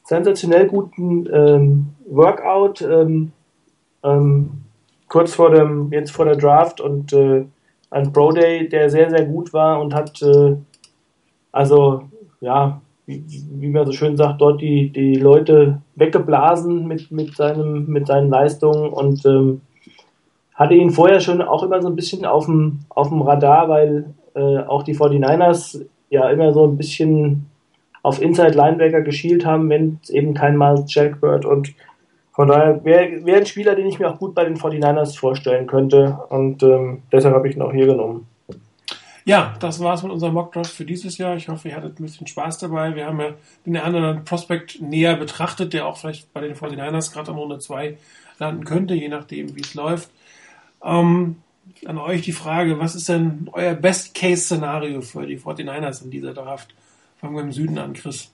[0.04, 3.34] sensationell guten ähm, Workout ähm,
[4.04, 4.52] ähm,
[5.08, 7.46] kurz vor dem, jetzt vor der Draft und äh,
[7.90, 10.56] ein Pro Day, der sehr, sehr gut war und hat äh,
[11.52, 12.04] also
[12.40, 18.06] ja, wie, man so schön sagt, dort die, die Leute weggeblasen mit, mit, seinem, mit
[18.06, 19.62] seinen Leistungen und ähm,
[20.54, 24.14] hatte ihn vorher schon auch immer so ein bisschen auf dem, auf dem Radar, weil
[24.36, 27.46] äh, auch die 49ers ja immer so ein bisschen
[28.04, 31.74] auf Inside Linebacker geschielt haben, wenn es eben kein Miles Jack wird und
[32.34, 35.66] von daher wäre wär ein Spieler, den ich mir auch gut bei den 49ers vorstellen
[35.66, 38.28] könnte und ähm, deshalb habe ich ihn auch hier genommen.
[39.28, 41.36] Ja, das war's mit unserem Mockdraft für dieses Jahr.
[41.36, 42.96] Ich hoffe, ihr hattet ein bisschen Spaß dabei.
[42.96, 43.34] Wir haben ja
[43.66, 47.98] den anderen Prospect näher betrachtet, der auch vielleicht bei den 49ers gerade an Runde 2
[48.40, 50.10] landen könnte, je nachdem, wie es läuft.
[50.82, 51.42] Ähm,
[51.86, 56.74] an euch die Frage, was ist denn euer Best-Case-Szenario für die 49ers in dieser Draft?
[57.20, 58.32] Fangen wir im Süden an, Chris.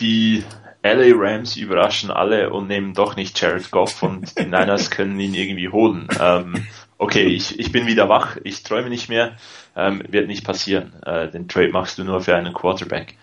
[0.00, 0.44] Die
[0.82, 5.32] LA Rams überraschen alle und nehmen doch nicht Jared Goff und die Niners können ihn
[5.32, 6.06] irgendwie holen.
[6.20, 6.66] Ähm,
[7.00, 9.32] okay, ich, ich bin wieder wach, ich träume nicht mehr,
[9.74, 10.92] ähm, wird nicht passieren.
[11.02, 13.16] Äh, den Trade machst du nur für einen Quarterback.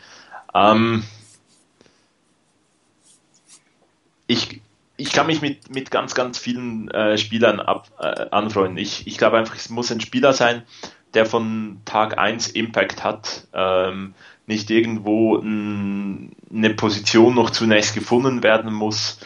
[0.56, 1.04] Ähm,
[4.26, 4.62] ich,
[4.98, 8.80] ich kann mich mit, mit ganz, ganz vielen äh, Spielern ab, äh, anfreunden.
[8.80, 10.64] Ich, ich glaube einfach, es muss ein Spieler sein,
[11.14, 13.48] der von Tag 1 Impact hat.
[13.54, 14.16] Ähm,
[14.48, 19.20] nicht irgendwo n, eine Position noch zunächst gefunden werden muss,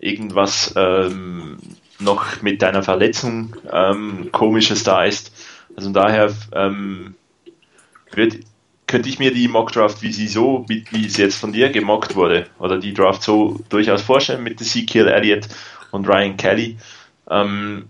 [0.00, 1.58] irgendwas ähm,
[2.02, 5.32] noch mit deiner Verletzung ähm, komisches da ist.
[5.76, 7.14] Also daher ähm,
[8.12, 8.40] wird,
[8.86, 12.14] könnte ich mir die Mock-Draft, wie sie so, wie, wie sie jetzt von dir gemockt
[12.14, 15.48] wurde, oder die Draft so durchaus vorstellen mit Ezekiel Elliott
[15.90, 16.76] und Ryan Kelly.
[17.30, 17.88] Ähm,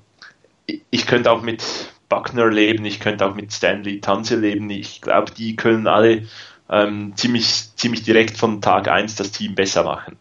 [0.91, 1.65] ich könnte auch mit
[2.09, 4.69] Buckner leben, ich könnte auch mit Stanley Tanze leben.
[4.71, 6.27] Ich glaube, die können alle
[6.69, 10.19] ähm, ziemlich, ziemlich direkt von Tag 1 das Team besser machen.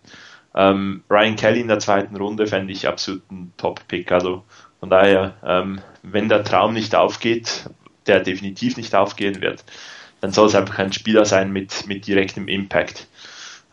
[0.54, 4.12] Ähm, Ryan Kelly in der zweiten Runde fände ich absolut ein Top-Pick.
[4.12, 4.44] Also
[4.80, 7.70] von daher, ähm, wenn der Traum nicht aufgeht,
[8.08, 9.64] der definitiv nicht aufgehen wird,
[10.20, 13.08] dann soll es einfach ein Spieler sein mit, mit direktem Impact.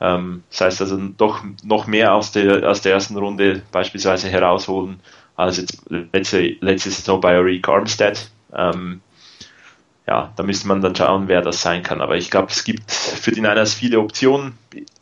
[0.00, 5.00] Ähm, das heißt also doch noch mehr aus der, aus der ersten Runde beispielsweise herausholen
[5.34, 8.30] als jetzt letzte, letzte Saison bei Rick Armstead.
[8.54, 9.00] Ähm,
[10.06, 12.00] ja, da müsste man dann schauen, wer das sein kann.
[12.00, 14.54] Aber ich glaube, es gibt für die Niners viele Optionen,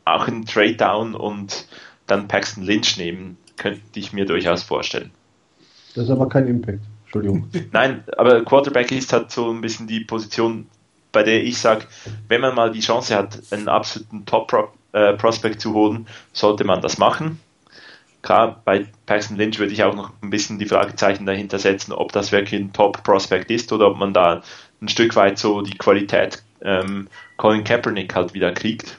[0.07, 1.67] auch ein Trade Down und
[2.07, 5.11] dann Paxton Lynch nehmen, könnte ich mir durchaus vorstellen.
[5.95, 6.81] Das ist aber kein Impact.
[7.05, 7.49] Entschuldigung.
[7.73, 10.67] Nein, aber Quarterback ist halt so ein bisschen die Position,
[11.13, 11.87] bei der ich sage,
[12.29, 17.41] wenn man mal die Chance hat, einen absoluten Top-Prospect zu holen, sollte man das machen.
[18.23, 22.13] Klar, bei Paxton Lynch würde ich auch noch ein bisschen die Fragezeichen dahinter setzen, ob
[22.13, 24.43] das wirklich ein Top-Prospect ist oder ob man da
[24.81, 28.99] ein Stück weit so die Qualität ähm, Colin Kaepernick halt wieder kriegt.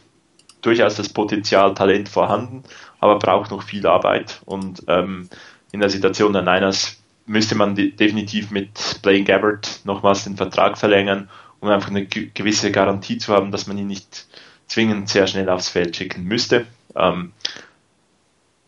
[0.62, 2.64] Durchaus das Potenzial, Talent vorhanden,
[3.00, 4.42] aber braucht noch viel Arbeit.
[4.46, 5.30] Und ähm,
[5.72, 10.78] in der Situation der Niners müsste man de definitiv mit Blaine Gabbard nochmals den Vertrag
[10.78, 11.30] verlängern,
[11.60, 14.28] um einfach eine gewisse Garantie zu haben, dass man ihn nicht
[14.68, 16.66] zwingend sehr schnell aufs Feld schicken müsste.
[16.96, 17.34] Ähm,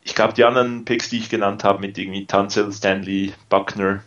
[0.03, 4.03] ich glaube, die anderen Picks, die ich genannt habe, mit irgendwie Tunzel, Stanley, Buckner,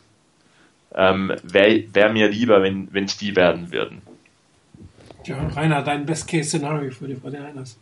[0.95, 4.03] ähm, wäre wär mir lieber, wenn es die werden würden.
[5.25, 7.77] Ja, Rainer, dein Best-Case-Szenario für die 49ers.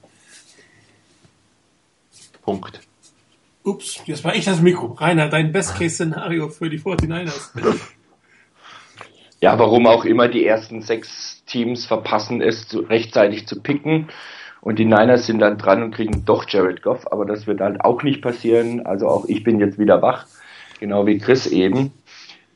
[2.43, 2.81] Punkt.
[3.65, 4.87] Ups, jetzt war ich das Mikro.
[4.93, 7.51] Rainer, dein Best-Case-Szenario für die 49ers.
[9.43, 14.11] Ja, warum auch immer die ersten sechs Teams verpassen es, rechtzeitig zu picken.
[14.61, 17.81] Und die Niners sind dann dran und kriegen doch Jared Goff, aber das wird halt
[17.81, 18.85] auch nicht passieren.
[18.85, 20.27] Also auch ich bin jetzt wieder wach,
[20.79, 21.93] genau wie Chris eben.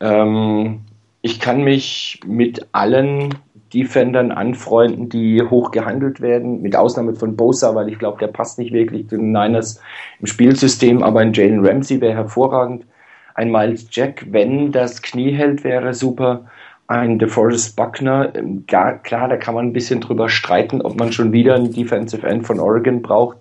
[0.01, 0.83] Ähm,
[1.23, 3.35] ich kann mich mit allen
[3.75, 8.59] Defendern anfreunden, die hoch gehandelt werden, mit Ausnahme von Bosa, weil ich glaube, der passt
[8.59, 9.81] nicht wirklich zu den Niners
[10.21, 12.87] im Spielsystem, aber ein Jalen Ramsey wäre hervorragend.
[13.35, 16.45] Ein Miles Jack, wenn das Knie hält, wäre super.
[16.87, 21.13] Ein DeForest Buckner, ja, ähm, klar, da kann man ein bisschen drüber streiten, ob man
[21.13, 23.39] schon wieder einen Defensive End von Oregon braucht,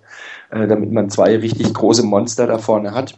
[0.50, 3.16] äh, damit man zwei richtig große Monster da vorne hat.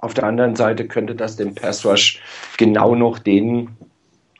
[0.00, 2.22] Auf der anderen Seite könnte das dem Pass Rush
[2.56, 3.70] genau noch den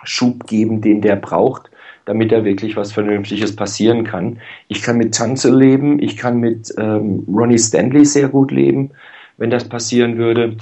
[0.05, 1.68] Schub geben, den der braucht,
[2.09, 4.39] damit da wirklich was Vernünftiges passieren kann.
[4.67, 8.93] Ich kann mit Tanzel leben, ich kann mit ähm, Ronnie Stanley sehr gut leben,
[9.37, 10.57] wenn das passieren würde.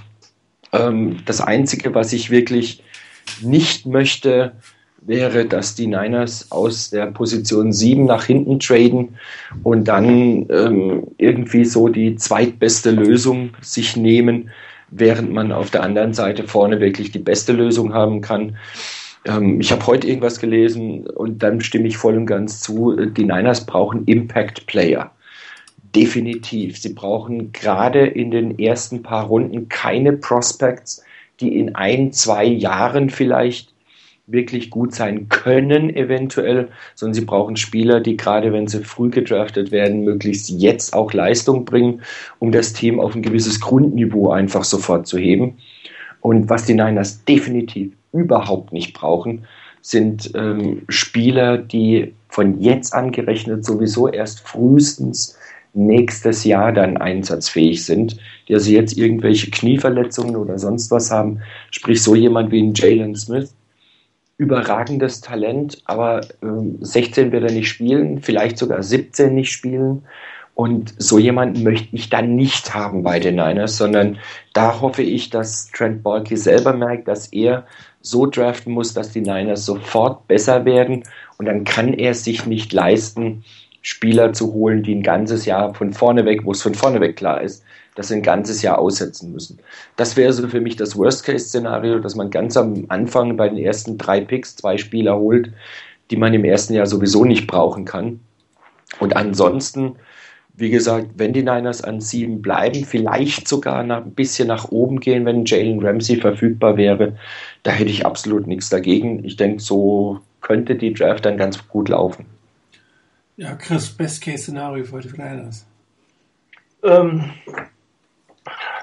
[0.73, 2.83] Ähm, das Einzige, was ich wirklich
[3.43, 4.55] nicht möchte,
[5.03, 9.11] wäre, dass die Niners aus der Position 7 nach hinten traden
[9.63, 14.51] und dann ähm, irgendwie so die zweitbeste Lösung sich nehmen,
[14.91, 18.57] während man auf der anderen Seite vorne wirklich die beste Lösung haben kann.
[19.27, 23.25] Ähm, ich habe heute irgendwas gelesen und dann stimme ich voll und ganz zu, die
[23.25, 25.11] Niners brauchen Impact Player.
[25.95, 26.79] Definitiv.
[26.79, 31.03] Sie brauchen gerade in den ersten paar Runden keine Prospects,
[31.41, 33.73] die in ein, zwei Jahren vielleicht
[34.27, 39.71] wirklich gut sein können, eventuell, sondern sie brauchen Spieler, die gerade wenn sie früh gedraftet
[39.71, 42.03] werden, möglichst jetzt auch Leistung bringen,
[42.41, 45.59] um das Team auf ein gewisses Grundniveau einfach sofort zu heben.
[46.27, 49.45] Und was die Niners definitiv überhaupt nicht brauchen,
[49.81, 55.39] sind ähm, Spieler, die von jetzt an gerechnet sowieso erst frühestens
[55.73, 58.17] nächstes Jahr dann einsatzfähig sind,
[58.49, 61.43] die also jetzt irgendwelche Knieverletzungen oder sonst was haben.
[61.71, 63.55] Sprich, so jemand wie ein Jalen Smith,
[64.37, 66.49] überragendes Talent, aber äh,
[66.81, 70.03] 16 wird er nicht spielen, vielleicht sogar 17 nicht spielen.
[70.57, 74.19] Und so jemanden möchte ich dann nicht haben bei den Niners, sondern
[74.55, 77.67] da hoffe ich, dass Trent Balky selber merkt, dass er
[78.01, 81.03] so draften muss, dass die Niners sofort besser werden.
[81.37, 83.45] Und dann kann er sich nicht leisten,
[83.83, 87.17] Spieler zu holen, die ein ganzes Jahr von vorne weg, wo es von vorne weg
[87.17, 87.63] klar ist,
[87.95, 89.59] dass sie ein ganzes Jahr aussetzen müssen.
[89.97, 93.99] Das wäre so für mich das Worst-Case-Szenario, dass man ganz am Anfang bei den ersten
[93.99, 95.53] drei Picks zwei Spieler holt,
[96.11, 98.21] die man im ersten Jahr sowieso nicht brauchen kann.
[99.01, 99.97] Und ansonsten,
[100.57, 105.01] wie gesagt, wenn die Niners an sieben bleiben, vielleicht sogar nach, ein bisschen nach oben
[105.01, 107.17] gehen, wenn Jalen Ramsey verfügbar wäre,
[107.63, 109.23] da hätte ich absolut nichts dagegen.
[109.25, 112.27] Ich denke, so könnte die Draft dann ganz gut laufen.
[113.37, 115.67] Ja, Chris, Best-Case-Szenario für die Flyers.
[116.83, 117.33] Ähm,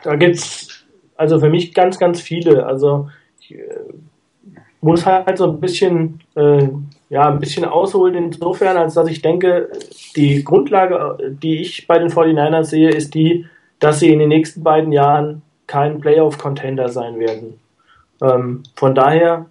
[0.04, 0.86] da gibt's
[1.16, 2.66] also für mich ganz, ganz viele.
[2.66, 3.10] Also
[3.40, 3.66] ich äh,
[4.82, 6.68] muss halt so ein bisschen, äh,
[7.14, 9.70] ja, ein bisschen ausholen insofern, als dass ich denke,
[10.16, 13.46] die Grundlage, die ich bei den 49ers sehe, ist die,
[13.78, 17.60] dass sie in den nächsten beiden Jahren kein Playoff-Contender sein werden.
[18.20, 19.46] Ähm, von daher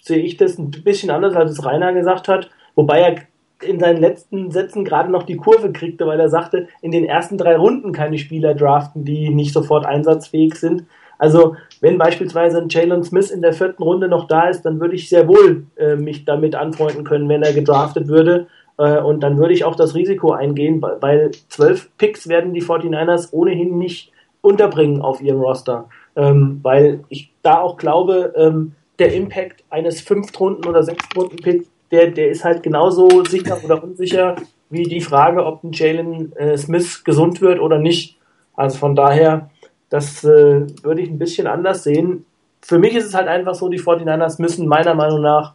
[0.00, 4.00] sehe ich das ein bisschen anders, als es Rainer gesagt hat, wobei er in seinen
[4.00, 7.90] letzten Sätzen gerade noch die Kurve kriegte, weil er sagte, in den ersten drei Runden
[7.90, 10.84] keine Spieler draften, die nicht sofort einsatzfähig sind.
[11.18, 14.94] Also wenn beispielsweise ein Jalen Smith in der vierten Runde noch da ist, dann würde
[14.94, 18.46] ich sehr wohl äh, mich damit anfreunden können, wenn er gedraftet würde.
[18.78, 23.32] Äh, und dann würde ich auch das Risiko eingehen, weil zwölf Picks werden die 49ers
[23.32, 25.88] ohnehin nicht unterbringen auf ihrem Roster.
[26.14, 32.30] Ähm, weil ich da auch glaube, ähm, der Impact eines Fünftrunden- oder Sechstrunden-Picks der, der
[32.30, 34.36] ist halt genauso sicher oder unsicher
[34.70, 38.18] wie die Frage, ob ein Jalen äh, Smith gesund wird oder nicht.
[38.54, 39.50] Also von daher,
[39.90, 42.24] das äh, würde ich ein bisschen anders sehen.
[42.60, 45.54] Für mich ist es halt einfach so, die 49ers müssen meiner Meinung nach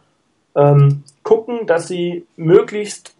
[0.54, 3.14] ähm, gucken, dass sie möglichst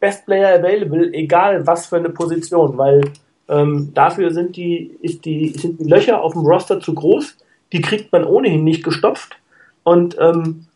[0.00, 3.00] Best Player Available, egal was für eine Position, weil
[3.48, 7.36] ähm, dafür sind die, ist die, sind die Löcher auf dem Roster zu groß,
[7.72, 9.36] die kriegt man ohnehin nicht gestopft.
[9.82, 10.66] Und ähm,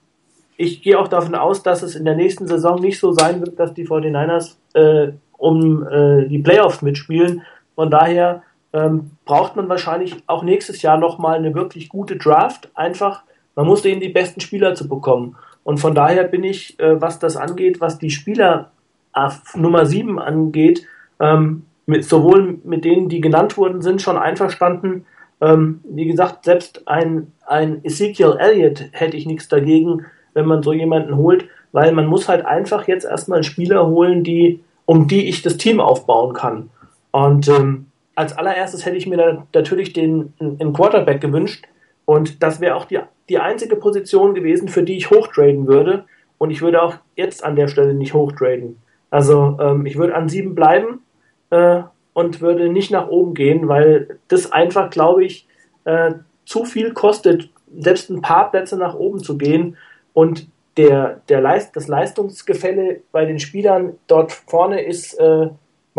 [0.56, 3.58] ich gehe auch davon aus, dass es in der nächsten Saison nicht so sein wird,
[3.58, 7.42] dass die 49ers äh, um äh, die Playoffs mitspielen.
[7.74, 12.70] Von daher ähm, braucht man wahrscheinlich auch nächstes Jahr nochmal eine wirklich gute Draft.
[12.74, 13.22] Einfach,
[13.54, 15.36] man muss denen die besten Spieler zu bekommen.
[15.64, 18.70] Und von daher bin ich, äh, was das angeht, was die Spieler
[19.12, 20.86] auf Nummer 7 angeht,
[21.18, 25.06] ähm, mit, sowohl mit denen, die genannt wurden, sind schon einverstanden.
[25.40, 30.72] Ähm, wie gesagt, selbst ein, ein Ezekiel Elliott hätte ich nichts dagegen, wenn man so
[30.72, 35.42] jemanden holt, weil man muss halt einfach jetzt erstmal Spieler holen, die, um die ich
[35.42, 36.70] das Team aufbauen kann.
[37.10, 41.66] Und ähm, als allererstes hätte ich mir da natürlich den, den Quarterback gewünscht.
[42.04, 46.04] Und das wäre auch die, die einzige Position gewesen, für die ich hochtraden würde.
[46.38, 48.80] Und ich würde auch jetzt an der Stelle nicht hochtraden.
[49.10, 51.02] Also ähm, ich würde an sieben bleiben
[51.50, 51.82] äh,
[52.12, 55.46] und würde nicht nach oben gehen, weil das einfach, glaube ich,
[55.84, 56.12] äh,
[56.44, 59.76] zu viel kostet, selbst ein paar Plätze nach oben zu gehen.
[60.12, 65.48] Und der, der Leist, das Leistungsgefälle bei den Spielern dort vorne ist äh,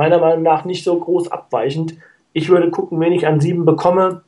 [0.02, 1.96] meiner Meinung nach nicht so groß abweichend.
[2.34, 4.22] Ich würde gucken, wen ich an sieben bekomme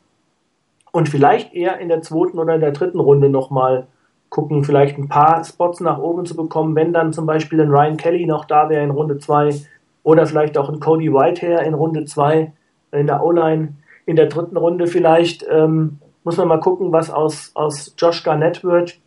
[0.91, 3.87] und vielleicht eher in der zweiten oder in der dritten Runde nochmal
[4.29, 7.97] gucken, vielleicht ein paar Spots nach oben zu bekommen, wenn dann zum Beispiel ein Ryan
[7.97, 9.55] Kelly noch da wäre in Runde 2
[10.03, 12.51] oder vielleicht auch ein Cody Whitehair in Runde 2
[12.91, 13.73] in der O-Line.
[14.05, 18.63] In der dritten Runde vielleicht ähm, muss man mal gucken, was aus, aus Josh Garnett
[18.63, 18.99] wird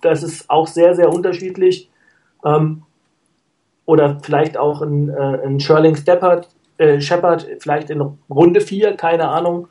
[0.00, 1.90] das ist auch sehr, sehr unterschiedlich.
[2.44, 2.82] Ähm,
[3.90, 6.48] oder vielleicht auch ein, äh, ein Sherling Steppard,
[6.78, 8.00] äh, Shepard, vielleicht in
[8.30, 9.66] Runde 4, keine Ahnung.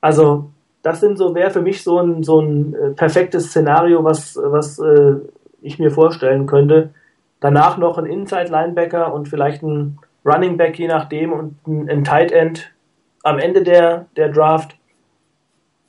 [0.00, 0.50] Also,
[0.82, 4.78] das sind so, wäre für mich so ein, so ein äh, perfektes Szenario, was, was
[4.78, 5.16] äh,
[5.62, 6.90] ich mir vorstellen könnte.
[7.40, 12.04] Danach noch ein Inside Linebacker und vielleicht ein Running Back, je nachdem, und ein, ein
[12.04, 12.70] Tight End
[13.24, 14.76] am Ende der, der Draft.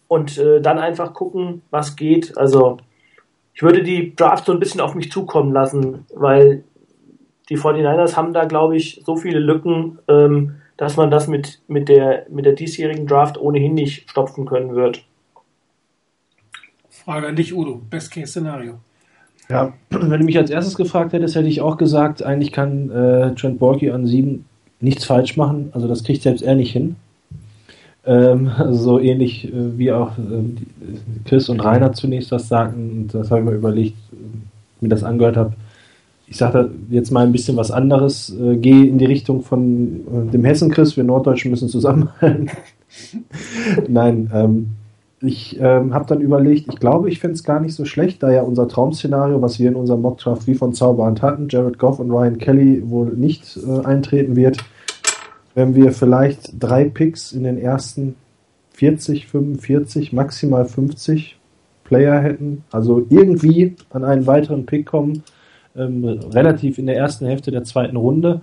[0.07, 2.35] und äh, dann einfach gucken, was geht.
[2.39, 2.77] Also
[3.53, 6.63] ich würde die Draft so ein bisschen auf mich zukommen lassen, weil
[7.51, 11.89] die 49ers haben da, glaube ich, so viele Lücken, ähm, dass man das mit, mit,
[11.89, 15.03] der, mit der diesjährigen Draft ohnehin nicht stopfen können wird.
[16.89, 17.81] Frage an dich, Udo.
[17.89, 18.75] Best-Case-Szenario.
[19.49, 23.35] Ja, wenn du mich als erstes gefragt hättest, hätte ich auch gesagt, eigentlich kann äh,
[23.35, 24.45] Trent Borky an sieben
[24.79, 25.71] nichts falsch machen.
[25.73, 26.95] Also das kriegt selbst er nicht hin.
[28.05, 32.91] Ähm, also so ähnlich äh, wie auch äh, Chris und Rainer zunächst das sagten.
[32.91, 34.15] Und das habe ich mir überlegt, äh,
[34.79, 35.53] mir das angehört habe.
[36.31, 38.33] Ich sage jetzt mal ein bisschen was anderes.
[38.33, 40.95] Äh, Gehe in die Richtung von äh, dem Hessen-Chris.
[40.95, 42.49] Wir Norddeutschen müssen zusammenhalten.
[43.89, 44.67] Nein, ähm,
[45.19, 48.31] ich ähm, habe dann überlegt, ich glaube, ich fände es gar nicht so schlecht, da
[48.31, 52.09] ja unser Traum-Szenario, was wir in unserem Mockdraft wie von Zauberhand hatten, Jared Goff und
[52.09, 54.57] Ryan Kelly wohl nicht äh, eintreten wird,
[55.53, 58.15] wenn wir vielleicht drei Picks in den ersten
[58.75, 61.37] 40, 45, maximal 50
[61.83, 65.23] Player hätten, also irgendwie an einen weiteren Pick kommen,
[65.75, 68.41] ähm, relativ in der ersten Hälfte der zweiten Runde,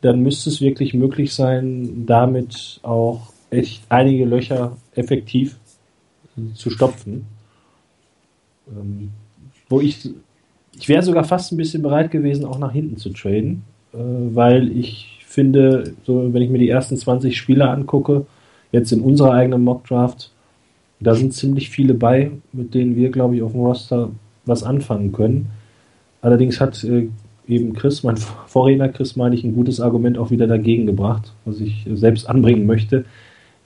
[0.00, 5.56] dann müsste es wirklich möglich sein, damit auch echt einige Löcher effektiv
[6.54, 7.26] zu stopfen.
[8.68, 9.10] Ähm,
[9.68, 10.10] wo ich,
[10.78, 14.76] ich wäre sogar fast ein bisschen bereit gewesen, auch nach hinten zu traden, äh, weil
[14.76, 18.26] ich finde, so wenn ich mir die ersten 20 Spieler angucke,
[18.70, 20.30] jetzt in unserer eigenen Mock-Draft,
[21.00, 24.10] da sind ziemlich viele bei, mit denen wir, glaube ich, auf dem Roster
[24.44, 25.50] was anfangen können.
[26.22, 27.08] Allerdings hat äh,
[27.46, 31.60] eben Chris, mein Vorredner Chris, meine ich, ein gutes Argument auch wieder dagegen gebracht, was
[31.60, 33.04] ich selbst anbringen möchte.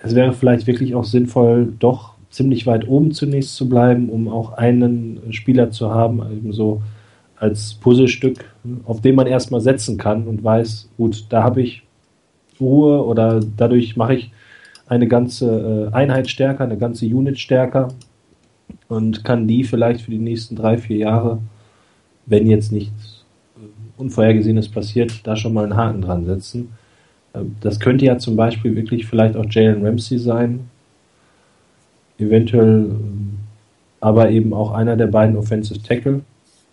[0.01, 4.55] Es wäre vielleicht wirklich auch sinnvoll, doch ziemlich weit oben zunächst zu bleiben, um auch
[4.55, 6.83] einen Spieler zu haben, eben so
[7.37, 8.45] als Puzzlestück,
[8.85, 11.83] auf den man erstmal setzen kann und weiß, gut, da habe ich
[12.59, 14.31] Ruhe oder dadurch mache ich
[14.87, 17.89] eine ganze äh, Einheit stärker, eine ganze Unit stärker
[18.89, 21.41] und kann die vielleicht für die nächsten drei, vier Jahre,
[22.27, 23.25] wenn jetzt nichts
[23.57, 26.73] äh, Unvorhergesehenes passiert, da schon mal einen Haken dran setzen.
[27.35, 30.69] Ähm, das könnte ja zum Beispiel wirklich vielleicht auch Jalen Ramsey sein,
[32.19, 33.39] eventuell ähm,
[34.01, 36.21] aber eben auch einer der beiden Offensive Tackle,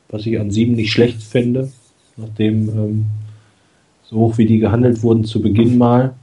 [0.10, 1.72] was ich an sieben nicht schlecht fände,
[2.18, 3.06] nachdem ähm,
[4.04, 6.14] so hoch wie die gehandelt wurden zu Beginn mal.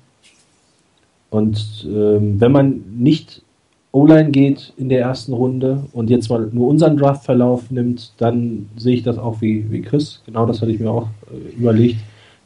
[1.31, 3.43] Und ähm, wenn man nicht
[3.93, 8.95] O-Line geht in der ersten Runde und jetzt mal nur unseren Draftverlauf nimmt, dann sehe
[8.95, 10.23] ich das auch wie, wie Chris.
[10.27, 11.97] Genau das hatte ich mir auch äh, überlegt,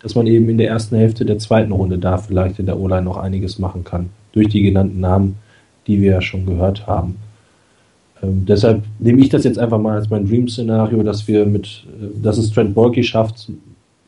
[0.00, 3.02] dass man eben in der ersten Hälfte der zweiten Runde da vielleicht in der O-Line
[3.02, 4.10] noch einiges machen kann.
[4.32, 5.36] Durch die genannten Namen
[5.86, 7.16] die wir ja schon gehört haben.
[8.22, 12.22] Ähm, deshalb nehme ich das jetzt einfach mal als mein Dream-Szenario, dass wir mit, äh,
[12.22, 13.50] dass es Trent Borky schafft,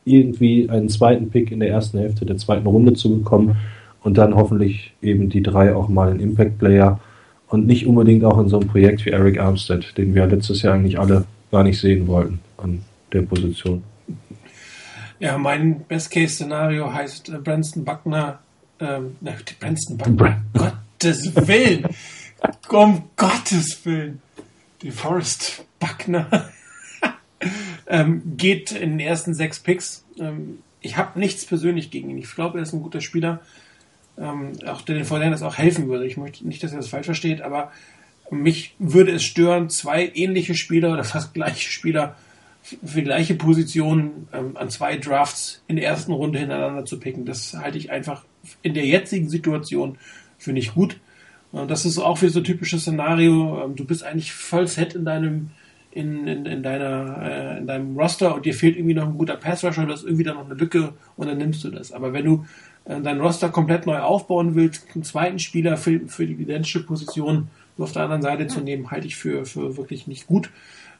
[0.04, 3.56] irgendwie einen zweiten Pick in der ersten Hälfte der zweiten Runde zu bekommen
[4.04, 7.00] und dann hoffentlich eben die drei auch mal einen Impact-Player
[7.48, 10.74] und nicht unbedingt auch in so einem Projekt wie Eric Armstead, den wir letztes Jahr
[10.74, 12.82] eigentlich alle gar nicht sehen wollten an
[13.12, 13.82] der Position.
[15.18, 18.40] Ja, mein Best-Case-Szenario heißt äh, Branston Buckner,
[18.80, 21.86] ähm, ne, Branston Buckner, Gott, Gottes Willen.
[22.68, 24.20] um Gottes Willen.
[24.82, 26.50] Die Forest Buckner
[27.86, 30.04] ähm, geht in den ersten sechs Picks.
[30.18, 32.18] Ähm, ich habe nichts persönlich gegen ihn.
[32.18, 33.40] Ich glaube, er ist ein guter Spieler.
[34.18, 36.06] Ähm, auch den Vorderern auch helfen würde.
[36.06, 37.70] Ich möchte nicht, dass er das falsch versteht, aber
[38.30, 42.16] mich würde es stören, zwei ähnliche Spieler oder fast gleiche Spieler
[42.62, 47.24] für die gleiche Position ähm, an zwei Drafts in der ersten Runde hintereinander zu picken.
[47.24, 48.24] Das halte ich einfach
[48.62, 49.98] in der jetzigen Situation
[50.38, 50.98] Finde ich gut.
[51.52, 53.64] Und das ist auch wieder so ein typisches Szenario.
[53.64, 55.50] Ähm, du bist eigentlich voll set in deinem,
[55.90, 59.36] in, in, in, deiner, äh, in deinem Roster und dir fehlt irgendwie noch ein guter
[59.36, 61.92] Passrusher, du hast irgendwie da noch eine Lücke und dann nimmst du das.
[61.92, 62.44] Aber wenn du
[62.88, 67.48] dein Roster komplett neu aufbauen willst, einen zweiten Spieler für, für die identische Position
[67.78, 70.50] auf der anderen Seite zu nehmen, halte ich für, für wirklich nicht gut.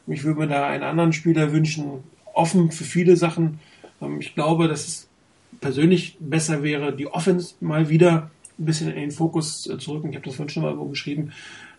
[0.05, 2.03] Ich würde mir da einen anderen Spieler wünschen,
[2.33, 3.59] offen für viele Sachen.
[4.01, 5.07] Ähm, ich glaube, dass es
[5.59, 10.05] persönlich besser wäre, die Offense mal wieder ein bisschen in den Fokus äh, zurück.
[10.09, 11.31] Ich habe das vorhin schon mal irgendwo geschrieben.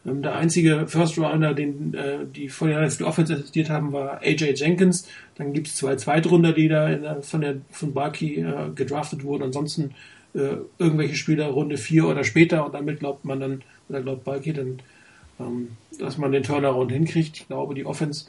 [0.07, 4.55] Ähm, der einzige First Rounder, den äh, die vorher die Offense assistiert haben, war AJ
[4.57, 5.09] Jenkins.
[5.37, 9.45] Dann gibt es zwei Zweitrunder, die da der, von der von Barkey äh, gedraftet wurden.
[9.45, 9.95] Ansonsten
[10.35, 14.53] äh, irgendwelche Spieler Runde 4 oder später und damit glaubt man dann, oder glaubt Barkey
[14.53, 14.81] dann,
[15.41, 17.39] ähm, dass man den Turnaround hinkriegt.
[17.39, 18.27] Ich glaube, die Offense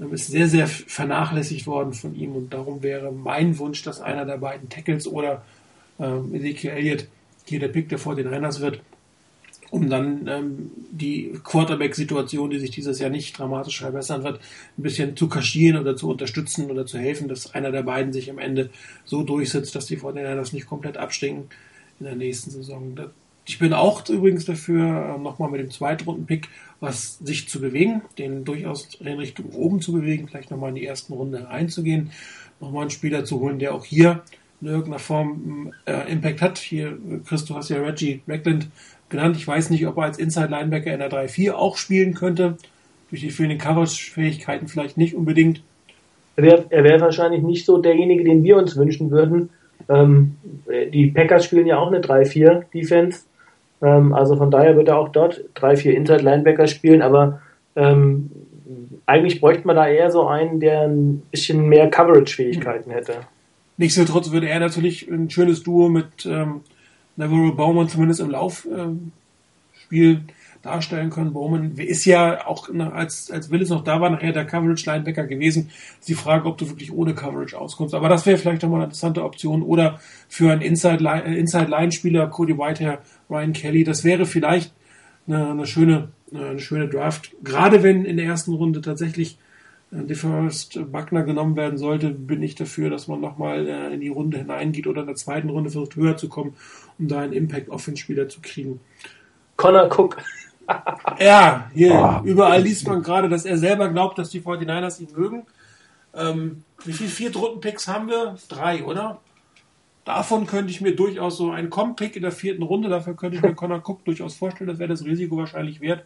[0.00, 4.24] ähm, ist sehr, sehr vernachlässigt worden von ihm und darum wäre mein Wunsch, dass einer
[4.24, 5.44] der beiden Tackles oder
[5.98, 7.06] ähm, Ezekiel Elliott
[7.44, 8.80] hier der Pick der 49ers wird,
[9.74, 14.38] um dann ähm, die Quarterback-Situation, die sich dieses Jahr nicht dramatisch verbessern wird,
[14.78, 18.30] ein bisschen zu kaschieren oder zu unterstützen oder zu helfen, dass einer der beiden sich
[18.30, 18.70] am Ende
[19.04, 21.48] so durchsetzt, dass die 49ers nicht komplett abstinken
[21.98, 22.94] in der nächsten Saison.
[23.46, 26.48] Ich bin auch übrigens dafür, äh, nochmal mit dem Zweitrunden-Pick
[26.78, 30.86] was sich zu bewegen, den durchaus in Richtung oben zu bewegen, vielleicht nochmal in die
[30.86, 32.10] ersten Runde einzugehen,
[32.60, 34.22] nochmal einen Spieler zu holen, der auch hier
[34.60, 36.58] in irgendeiner Form äh, Impact hat.
[36.58, 38.68] Hier, Chris, du hast ja Reggie Reckland
[39.14, 39.36] genannt.
[39.36, 42.56] Ich weiß nicht, ob er als Inside Linebacker in der 3-4 auch spielen könnte.
[43.10, 45.62] Durch die fehlenden Coverage-Fähigkeiten vielleicht nicht unbedingt.
[46.36, 49.50] Er wäre wär wahrscheinlich nicht so derjenige, den wir uns wünschen würden.
[49.88, 50.36] Ähm,
[50.92, 53.20] die Packers spielen ja auch eine 3-4-Defense.
[53.82, 57.40] Ähm, also von daher wird er auch dort 3-4 Inside Linebacker spielen, aber
[57.76, 58.30] ähm,
[59.06, 63.14] eigentlich bräuchte man da eher so einen, der ein bisschen mehr Coverage-Fähigkeiten hätte.
[63.76, 66.62] Nichtsdestotrotz würde er natürlich ein schönes Duo mit ähm,
[67.16, 69.10] Navarro Bowman zumindest im Laufspiel
[69.90, 70.28] ähm,
[70.62, 71.32] darstellen können.
[71.32, 75.70] Bowman ist ja auch als, als Willis noch da war, nachher der Coverage-Linebacker gewesen.
[76.00, 77.94] Ist die Frage, ob du wirklich ohne Coverage auskommst.
[77.94, 79.62] Aber das wäre vielleicht nochmal eine interessante Option.
[79.62, 84.72] Oder für einen Inside-Line-Spieler, Inside Cody Whitehair, Ryan Kelly, das wäre vielleicht
[85.26, 87.32] eine, eine schöne, eine schöne Draft.
[87.44, 89.43] Gerade wenn in der ersten Runde tatsächlich äh,
[90.02, 94.38] DeForest Buckner genommen werden sollte, bin ich dafür, dass man nochmal äh, in die Runde
[94.38, 96.54] hineingeht oder in der zweiten Runde versucht höher zu kommen,
[96.98, 98.80] um da einen Impact-Offense-Spieler zu kriegen.
[99.56, 100.16] Connor Cook.
[101.20, 102.26] ja, hier, oh.
[102.26, 105.46] überall liest man gerade, dass er selber glaubt, dass die 49ers ihn mögen.
[106.14, 108.36] Ähm, wie viele Viertrunden-Picks haben wir?
[108.48, 109.20] Drei, oder?
[110.04, 113.42] Davon könnte ich mir durchaus so einen Com-Pick in der vierten Runde, dafür könnte ich
[113.42, 116.04] mir Connor Cook durchaus vorstellen, das wäre das Risiko wahrscheinlich wert.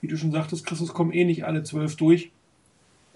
[0.00, 2.30] Wie du schon sagtest, Christus kommen eh nicht alle zwölf durch.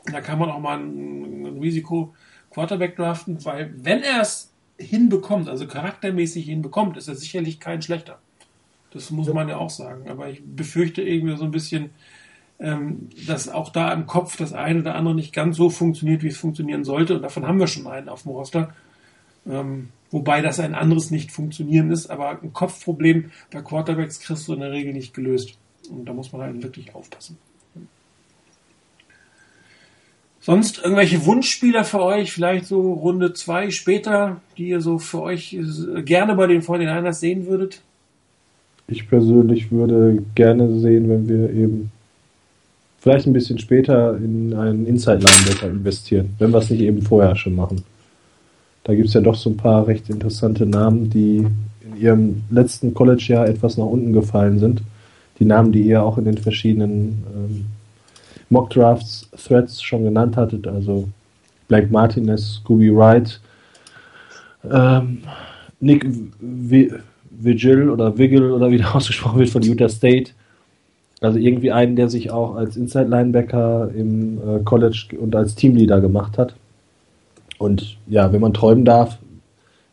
[0.07, 2.15] Da kann man auch mal ein, ein Risiko
[2.51, 8.19] Quarterback draften, weil wenn er es hinbekommt, also charaktermäßig hinbekommt, ist er sicherlich kein schlechter.
[8.93, 10.09] Das muss man ja auch sagen.
[10.09, 11.91] Aber ich befürchte irgendwie so ein bisschen,
[12.59, 16.29] ähm, dass auch da im Kopf das eine oder andere nicht ganz so funktioniert, wie
[16.29, 17.15] es funktionieren sollte.
[17.15, 18.75] Und davon haben wir schon einen auf dem Roster.
[19.47, 22.11] Ähm, wobei das ein anderes nicht funktionieren ist.
[22.11, 25.57] Aber ein Kopfproblem bei Quarterbacks kriegst du in der Regel nicht gelöst.
[25.89, 27.39] Und da muss man halt wirklich aufpassen.
[30.41, 35.59] Sonst irgendwelche Wunschspieler für euch, vielleicht so Runde zwei später, die ihr so für euch
[36.05, 37.83] gerne bei den 49ers sehen würdet?
[38.89, 41.93] Ich persönlich würde gerne sehen, wenn wir eben
[43.01, 47.55] vielleicht ein bisschen später in einen Inside-Linebacker investieren, wenn wir es nicht eben vorher schon
[47.55, 47.85] machen.
[48.85, 51.47] Da gibt es ja doch so ein paar recht interessante Namen, die
[51.85, 54.83] in ihrem letzten College-Jahr etwas nach unten gefallen sind.
[55.39, 57.65] Die Namen, die ihr auch in den verschiedenen ähm,
[58.51, 61.09] Mock Drafts Threads schon genannt hattet, also
[61.69, 63.41] Blake Martinez, Scooby Wright,
[64.71, 65.23] ähm,
[65.81, 66.07] Nick
[66.41, 70.33] Vigil oder Vigil oder wie der ausgesprochen wird von Utah State.
[71.23, 76.01] Also irgendwie einen, der sich auch als Inside Linebacker im äh, College und als Teamleader
[76.01, 76.55] gemacht hat.
[77.59, 79.19] Und ja, wenn man träumen darf,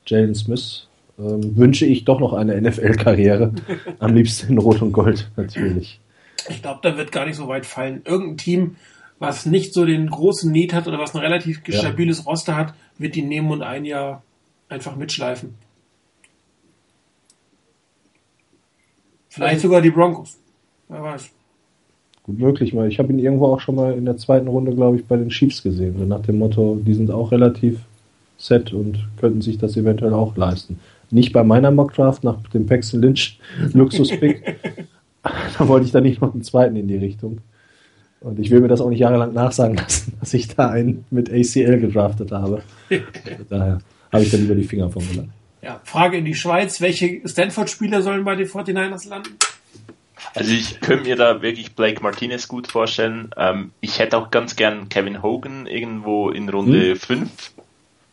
[0.06, 0.88] Jalen Smith,
[1.20, 3.52] ähm, wünsche ich doch noch eine NFL-Karriere.
[4.00, 6.00] Am liebsten in Rot und Gold, natürlich.
[6.50, 8.02] Ich glaube, da wird gar nicht so weit fallen.
[8.06, 8.76] Irgendein Team,
[9.20, 11.80] was nicht so den großen Need hat oder was ein relativ ja.
[11.80, 14.24] stabiles Roster hat, wird die nehmen und ein Jahr
[14.70, 15.56] einfach mitschleifen.
[19.30, 20.38] Vielleicht sogar die Broncos.
[20.90, 21.30] Wer weiß.
[22.24, 24.98] Gut möglich, weil ich habe ihn irgendwo auch schon mal in der zweiten Runde, glaube
[24.98, 26.08] ich, bei den Chiefs gesehen.
[26.08, 27.80] Nach dem Motto, die sind auch relativ
[28.38, 30.80] set und könnten sich das eventuell auch leisten.
[31.10, 33.40] Nicht bei meiner Mockdraft nach dem Paxton Lynch
[33.74, 34.88] Luxus-Pick.
[35.58, 37.40] da wollte ich dann nicht noch einen zweiten in die Richtung.
[38.20, 41.30] Und ich will mir das auch nicht jahrelang nachsagen lassen, dass ich da einen mit
[41.30, 42.64] ACL gedraftet habe.
[43.50, 43.80] Daher
[44.12, 45.34] habe ich dann lieber die Finger von gelassen.
[45.62, 46.82] Ja, Frage in die Schweiz.
[46.82, 49.38] Welche Stanford-Spieler sollen bei den 49ers landen?
[50.34, 53.32] Also ich könnte mir da wirklich Blake Martinez gut vorstellen.
[53.38, 57.30] Ähm, ich hätte auch ganz gern Kevin Hogan irgendwo in Runde 5 hm.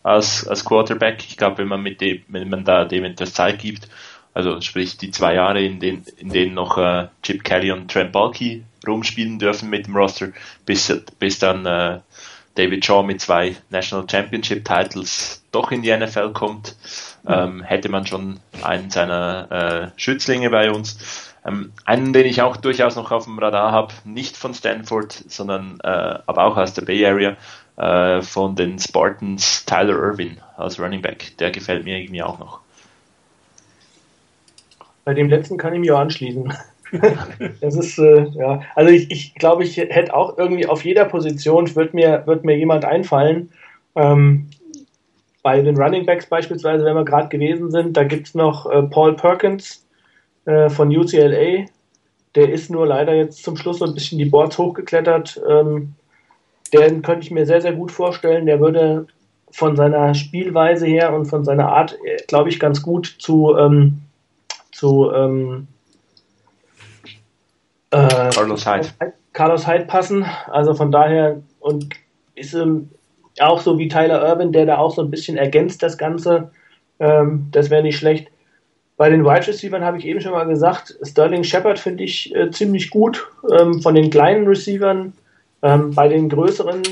[0.02, 1.24] als, als Quarterback.
[1.28, 3.88] Ich glaube, wenn man mit dem, wenn man da dem etwas Zeit gibt,
[4.35, 8.12] also sprich die zwei Jahre, in denen, in denen noch äh, Chip Kelly und Trent
[8.12, 10.28] Balky rumspielen dürfen mit dem Roster,
[10.66, 12.01] bis, bis dann äh,
[12.56, 16.77] David Shaw mit zwei National Championship Titles doch in die NFL kommt,
[17.27, 21.32] ähm, hätte man schon einen seiner äh, Schützlinge bei uns.
[21.47, 25.78] Ähm, einen, den ich auch durchaus noch auf dem Radar habe, nicht von Stanford, sondern
[25.82, 27.36] äh, aber auch aus der Bay Area,
[27.77, 31.36] äh, von den Spartans, Tyler Irvin als Running Back.
[31.39, 32.63] Der gefällt mir irgendwie auch noch.
[35.05, 36.52] Bei dem letzten kann ich mich auch anschließen.
[37.60, 41.74] das ist, äh, ja, also ich, ich glaube, ich hätte auch irgendwie auf jeder Position,
[41.74, 43.51] wird mir, wird mir jemand einfallen.
[43.97, 44.48] Ähm,
[45.43, 48.82] bei den Running Backs beispielsweise, wenn wir gerade gewesen sind, da gibt es noch äh,
[48.82, 49.86] Paul Perkins
[50.47, 51.66] äh, von UCLA.
[52.35, 55.40] Der ist nur leider jetzt zum Schluss so ein bisschen die Boards hochgeklettert.
[55.48, 55.94] Ähm,
[56.72, 58.47] den könnte ich mir sehr, sehr gut vorstellen.
[58.47, 59.06] Der würde
[59.51, 64.01] von seiner Spielweise her und von seiner Art, äh, glaube ich, ganz gut zu, ähm,
[64.85, 65.66] zu ähm,
[67.90, 68.89] äh, Carlos Hyde.
[69.32, 70.27] Carlos Hyde passen.
[70.48, 71.89] Also von daher und
[72.35, 72.90] ist ähm,
[73.40, 76.51] auch so wie Tyler Urban, der da auch so ein bisschen ergänzt das Ganze.
[77.01, 78.28] Ähm, das wäre nicht schlecht.
[78.98, 82.51] Bei den Wide Receivers habe ich eben schon mal gesagt, Sterling Shepard finde ich äh,
[82.51, 83.27] ziemlich gut.
[83.59, 85.15] Ähm, von den kleinen Receivern,
[85.62, 86.82] ähm, bei den größeren,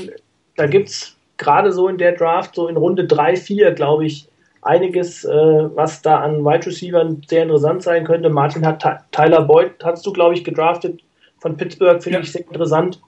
[0.55, 4.27] da gibt es gerade so in der Draft, so in Runde 3, 4, glaube ich,
[4.65, 8.29] einiges, äh, was da an Wide Receivers sehr interessant sein könnte.
[8.29, 11.01] Martin hat Tyler Boyd, hast du, glaube ich, gedraftet
[11.39, 12.23] von Pittsburgh, finde ja.
[12.23, 13.01] ich sehr interessant.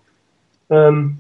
[0.70, 1.20] Ähm,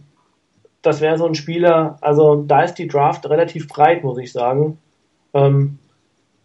[0.81, 4.77] das wäre so ein Spieler, also da ist die Draft relativ breit, muss ich sagen.
[5.33, 5.79] Ähm,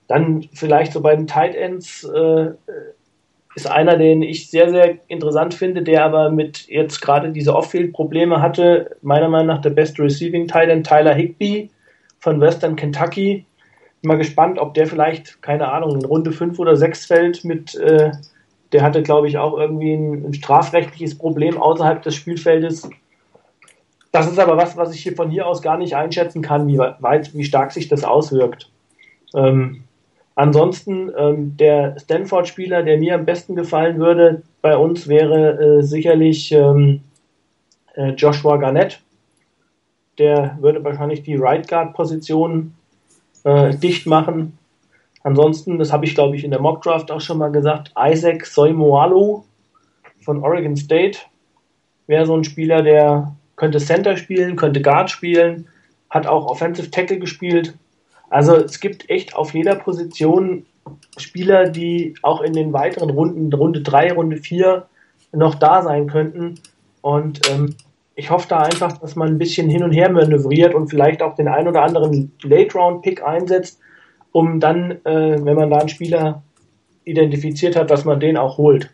[0.08, 2.50] dann vielleicht so bei den Tight Ends äh,
[3.54, 8.40] ist einer, den ich sehr, sehr interessant finde, der aber mit jetzt gerade diese Off-Field-Probleme
[8.40, 8.96] hatte.
[9.02, 11.70] Meiner Meinung nach der beste Receiving Tight End, Tyler Higby
[12.18, 13.44] von Western Kentucky.
[14.02, 18.12] Mal gespannt, ob der vielleicht, keine Ahnung, in Runde 5 oder 6 fällt mit, äh,
[18.72, 22.88] der hatte, glaube ich, auch irgendwie ein, ein strafrechtliches Problem außerhalb des Spielfeldes.
[24.12, 26.78] Das ist aber was, was ich hier von hier aus gar nicht einschätzen kann, wie
[26.78, 28.70] weit, wie stark sich das auswirkt.
[29.34, 29.84] Ähm,
[30.40, 36.50] Ansonsten ähm, der Stanford-Spieler, der mir am besten gefallen würde bei uns, wäre äh, sicherlich
[36.52, 37.02] ähm,
[37.94, 39.02] äh, Joshua Garnett.
[40.16, 42.74] Der würde wahrscheinlich die Right Guard-Position
[43.44, 44.58] äh, dicht machen.
[45.22, 48.46] Ansonsten, das habe ich glaube ich in der Mock Draft auch schon mal gesagt, Isaac
[48.46, 49.42] Soimoalu
[50.20, 51.18] von Oregon State
[52.06, 55.68] wäre so ein Spieler, der könnte Center spielen, könnte Guard spielen,
[56.08, 57.74] hat auch Offensive Tackle gespielt,
[58.30, 60.64] also es gibt echt auf jeder Position
[61.18, 64.86] Spieler, die auch in den weiteren Runden, Runde 3, Runde 4,
[65.32, 66.54] noch da sein könnten.
[67.02, 67.74] Und ähm,
[68.20, 71.34] ich hoffe da einfach, dass man ein bisschen hin und her manövriert und vielleicht auch
[71.36, 73.80] den ein oder anderen Late-Round-Pick einsetzt,
[74.30, 76.42] um dann, äh, wenn man da einen Spieler
[77.04, 78.90] identifiziert hat, dass man den auch holt.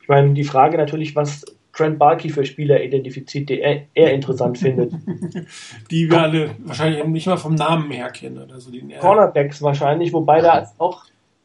[0.00, 4.56] Ich meine, die Frage natürlich, was Trent Barkey für Spieler identifiziert, die er, er interessant
[4.56, 4.94] findet.
[5.90, 8.50] Die wir alle wahrscheinlich nicht mal vom Namen her kennen.
[8.50, 11.04] Also den Cornerbacks wahrscheinlich, wobei da auch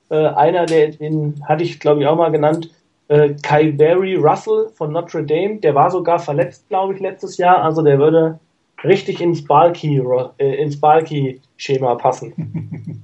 [0.10, 2.70] äh, einer, der, den hatte ich glaube ich auch mal genannt,
[3.12, 7.62] äh, Kai Barry Russell von Notre Dame, der war sogar verletzt, glaube ich, letztes Jahr,
[7.64, 8.40] also der würde
[8.84, 10.02] richtig ins Balky,
[10.38, 13.04] äh, ins Balky-Schema passen.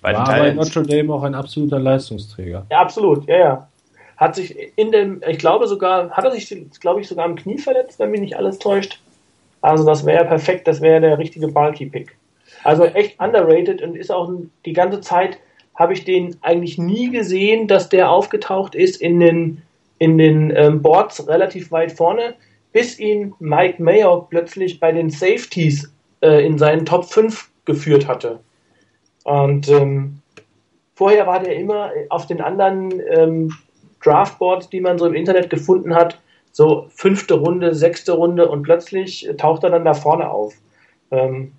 [0.00, 2.64] Bei war bei Notre Dame auch ein absoluter Leistungsträger.
[2.70, 3.68] Ja, absolut, ja, ja
[4.16, 7.58] hat sich in dem, ich glaube sogar, hat er sich, glaube ich, sogar am Knie
[7.58, 9.00] verletzt, wenn mich nicht alles täuscht.
[9.60, 12.16] Also das wäre perfekt, das wäre der richtige Bulky-Pick.
[12.64, 14.30] Also echt underrated und ist auch
[14.64, 15.38] die ganze Zeit
[15.78, 19.62] habe ich den eigentlich nie gesehen, dass der aufgetaucht ist in den,
[19.98, 22.34] in den ähm, Boards relativ weit vorne,
[22.72, 28.40] bis ihn Mike Mayock plötzlich bei den Safeties äh, in seinen Top 5 geführt hatte.
[29.22, 30.18] Und ähm,
[30.94, 33.52] vorher war der immer auf den anderen ähm,
[34.02, 39.28] Draftboards, die man so im Internet gefunden hat, so fünfte Runde, sechste Runde und plötzlich
[39.36, 40.54] taucht er dann da vorne auf.
[41.12, 41.52] Ähm,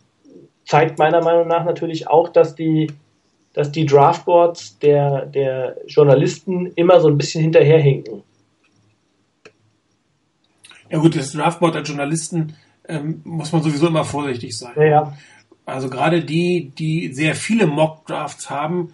[0.66, 2.92] zeigt meiner Meinung nach natürlich auch, dass die,
[3.60, 8.24] dass die Draftboards der, der Journalisten immer so ein bisschen hinterherhinken.
[10.90, 12.56] Ja gut, das Draftboard der Journalisten
[12.88, 14.72] ähm, muss man sowieso immer vorsichtig sein.
[14.78, 15.18] Ja, ja.
[15.66, 18.94] Also gerade die, die sehr viele Mock-Drafts haben,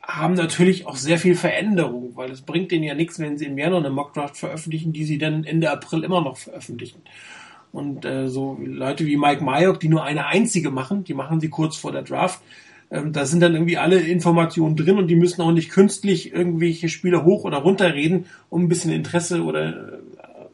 [0.00, 3.58] haben natürlich auch sehr viel Veränderung, weil es bringt denen ja nichts, wenn sie im
[3.58, 7.02] Januar eine Mockdraft veröffentlichen, die sie dann Ende April immer noch veröffentlichen.
[7.72, 11.48] Und äh, so Leute wie Mike Mayock, die nur eine einzige machen, die machen sie
[11.48, 12.40] kurz vor der Draft.
[12.94, 16.88] Ähm, da sind dann irgendwie alle Informationen drin und die müssen auch nicht künstlich irgendwelche
[16.88, 19.96] Spieler hoch oder runter reden, um ein bisschen Interesse oder äh,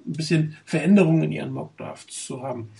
[0.06, 2.70] ein bisschen Veränderungen in ihren Mockdrafts zu haben.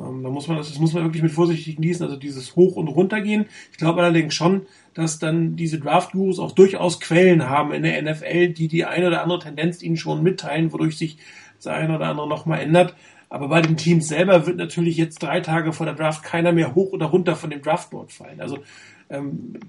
[0.00, 2.76] Ähm, da muss man das, das muss man wirklich mit Vorsicht genießen, also dieses Hoch-
[2.76, 3.44] und Runtergehen.
[3.72, 4.62] Ich glaube allerdings schon,
[4.94, 9.22] dass dann diese Draft-Gurus auch durchaus Quellen haben in der NFL, die die eine oder
[9.22, 11.18] andere Tendenz ihnen schon mitteilen, wodurch sich
[11.56, 12.94] das eine oder andere nochmal ändert.
[13.28, 16.74] Aber bei den Teams selber wird natürlich jetzt drei Tage vor der Draft keiner mehr
[16.74, 18.40] hoch oder runter von dem Draftboard fallen.
[18.40, 18.60] Also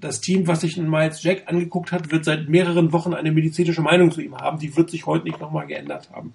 [0.00, 3.82] das Team, was sich in Miles Jack angeguckt hat, wird seit mehreren Wochen eine medizinische
[3.82, 4.58] Meinung zu ihm haben.
[4.58, 6.32] Die wird sich heute nicht nochmal geändert haben.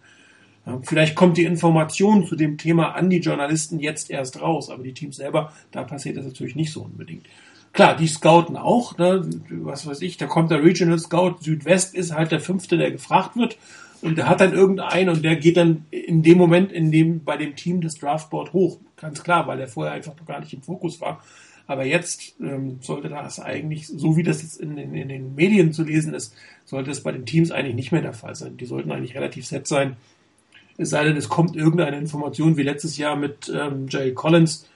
[0.83, 4.93] Vielleicht kommt die Information zu dem Thema an die Journalisten jetzt erst raus, aber die
[4.93, 7.25] Teams selber, da passiert das natürlich nicht so unbedingt.
[7.73, 12.13] Klar, die scouten auch, ne, was weiß ich, da kommt der Regional Scout Südwest, ist
[12.13, 13.57] halt der fünfte, der gefragt wird
[14.01, 17.37] und der hat dann irgendeinen und der geht dann in dem Moment in dem, bei
[17.37, 18.79] dem Team das Draftboard hoch.
[18.97, 21.23] Ganz klar, weil der vorher einfach noch gar nicht im Fokus war.
[21.71, 25.71] Aber jetzt ähm, sollte das eigentlich, so wie das jetzt in, in, in den Medien
[25.71, 26.35] zu lesen ist,
[26.65, 28.57] sollte es bei den Teams eigentlich nicht mehr der Fall sein.
[28.57, 29.95] Die sollten eigentlich relativ set sein
[30.81, 34.67] es sei denn, es kommt irgendeine Information wie letztes Jahr mit ähm, Jay Collins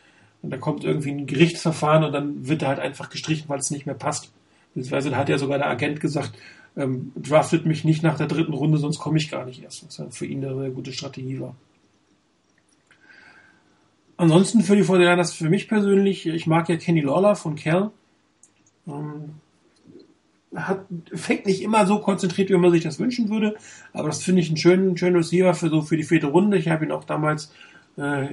[0.42, 3.72] und da kommt irgendwie ein Gerichtsverfahren und dann wird er halt einfach gestrichen, weil es
[3.72, 4.32] nicht mehr passt.
[4.74, 6.34] Beziehungsweise hat ja sogar der Agent gesagt,
[6.78, 9.86] ähm, draftet mich nicht nach der dritten Runde, sonst komme ich gar nicht erst.
[9.88, 11.56] Was für ihn eine sehr gute Strategie war.
[14.18, 17.92] Ansonsten für die 49ers, für mich persönlich, ich mag ja Kenny Lawler von Cal.
[18.88, 19.36] Ähm,
[20.56, 23.56] hat, fängt nicht immer so konzentriert, wie man sich das wünschen würde,
[23.94, 26.58] aber das finde ich einen schönen, schönen Receiver für so für die vierte Runde.
[26.58, 27.52] Ich habe ihn auch damals
[27.98, 28.28] äh,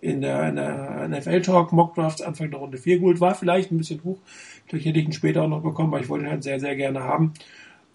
[0.00, 3.70] in der, in der NFL Talk Mock Drafts Anfang der Runde 4 geholt, war vielleicht
[3.70, 4.18] ein bisschen hoch.
[4.66, 6.74] Vielleicht hätte ich ihn später auch noch bekommen, aber ich wollte ihn halt sehr, sehr
[6.74, 7.34] gerne haben.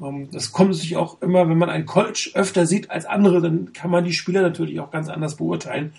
[0.01, 3.73] Ähm, das kommt sich auch immer, wenn man ein College öfter sieht als andere, dann
[3.73, 5.93] kann man die Spieler natürlich auch ganz anders beurteilen.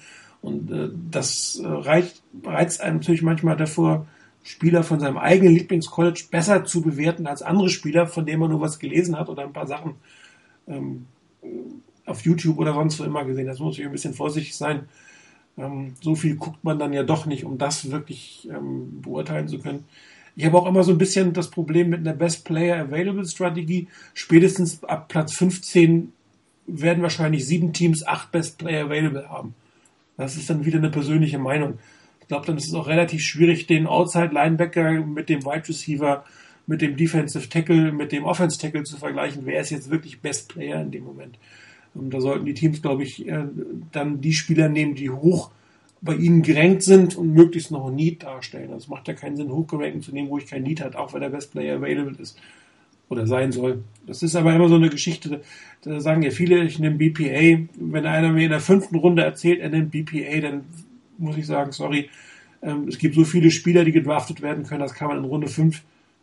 [0.47, 4.07] Und äh, das äh, reicht, reizt einem natürlich manchmal davor,
[4.45, 8.61] Spieler von seinem eigenen Lieblingscollege besser zu bewerten als andere Spieler, von denen man nur
[8.61, 9.97] was gelesen hat oder ein paar Sachen
[10.69, 11.07] ähm,
[12.05, 13.49] auf YouTube oder sonst wo immer gesehen.
[13.49, 14.89] Das muss ich ein bisschen vorsichtig sein.
[15.59, 19.59] Ähm, so viel guckt man dann ja doch nicht, um das wirklich ähm, beurteilen zu
[19.59, 19.85] können.
[20.37, 23.89] Ich habe auch immer so ein bisschen das Problem mit einer Best Player Available Strategie.
[24.15, 26.13] Spätestens ab Platz 15
[26.69, 29.55] werden wahrscheinlich sieben Teams acht Best Player Available haben.
[30.17, 31.79] Das ist dann wieder eine persönliche Meinung.
[32.21, 36.25] Ich glaube, dann ist es auch relativ schwierig, den Outside Linebacker mit dem Wide Receiver,
[36.67, 39.43] mit dem Defensive Tackle, mit dem Offense Tackle zu vergleichen.
[39.45, 41.39] Wer ist jetzt wirklich Best Player in dem Moment?
[41.95, 43.45] Und da sollten die Teams, glaube ich, äh,
[43.93, 45.51] dann die Spieler nehmen, die hoch
[46.03, 48.73] bei ihnen gerankt sind und möglichst noch ein Need darstellen.
[48.73, 51.15] Also es macht ja keinen Sinn, hochgerankt zu nehmen, wo ich kein Need hat, auch
[51.15, 52.39] wenn der Best Player available ist
[53.09, 53.83] oder sein soll.
[54.07, 55.41] Das ist aber immer so eine Geschichte,
[55.83, 57.69] da sagen ja viele, ich nehme BPA.
[57.79, 60.65] Wenn einer mir in der fünften Runde erzählt, er nimmt BPA, dann
[61.19, 62.11] muss ich sagen, sorry,
[62.63, 65.49] ähm, es gibt so viele Spieler, die gedraftet werden können, das kann man in Runde
[65.49, 65.83] 5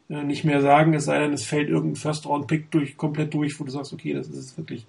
[0.09, 3.63] äh, nicht mehr sagen, es sei denn, es fällt irgendein First-Round-Pick durch, komplett durch, wo
[3.63, 4.85] du sagst, okay, das ist es wirklich.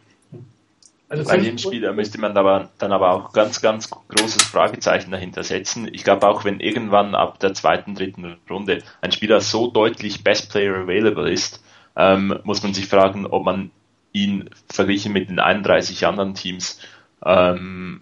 [1.08, 5.44] Also Bei jedem Spieler müsste man aber, dann aber auch ganz, ganz großes Fragezeichen dahinter
[5.44, 5.88] setzen.
[5.92, 10.50] Ich glaube auch, wenn irgendwann ab der zweiten, dritten Runde ein Spieler so deutlich Best
[10.50, 11.62] Player Available ist,
[11.96, 13.70] ähm, muss man sich fragen, ob man
[14.12, 16.80] ihn verglichen mit den 31 anderen Teams
[17.24, 18.00] ähm,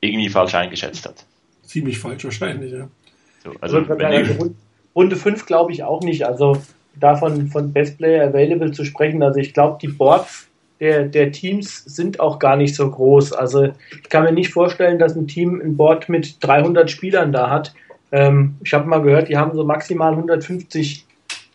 [0.00, 1.24] irgendwie falsch eingeschätzt hat.
[1.64, 2.88] Ziemlich falsch wahrscheinlich, ja.
[3.44, 4.54] So, also, also wenn
[4.94, 6.26] Runde 5 glaube ich auch nicht.
[6.26, 6.60] Also
[6.96, 10.48] davon von Best Player Available zu sprechen, also ich glaube, die Boards
[10.80, 13.32] der, der Teams sind auch gar nicht so groß.
[13.32, 17.50] Also ich kann mir nicht vorstellen, dass ein Team ein Board mit 300 Spielern da
[17.50, 17.74] hat.
[18.12, 21.04] Ähm, ich habe mal gehört, die haben so maximal 150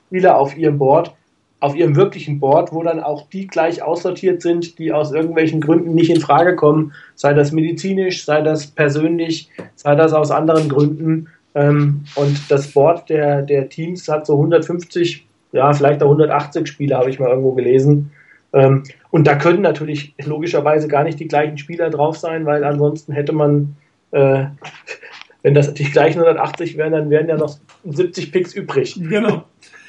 [0.08, 1.14] Spieler auf ihrem Board
[1.64, 5.96] auf ihrem wirklichen Board, wo dann auch die gleich aussortiert sind, die aus irgendwelchen Gründen
[5.96, 11.30] nicht in Frage kommen, sei das medizinisch, sei das persönlich, sei das aus anderen Gründen.
[11.56, 16.98] Ähm, und das Board der, der Teams hat so 150, ja, vielleicht auch 180 Spieler,
[16.98, 18.12] habe ich mal irgendwo gelesen.
[18.52, 23.14] Ähm, und da können natürlich logischerweise gar nicht die gleichen Spieler drauf sein, weil ansonsten
[23.14, 23.78] hätte man,
[24.12, 24.48] äh,
[25.44, 29.00] wenn das die gleichen 180 wären, dann wären ja noch 70 Picks übrig.
[29.02, 29.46] Genau.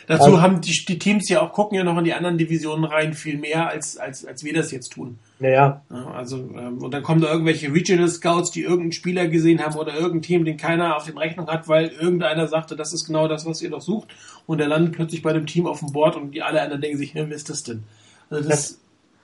[0.07, 2.85] Dazu also, haben die, die, Teams ja auch, gucken ja noch in die anderen Divisionen
[2.85, 5.19] rein, viel mehr, als, als, als wir das jetzt tun.
[5.39, 5.83] Naja.
[5.91, 9.77] Ja, also, ähm, und dann kommen da irgendwelche Regional Scouts, die irgendeinen Spieler gesehen haben
[9.77, 13.29] oder irgendein Team, den keiner auf den Rechnung hat, weil irgendeiner sagte, das ist genau
[13.29, 14.09] das, was ihr doch sucht.
[14.47, 16.99] Und der landet plötzlich bei dem Team auf dem Board und die alle anderen denken
[16.99, 17.85] sich, wer ist das denn?
[18.29, 18.79] Also das,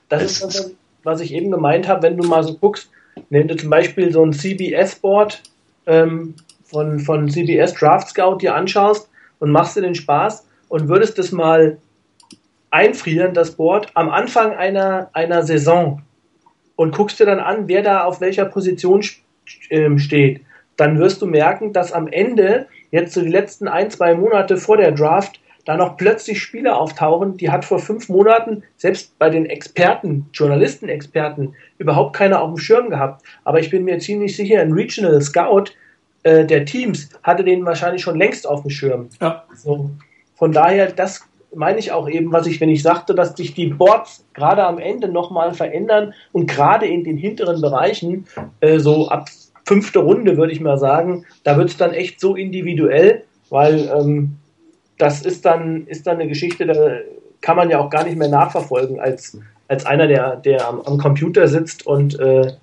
[0.08, 2.90] das, das ist das, was ich eben gemeint habe, wenn du mal so guckst,
[3.28, 5.42] nimm dir zum Beispiel so ein CBS-Board
[5.86, 6.34] ähm,
[6.64, 9.08] von, von CBS Draft Scout dir anschaust
[9.40, 11.76] und machst dir den Spaß und würdest das mal
[12.70, 16.00] einfrieren, das Board, am Anfang einer, einer Saison
[16.76, 19.02] und guckst dir dann an, wer da auf welcher Position
[19.68, 20.40] ähm, steht,
[20.76, 24.78] dann wirst du merken, dass am Ende, jetzt so die letzten ein, zwei Monate vor
[24.78, 29.46] der Draft, da noch plötzlich Spieler auftauchen, die hat vor fünf Monaten selbst bei den
[29.46, 33.26] Experten, Journalisten-Experten, überhaupt keiner auf dem Schirm gehabt.
[33.44, 35.64] Aber ich bin mir ziemlich sicher, ein Regional Scout
[36.22, 39.08] äh, der Teams hatte den wahrscheinlich schon längst auf dem Schirm.
[39.20, 39.44] Ja.
[39.54, 39.90] So.
[40.40, 41.20] Von daher, das
[41.54, 44.78] meine ich auch eben, was ich, wenn ich sagte, dass sich die Boards gerade am
[44.78, 48.26] Ende nochmal verändern und gerade in den hinteren Bereichen,
[48.60, 49.28] äh, so ab
[49.66, 54.38] fünfte Runde würde ich mal sagen, da wird es dann echt so individuell, weil ähm,
[54.96, 56.74] das ist dann, ist dann eine Geschichte, da
[57.42, 59.38] kann man ja auch gar nicht mehr nachverfolgen als,
[59.68, 62.54] als einer, der, der am, am Computer sitzt und äh,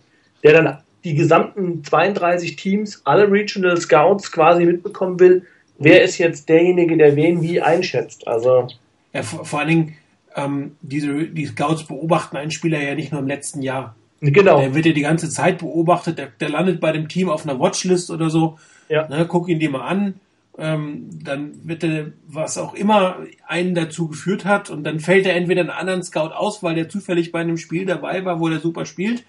[0.43, 5.45] der dann die gesamten 32 Teams, alle Regional Scouts quasi mitbekommen will,
[5.79, 8.27] wer ist jetzt derjenige, der wen wie einschätzt.
[8.27, 8.67] Also
[9.13, 9.95] ja, vor, vor allen Dingen,
[10.35, 13.95] ähm, diese, die Scouts beobachten einen Spieler ja nicht nur im letzten Jahr.
[14.21, 14.59] Genau.
[14.59, 17.59] Der wird ja die ganze Zeit beobachtet, der, der landet bei dem Team auf einer
[17.59, 18.57] Watchlist oder so.
[18.89, 19.07] Ja.
[19.07, 20.15] Ne, guck ihn dir mal an.
[20.59, 23.17] Ähm, dann wird er, was auch immer
[23.47, 26.89] einen dazu geführt hat, und dann fällt er entweder einen anderen Scout aus, weil der
[26.89, 29.23] zufällig bei einem Spiel dabei war, wo der super spielt.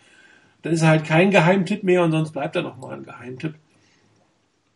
[0.62, 3.55] Dann ist er halt kein Geheimtipp mehr und sonst bleibt er noch mal ein Geheimtipp.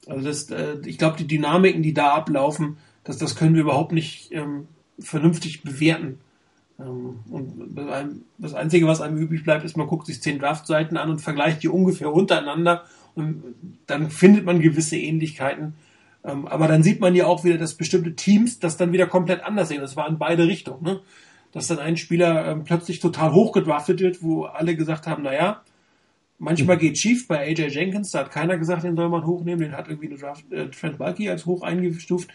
[0.06, 3.92] Also das, äh, ich glaube, die Dynamiken, die da ablaufen, das, das können wir überhaupt
[3.92, 4.66] nicht ähm,
[4.98, 6.18] vernünftig bewerten.
[6.78, 7.76] Ähm, und
[8.38, 11.62] das Einzige, was einem übrig bleibt, ist, man guckt sich zehn Draftseiten an und vergleicht
[11.62, 12.84] die ungefähr untereinander
[13.14, 13.42] und
[13.86, 15.74] dann findet man gewisse Ähnlichkeiten.
[16.24, 19.44] Ähm, aber dann sieht man ja auch wieder, dass bestimmte Teams das dann wieder komplett
[19.44, 19.80] anders sehen.
[19.80, 20.82] Das war in beide Richtungen.
[20.82, 21.00] Ne?
[21.52, 25.62] Dass dann ein Spieler ähm, plötzlich total hochgedraftet wird, wo alle gesagt haben, naja,
[26.42, 27.28] manchmal geht schief.
[27.28, 29.60] Bei AJ Jenkins, da hat keiner gesagt, den soll man hochnehmen.
[29.60, 32.28] Den hat irgendwie Draft, äh, Trent Bulky als hoch eingestuft.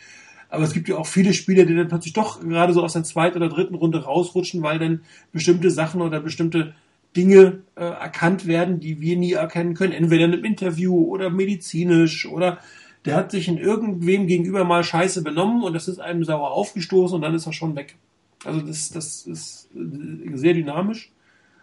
[0.49, 3.03] Aber es gibt ja auch viele Spieler, die dann plötzlich doch gerade so aus der
[3.03, 5.01] zweiten oder dritten Runde rausrutschen, weil dann
[5.34, 6.73] bestimmte Sachen oder bestimmte
[7.17, 9.91] Dinge äh, erkannt werden, die wir nie erkennen können.
[9.91, 12.59] Entweder in einem Interview oder medizinisch oder
[13.03, 17.15] der hat sich in irgendwem gegenüber mal scheiße benommen und das ist einem sauer aufgestoßen
[17.15, 17.95] und dann ist er schon weg.
[18.45, 21.11] Also das, das ist äh, sehr dynamisch.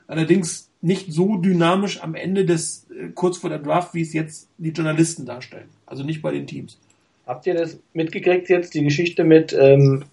[0.07, 4.51] Allerdings nicht so dynamisch am Ende des, äh, kurz vor der Draft, wie es jetzt
[4.59, 5.69] die Journalisten darstellen.
[5.87, 6.79] Also nicht bei den Teams.
[7.27, 10.05] Habt ihr das mitgekriegt jetzt, die Geschichte mit, ähm,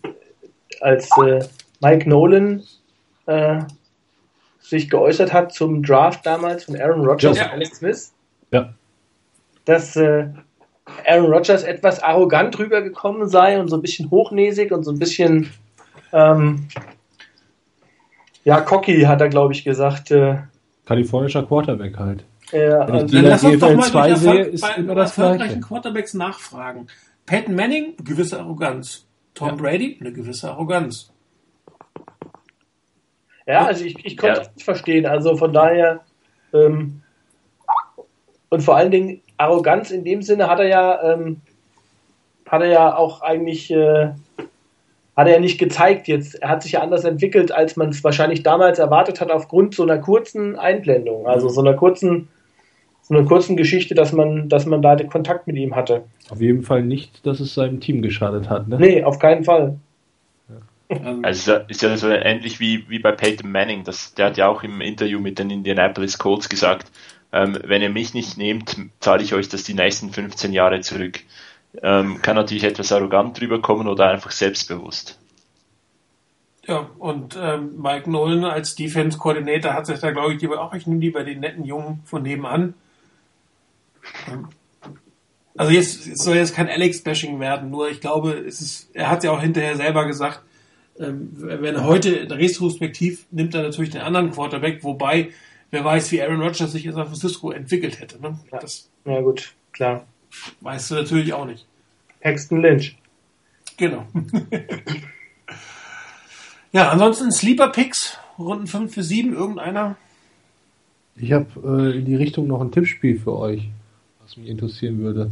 [0.80, 1.44] als äh,
[1.82, 2.64] Mike Nolan
[3.26, 3.60] äh,
[4.62, 7.46] sich geäußert hat zum Draft damals von Aaron Rodgers ja.
[7.46, 8.14] und Alex Smith?
[8.52, 8.74] Ja.
[9.66, 10.30] Dass äh,
[11.06, 15.52] Aaron Rodgers etwas arrogant rübergekommen sei und so ein bisschen hochnäsig und so ein bisschen
[16.14, 16.70] ähm,
[18.46, 20.12] ja, cocky, hat er, glaube ich, gesagt.
[20.12, 20.38] Äh,
[20.92, 22.26] Kalifornischer Quarterback halt.
[22.52, 25.62] Ja, Wenn ich die lass uns doch mal 2 sehe, ist bei, immer das Gleiche.
[25.62, 26.88] Quarterbacks nachfragen.
[27.26, 29.08] Peyton Manning, gewisse Arroganz.
[29.34, 29.56] Tom ja.
[29.56, 31.14] Brady, eine gewisse Arroganz.
[33.48, 34.44] Ja, also ich, ich konnte ja.
[34.44, 35.06] das nicht verstehen.
[35.06, 36.02] Also von daher
[36.54, 37.04] ähm,
[38.50, 41.40] und vor allen Dingen Arroganz in dem Sinne hat er ja ähm,
[42.46, 44.10] hat er ja auch eigentlich äh,
[45.16, 46.36] hat er ja nicht gezeigt jetzt.
[46.42, 49.84] Er hat sich ja anders entwickelt, als man es wahrscheinlich damals erwartet hat, aufgrund so
[49.84, 52.28] einer kurzen Einblendung, also so einer kurzen
[53.04, 56.04] so einer kurzen Geschichte, dass man, dass man da den Kontakt mit ihm hatte.
[56.30, 58.78] Auf jeden Fall nicht, dass es seinem Team geschadet hat, ne?
[58.80, 59.78] Nee, auf keinen Fall.
[61.22, 63.84] Also ist ja so ähnlich wie, wie bei Peyton Manning.
[63.84, 66.92] Das, der hat ja auch im Interview mit den Indianapolis Colts gesagt,
[67.32, 71.22] ähm, wenn ihr mich nicht nehmt, zahle ich euch das die nächsten 15 Jahre zurück.
[71.82, 75.18] Ähm, kann natürlich etwas arrogant drüber kommen oder einfach selbstbewusst.
[76.68, 80.74] Ja, und ähm, Mike Nolan als Defense Coordinator hat sich da, glaube ich, lieber auch,
[80.74, 82.76] ich nehme lieber den netten Jungen von nebenan.
[84.28, 84.50] Ähm,
[85.56, 89.24] also jetzt es soll jetzt kein Alex-Bashing werden, nur ich glaube, es ist, er hat
[89.24, 90.42] ja auch hinterher selber gesagt,
[91.00, 95.32] ähm, wenn er heute retrospektiv nimmt er natürlich den anderen Quarterback, wobei
[95.72, 98.22] wer weiß, wie Aaron Rodgers sich in San Francisco entwickelt hätte.
[98.22, 98.40] Ne?
[98.52, 98.60] Ja.
[98.60, 100.06] Das ja gut, klar.
[100.62, 101.66] Weißt du natürlich auch nicht.
[102.22, 102.98] Paxton Lynch.
[103.78, 104.06] Genau.
[106.72, 109.96] ja, ansonsten Sleeper Picks, Runden 5 für 7, irgendeiner?
[111.16, 113.70] Ich habe äh, in die Richtung noch ein Tippspiel für euch,
[114.22, 115.32] was mich interessieren würde.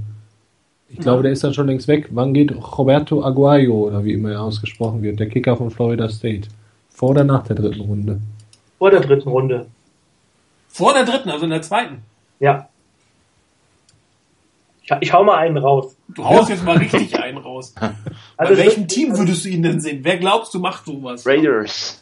[0.90, 1.04] Ich ja.
[1.04, 2.10] glaube, der ist dann schon längst weg.
[2.12, 6.50] Wann geht Roberto Aguayo, oder wie immer er ausgesprochen wird, der Kicker von Florida State?
[6.90, 8.20] Vor oder nach der dritten Runde?
[8.78, 9.68] Vor der dritten Runde.
[10.68, 12.00] Vor der dritten, also in der zweiten?
[12.40, 12.70] Ja.
[15.02, 15.96] Ich, hau mal einen raus.
[16.08, 17.76] Du haust jetzt mal richtig einen raus.
[18.38, 20.00] Also Bei welchem Team würdest du ihn denn sehen?
[20.04, 21.28] Wer glaubst du macht sowas?
[21.28, 22.00] Raiders.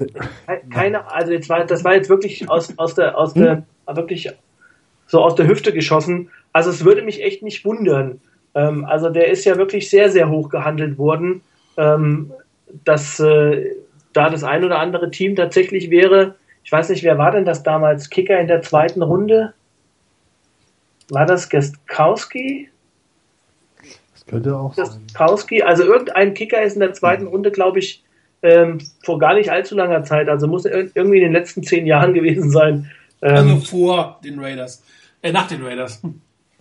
[0.69, 3.95] Keine, also jetzt war, das war jetzt wirklich aus, aus der, aus der, hm?
[3.95, 4.29] wirklich
[5.07, 6.29] so aus der Hüfte geschossen.
[6.53, 8.21] Also es würde mich echt nicht wundern.
[8.53, 11.41] Ähm, also der ist ja wirklich sehr, sehr hoch gehandelt worden,
[11.75, 12.31] ähm,
[12.83, 13.75] dass äh,
[14.13, 16.35] da das ein oder andere Team tatsächlich wäre.
[16.63, 18.09] Ich weiß nicht, wer war denn das damals?
[18.09, 19.53] Kicker in der zweiten Runde?
[21.09, 22.69] War das Gestkowski?
[24.27, 28.03] Könnte auch Gestkowski, also irgendein Kicker ist in der zweiten Runde, glaube ich,
[28.43, 32.13] ähm, vor gar nicht allzu langer Zeit, also muss irgendwie in den letzten zehn Jahren
[32.13, 32.91] gewesen sein.
[33.21, 34.83] Ähm, also vor den Raiders,
[35.21, 36.01] äh, nach den Raiders.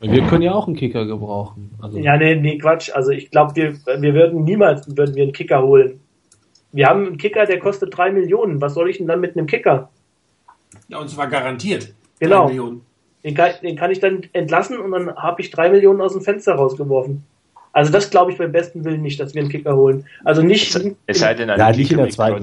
[0.01, 1.70] Wir können ja auch einen Kicker gebrauchen.
[1.80, 1.98] Also.
[1.98, 2.90] Ja, nee, nee, Quatsch.
[2.94, 6.01] Also ich glaube, wir, wir würden niemals würden wir einen Kicker holen.
[6.72, 8.60] Wir haben einen Kicker, der kostet drei Millionen.
[8.60, 9.88] Was soll ich denn dann mit einem Kicker?
[10.88, 11.94] Ja, und zwar garantiert.
[12.20, 12.51] Genau.
[13.24, 16.20] Den kann, den kann ich dann entlassen und dann habe ich drei Millionen aus dem
[16.20, 17.24] Fenster rausgeworfen.
[17.76, 20.06] Also das glaube ich beim besten Willen nicht, dass wir einen Kicker holen.
[20.24, 20.74] Also nicht.
[20.74, 22.42] Es, es sei denn, ja, nicht in der zweiten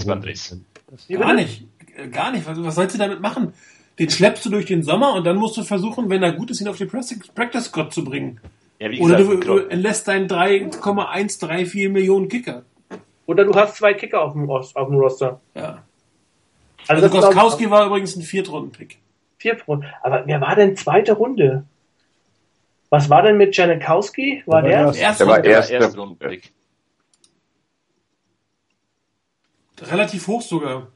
[1.10, 1.66] Gar nicht.
[2.12, 2.46] Gar nicht.
[2.46, 3.52] Was, was sollst du damit machen?
[3.98, 6.62] Den schleppst du durch den Sommer und dann musst du versuchen, wenn er gut ist,
[6.62, 8.42] ihn auf die Practice Squad zu bringen.
[8.78, 12.62] Ja, Oder gesagt, du, du entlässt deinen 3,134 Millionen Kicker.
[13.26, 15.42] Oder du hast zwei Kicker auf dem, auf dem Roster.
[15.56, 15.82] Ja.
[16.88, 19.00] Also, also Goskowski war übrigens ein Viertrunden-Pick.
[19.40, 19.90] Viertrunden.
[20.04, 21.66] Aber wer war denn zweite Runde?
[22.94, 24.44] Was war denn mit Janikowski?
[24.46, 24.92] War der?
[24.92, 26.54] Der, erste der war erste Rundenpick.
[29.82, 30.90] Relativ hoch sogar.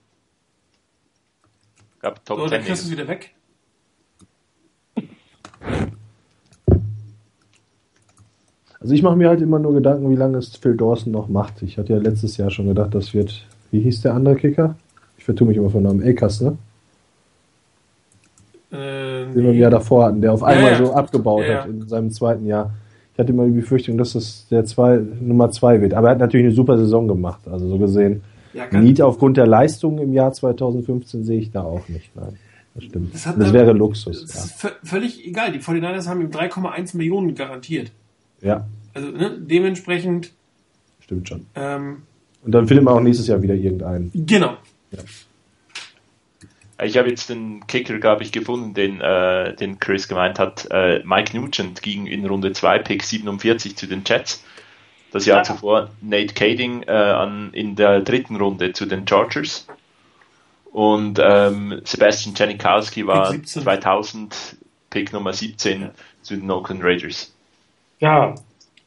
[2.00, 3.34] Gab Top so, dann kriegst du es wieder weg.
[8.80, 11.64] Also ich mache mir halt immer nur Gedanken, wie lange es Phil Dawson noch macht.
[11.64, 14.76] Ich hatte ja letztes Jahr schon gedacht, das wird, wie hieß der andere Kicker?
[15.18, 16.60] Ich vertue mich immer von Namen, Akers, ne?
[18.72, 20.86] Äh, Den wir im Jahr davor hatten, der auf einmal ja, ja.
[20.86, 22.74] so abgebaut ja, hat in seinem zweiten Jahr.
[23.14, 25.94] Ich hatte immer die Befürchtung, dass das der zwei, Nummer zwei wird.
[25.94, 27.48] Aber er hat natürlich eine super Saison gemacht.
[27.48, 28.22] Also so gesehen,
[28.54, 32.16] ja, Need aufgrund der Leistung im Jahr 2015 sehe ich da auch nicht.
[32.16, 32.38] Nein,
[32.76, 33.14] das stimmt.
[33.14, 34.26] Das, das wäre Luxus.
[34.26, 35.52] Das ist völlig egal.
[35.52, 37.92] Die 49ers haben ihm 3,1 Millionen garantiert.
[38.42, 38.68] Ja.
[38.94, 40.34] Also ne, dementsprechend.
[41.00, 41.46] Stimmt schon.
[41.56, 42.04] Ähm,
[42.44, 44.12] Und dann findet man auch nächstes Jahr wieder irgendeinen.
[44.14, 44.58] Genau.
[44.92, 45.00] Ja.
[46.84, 50.68] Ich habe jetzt den Kicker, glaube ich, gefunden, den, äh, den Chris gemeint hat.
[50.70, 54.44] Äh, Mike Nugent ging in Runde 2, Pick 47 zu den Jets.
[55.12, 55.44] Das Jahr ja.
[55.44, 59.68] zuvor Nate Kading äh, an, in der dritten Runde zu den Chargers.
[60.72, 64.58] Und ähm, Sebastian Janikowski war 2000
[64.92, 65.90] Pick Nummer 17
[66.22, 67.34] zu den Oakland Raiders.
[68.00, 68.36] Ja,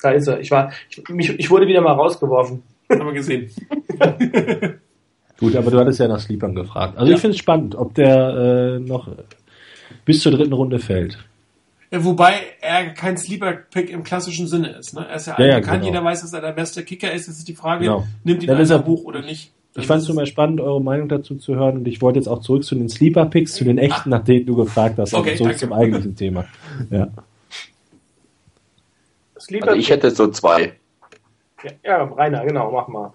[0.00, 0.38] da ist er.
[0.40, 2.62] Ich, war, ich, mich, ich wurde wieder mal rausgeworfen.
[2.88, 3.50] Haben wir gesehen.
[5.40, 6.96] Gut, aber du hattest ja nach Sleepern gefragt.
[6.96, 7.16] Also ja.
[7.16, 9.08] ich finde es spannend, ob der äh, noch
[10.04, 11.18] bis zur dritten Runde fällt.
[11.90, 14.94] Ja, wobei er kein Sleeper-Pick im klassischen Sinne ist.
[14.94, 15.06] Ne?
[15.08, 15.84] Er ist ja, ja, ja genau.
[15.84, 17.26] jeder weiß, dass er der beste Kicker ist.
[17.26, 18.06] Das ist die Frage, genau.
[18.22, 19.52] nimmt ihn einer hoch oder nicht.
[19.76, 22.26] Ich fand es nur mal spannend, eure Meinung dazu zu hören und ich wollte jetzt
[22.26, 24.18] auch zurück zu den Sleeper-Picks, zu den echten, ah.
[24.18, 25.60] nach denen du gefragt hast, also okay, zurück danke.
[25.60, 26.44] zum eigentlichen Thema.
[26.90, 27.08] Ja.
[29.34, 30.74] Also ich hätte so zwei.
[31.62, 33.12] Ja, ja, Rainer, genau, mach mal.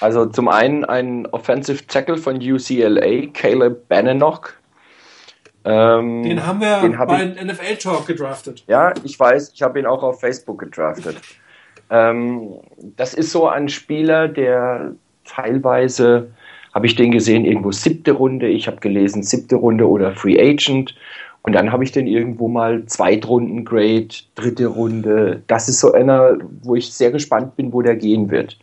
[0.00, 4.54] Also zum einen ein Offensive Tackle von UCLA, Caleb Bannock.
[5.64, 8.64] Ähm, den haben wir den hab bei NFL Talk gedraftet.
[8.66, 11.16] Ja, ich weiß, ich habe ihn auch auf Facebook gedraftet.
[11.90, 12.54] ähm,
[12.96, 14.92] das ist so ein Spieler, der
[15.24, 16.30] teilweise,
[16.74, 20.94] habe ich den gesehen, irgendwo siebte Runde, ich habe gelesen siebte Runde oder Free Agent.
[21.42, 25.42] Und dann habe ich den irgendwo mal Zweitrunden-Grade, dritte Runde.
[25.46, 28.58] Das ist so einer, wo ich sehr gespannt bin, wo der gehen wird.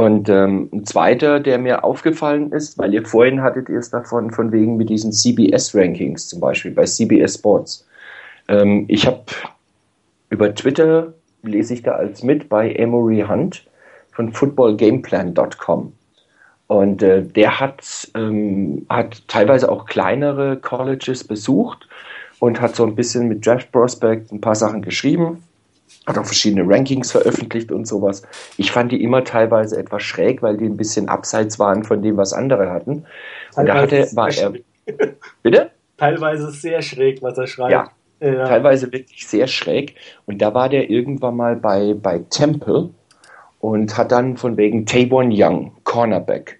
[0.00, 4.30] Und ähm, ein zweiter, der mir aufgefallen ist, weil ihr vorhin hattet ihr es davon,
[4.30, 7.86] von wegen mit diesen CBS-Rankings zum Beispiel, bei CBS Sports.
[8.48, 9.20] Ähm, ich habe
[10.30, 11.12] über Twitter,
[11.42, 13.66] lese ich da als mit, bei Emory Hunt
[14.12, 15.92] von footballgameplan.com.
[16.68, 21.86] Und äh, der hat, ähm, hat teilweise auch kleinere Colleges besucht
[22.38, 25.42] und hat so ein bisschen mit Draft Prospect ein paar Sachen geschrieben
[26.06, 28.22] hat auch verschiedene Rankings veröffentlicht und sowas.
[28.56, 32.16] Ich fand die immer teilweise etwas schräg, weil die ein bisschen abseits waren von dem,
[32.16, 33.04] was andere hatten.
[33.56, 34.52] Und da hatte, war er.
[35.42, 35.70] Bitte?
[35.98, 37.72] Teilweise sehr schräg, was er schreibt.
[37.72, 37.90] Ja,
[38.20, 39.96] ja, teilweise wirklich sehr schräg.
[40.26, 42.90] Und da war der irgendwann mal bei, bei Temple
[43.60, 46.58] und hat dann von wegen Tavon Young, Cornerback.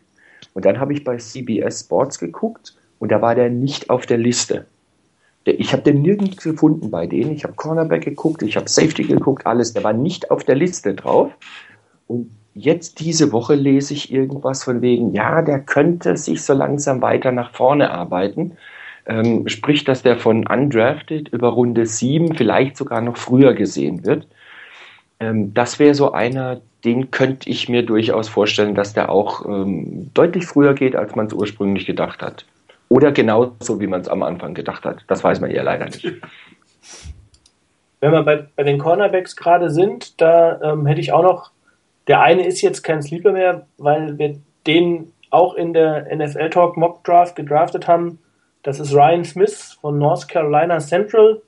[0.54, 4.18] Und dann habe ich bei CBS Sports geguckt und da war der nicht auf der
[4.18, 4.66] Liste.
[5.44, 7.32] Ich habe den nirgends gefunden bei denen.
[7.32, 9.72] Ich habe Cornerback geguckt, ich habe Safety geguckt, alles.
[9.72, 11.32] Der war nicht auf der Liste drauf.
[12.06, 17.00] Und jetzt diese Woche lese ich irgendwas von wegen, ja, der könnte sich so langsam
[17.00, 18.52] weiter nach vorne arbeiten.
[19.06, 24.26] Ähm, sprich, dass der von undrafted über Runde 7 vielleicht sogar noch früher gesehen wird.
[25.20, 30.10] Ähm, das wäre so einer, den könnte ich mir durchaus vorstellen, dass der auch ähm,
[30.14, 32.44] deutlich früher geht, als man es ursprünglich gedacht hat.
[32.90, 35.04] Oder genauso, wie man es am Anfang gedacht hat.
[35.06, 36.04] Das weiß man ja leider nicht.
[38.00, 41.52] Wenn wir bei, bei den Cornerbacks gerade sind, da ähm, hätte ich auch noch,
[42.08, 46.76] der eine ist jetzt kein Sleeper mehr, weil wir den auch in der NFL Talk
[46.76, 48.18] Mock Draft gedraftet haben.
[48.64, 51.42] Das ist Ryan Smith von North Carolina Central.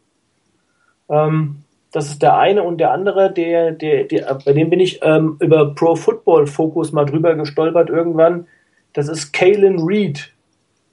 [1.08, 5.00] Ähm, das ist der eine und der andere, der, der, der bei dem bin ich
[5.02, 8.46] ähm, über Pro Football Focus mal drüber gestolpert irgendwann.
[8.92, 10.31] Das ist Kalen Reed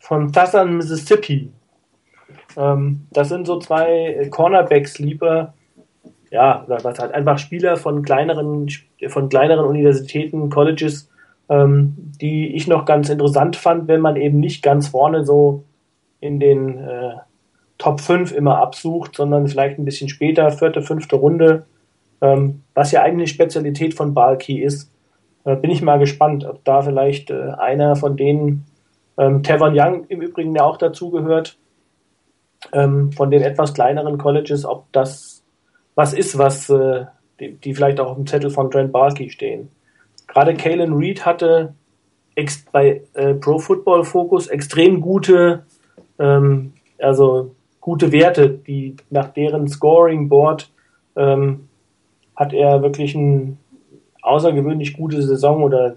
[0.10, 1.52] von Southern Mississippi.
[2.58, 5.54] Ähm, das sind so zwei Cornerbacks-Lieber,
[6.32, 8.68] ja, was halt einfach Spieler von kleineren,
[9.10, 11.12] von kleineren Universitäten, Colleges,
[11.48, 15.64] ähm, die ich noch ganz interessant fand, wenn man eben nicht ganz vorne so
[16.22, 17.12] in den äh,
[17.78, 21.68] Top 5 immer absucht, sondern vielleicht ein bisschen später, vierte, fünfte Runde,
[22.22, 24.92] ähm, was ja eigentlich Spezialität von Balki ist.
[25.46, 28.66] Äh, bin ich mal gespannt, ob da vielleicht äh, einer von denen
[29.20, 31.60] ähm, Tevon Young im Übrigen ja auch dazugehört,
[32.74, 35.44] ähm, von den etwas kleineren Colleges, ob das
[35.96, 37.06] was ist, was äh,
[37.40, 39.70] die, die, vielleicht auch auf dem Zettel von Trent Balky stehen.
[40.28, 41.74] Gerade Kalen Reed hatte
[42.72, 45.66] bei äh, Pro Football Focus extrem gute,
[46.20, 50.72] ähm, also gute Werte, die nach deren Scoring Board
[51.18, 51.68] ähm,
[52.34, 53.58] hat er wirklich eine
[54.22, 55.96] außergewöhnlich gute Saison oder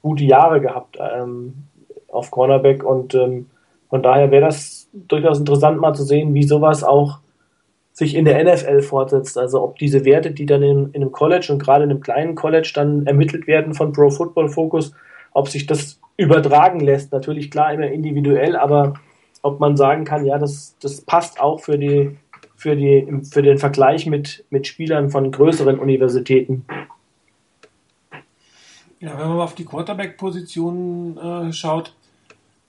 [0.00, 0.96] gute Jahre gehabt.
[0.98, 1.54] Ähm,
[2.14, 3.46] auf Cornerback und ähm,
[3.90, 7.18] von daher wäre das durchaus interessant mal zu sehen, wie sowas auch
[7.92, 9.38] sich in der NFL fortsetzt.
[9.38, 12.34] Also ob diese Werte, die dann in, in einem College und gerade in einem kleinen
[12.34, 14.92] College dann ermittelt werden von Pro Football Focus,
[15.32, 17.12] ob sich das übertragen lässt.
[17.12, 18.94] Natürlich klar immer individuell, aber
[19.42, 22.16] ob man sagen kann, ja, das, das passt auch für die
[22.56, 26.64] für, die, für den Vergleich mit, mit Spielern von größeren Universitäten.
[29.00, 31.94] Ja, wenn man mal auf die Quarterback-Position äh, schaut,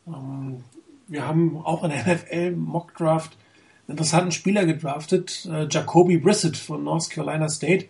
[0.05, 3.37] wir haben auch in der NFL Mock Draft
[3.87, 7.85] einen interessanten Spieler gedraftet, äh, Jacoby Brissett von North Carolina State.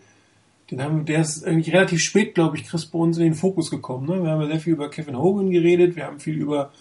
[0.71, 3.69] Den haben, der ist irgendwie relativ spät, glaube ich, Chris, bei uns in den Fokus
[3.69, 4.07] gekommen.
[4.07, 4.23] Ne?
[4.23, 6.71] Wir haben sehr viel über Kevin Hogan geredet, wir haben viel über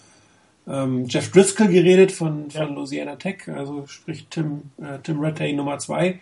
[0.67, 2.67] ähm, Jeff Driscoll geredet von, von ja.
[2.67, 6.19] Louisiana Tech, also sprich Tim, äh, Tim Rattay Nummer 2.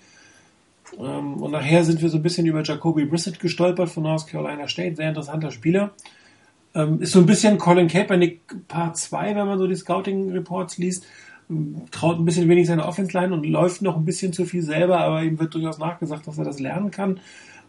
[0.99, 4.67] Ähm, und nachher sind wir so ein bisschen über Jacoby Brissett gestolpert von North Carolina
[4.67, 5.93] State, sehr interessanter Spieler.
[6.75, 11.05] Ähm, ist so ein bisschen Colin Kaepernick Part 2, wenn man so die Scouting-Reports liest.
[11.49, 14.99] Ähm, traut ein bisschen wenig seine Offense-Line und läuft noch ein bisschen zu viel selber,
[14.99, 17.19] aber ihm wird durchaus nachgesagt, dass er das lernen kann.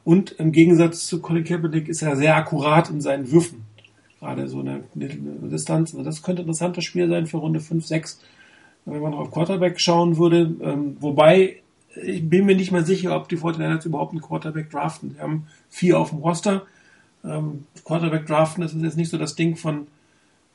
[0.05, 3.65] Und im Gegensatz zu Colin Kaepernick ist er sehr akkurat in seinen Würfen
[4.25, 5.93] gerade so eine, Distanz.
[5.93, 8.21] Also das könnte ein interessantes Spiel sein für Runde 5, 6,
[8.87, 10.57] wenn man noch auf Quarterback schauen würde.
[10.63, 11.63] Ähm, wobei,
[12.03, 15.11] ich bin mir nicht mal sicher, ob die 49ers überhaupt einen Quarterback draften.
[15.11, 16.63] Sie haben vier auf dem Roster.
[17.25, 19.87] Ähm, Quarterback draften, das ist jetzt nicht so das Ding von,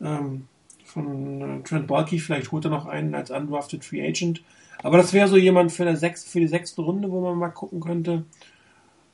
[0.02, 0.48] ähm,
[0.86, 2.20] von äh, Trent Balky.
[2.20, 4.42] Vielleicht holt er noch einen als undrafted Free Agent.
[4.82, 7.50] Aber das wäre so jemand für, der sechs, für die sechste Runde, wo man mal
[7.50, 8.24] gucken könnte.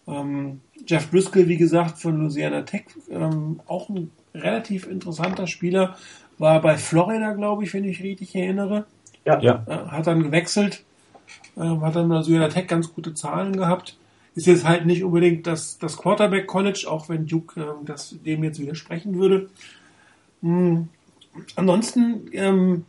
[0.07, 5.95] Ähm, Jeff Driscoll, wie gesagt, von Louisiana Tech, ähm, auch ein relativ interessanter Spieler.
[6.38, 8.86] War bei Florida, glaube ich, wenn ich richtig erinnere.
[9.26, 9.40] Ja.
[9.40, 9.64] ja.
[9.68, 10.84] Äh, hat dann gewechselt,
[11.56, 13.98] äh, hat dann in der Tech ganz gute Zahlen gehabt.
[14.35, 18.43] Ist jetzt halt nicht unbedingt das, das Quarterback College, auch wenn Duke äh, das dem
[18.43, 19.49] jetzt widersprechen würde.
[20.41, 20.89] Hm.
[21.55, 22.85] Ansonsten ähm,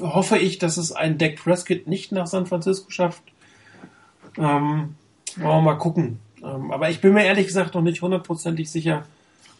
[0.00, 3.22] hoffe ich, dass es ein Dak Prescott nicht nach San Francisco schafft.
[4.36, 4.94] Ähm,
[5.36, 6.18] wollen wir mal gucken.
[6.42, 9.06] Ähm, aber ich bin mir ehrlich gesagt noch nicht hundertprozentig sicher,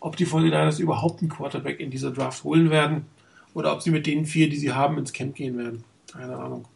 [0.00, 3.06] ob die 49ers überhaupt einen Quarterback in dieser Draft holen werden
[3.54, 5.84] oder ob sie mit den vier, die sie haben, ins Camp gehen werden.
[6.12, 6.66] Keine Ahnung.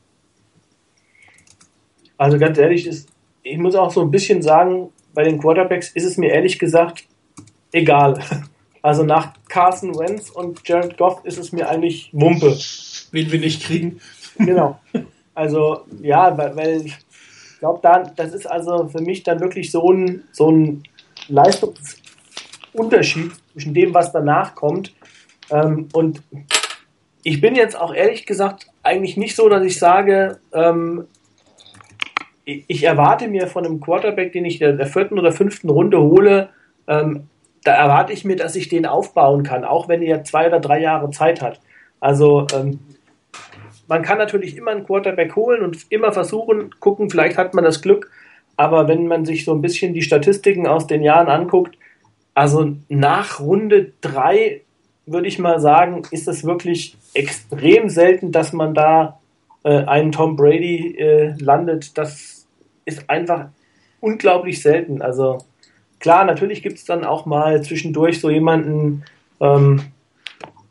[2.19, 3.09] Also ganz ehrlich, ist,
[3.43, 7.05] ich muss auch so ein bisschen sagen, bei den Quarterbacks ist es mir ehrlich gesagt
[7.73, 8.21] egal.
[8.81, 12.57] Also nach Carson Wentz und Jared Goff ist es mir eigentlich Wumpe.
[13.11, 14.01] Wen wir nicht kriegen.
[14.39, 14.79] Genau.
[15.35, 16.97] Also ja, weil, weil ich
[17.59, 17.81] glaube,
[18.17, 20.83] das ist also für mich dann wirklich so ein, so ein
[21.29, 21.97] Leistungs
[22.73, 24.95] Unterschied zwischen dem, was danach kommt.
[25.51, 26.23] Ähm, und
[27.23, 31.05] ich bin jetzt auch ehrlich gesagt eigentlich nicht so, dass ich sage, ähm,
[32.49, 36.49] ich, erwarte mir von einem Quarterback, den ich in der vierten oder fünften Runde hole,
[36.87, 37.29] ähm,
[37.65, 40.81] da erwarte ich mir, dass ich den aufbauen kann, auch wenn er zwei oder drei
[40.81, 41.61] Jahre Zeit hat.
[42.01, 42.79] Also ähm,
[43.87, 47.83] man kann natürlich immer einen Quarterback holen und immer versuchen, gucken, vielleicht hat man das
[47.83, 48.11] Glück,
[48.57, 51.77] aber wenn man sich so ein bisschen die Statistiken aus den Jahren anguckt,
[52.35, 54.63] also nach Runde 3
[55.05, 59.19] würde ich mal sagen, ist es wirklich extrem selten, dass man da
[59.65, 61.99] äh, einen Tom Brady äh, landet.
[61.99, 62.38] Das
[62.89, 63.49] ist einfach
[64.01, 65.03] unglaublich selten.
[65.03, 65.39] Also
[66.01, 69.05] klar, natürlich gibt es dann auch mal zwischendurch so jemanden,
[69.41, 69.83] ähm,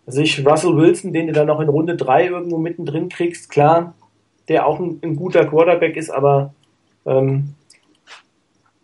[0.06, 3.94] sich Russell Wilson, den du dann noch in Runde 3 irgendwo mittendrin kriegst, klar,
[4.48, 6.54] der auch ein, ein guter Quarterback ist, aber
[7.06, 7.54] ähm,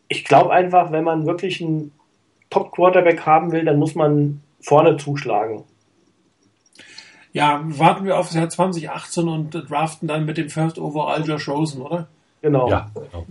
[0.09, 1.91] ich glaube einfach, wenn man wirklich einen
[2.49, 5.63] Top-Quarterback haben will, dann muss man vorne zuschlagen.
[7.31, 11.47] Ja, warten wir auf das Jahr 2018 und draften dann mit dem First Overall Josh
[11.47, 12.07] Rosen, oder?
[12.43, 12.69] Genau.
[12.69, 13.25] Ja, genau.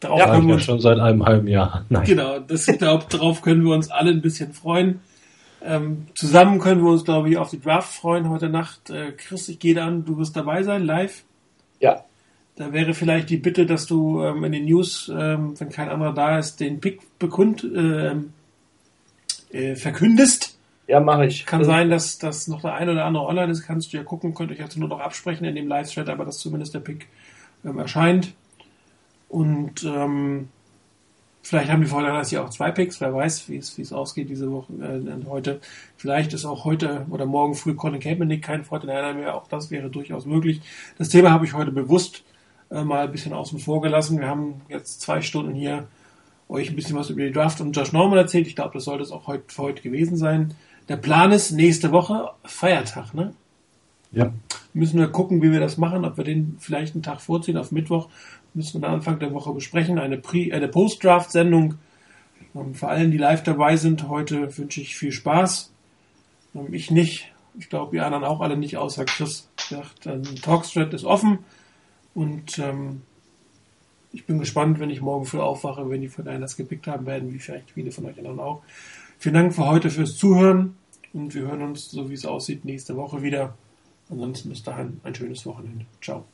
[0.00, 1.84] Darauf ja, können wir ja schon seit einem halben Jahr.
[1.88, 2.04] Nein.
[2.04, 5.00] Genau, das, glaub, darauf können wir uns alle ein bisschen freuen.
[5.62, 8.90] Ähm, zusammen können wir uns, glaube ich, auf die Draft freuen heute Nacht.
[8.90, 11.22] Äh, Chris, ich gehe an, du wirst dabei sein, live.
[11.78, 12.04] Ja.
[12.56, 16.12] Da wäre vielleicht die Bitte, dass du ähm, in den News, ähm, wenn kein anderer
[16.12, 18.16] da ist, den Pick bekund, äh,
[19.52, 20.58] äh, verkündest.
[20.88, 21.46] Ja, mache ich.
[21.46, 23.62] Kann sein, dass, dass noch der eine oder andere online ist.
[23.62, 26.38] Kannst du ja gucken, könnt euch also nur noch absprechen in dem Live-Chat, aber dass
[26.38, 27.06] zumindest der Pick
[27.64, 28.34] ähm, erscheint.
[29.28, 30.48] Und ähm,
[31.42, 34.72] vielleicht haben die Vorteile ja auch zwei Picks, wer weiß, wie es, ausgeht diese Woche
[34.72, 35.60] äh, heute.
[35.96, 39.88] Vielleicht ist auch heute oder morgen früh Colin Kaepernick kein Vorteil mehr, auch das wäre
[39.88, 40.60] durchaus möglich.
[40.98, 42.24] Das Thema habe ich heute bewusst
[42.70, 44.20] äh, mal ein bisschen außen vor gelassen.
[44.20, 45.86] Wir haben jetzt zwei Stunden hier
[46.48, 48.46] euch ein bisschen was über die Draft und Josh Norman erzählt.
[48.46, 50.54] Ich glaube, das sollte es auch heute, für heute gewesen sein.
[50.88, 53.34] Der Plan ist nächste Woche Feiertag, ne?
[54.10, 54.32] Ja.
[54.72, 57.72] Müssen wir gucken, wie wir das machen, ob wir den vielleicht einen Tag vorziehen auf
[57.72, 58.08] Mittwoch.
[58.54, 59.98] Müssen wir dann Anfang der Woche besprechen.
[59.98, 61.74] Eine, Pre eine Post-Draft-Sendung.
[62.54, 65.72] Ähm, für allen, die live dabei sind, heute wünsche ich viel Spaß.
[66.54, 67.32] Ähm, ich nicht.
[67.58, 69.48] Ich glaube, die anderen auch alle nicht, außer Chris.
[69.58, 71.40] Sagt, ein Talkstrat ist offen
[72.14, 73.02] und ähm,
[74.12, 77.32] ich bin gespannt, wenn ich morgen früh aufwache, wenn die von das gepickt haben werden,
[77.32, 78.62] wie vielleicht viele von euch anderen auch.
[79.18, 80.76] Vielen Dank für heute fürs Zuhören
[81.12, 83.54] und wir hören uns, so wie es aussieht, nächste Woche wieder.
[84.10, 85.86] Ansonsten bis dahin ein schönes Wochenende.
[86.00, 86.26] Ciao.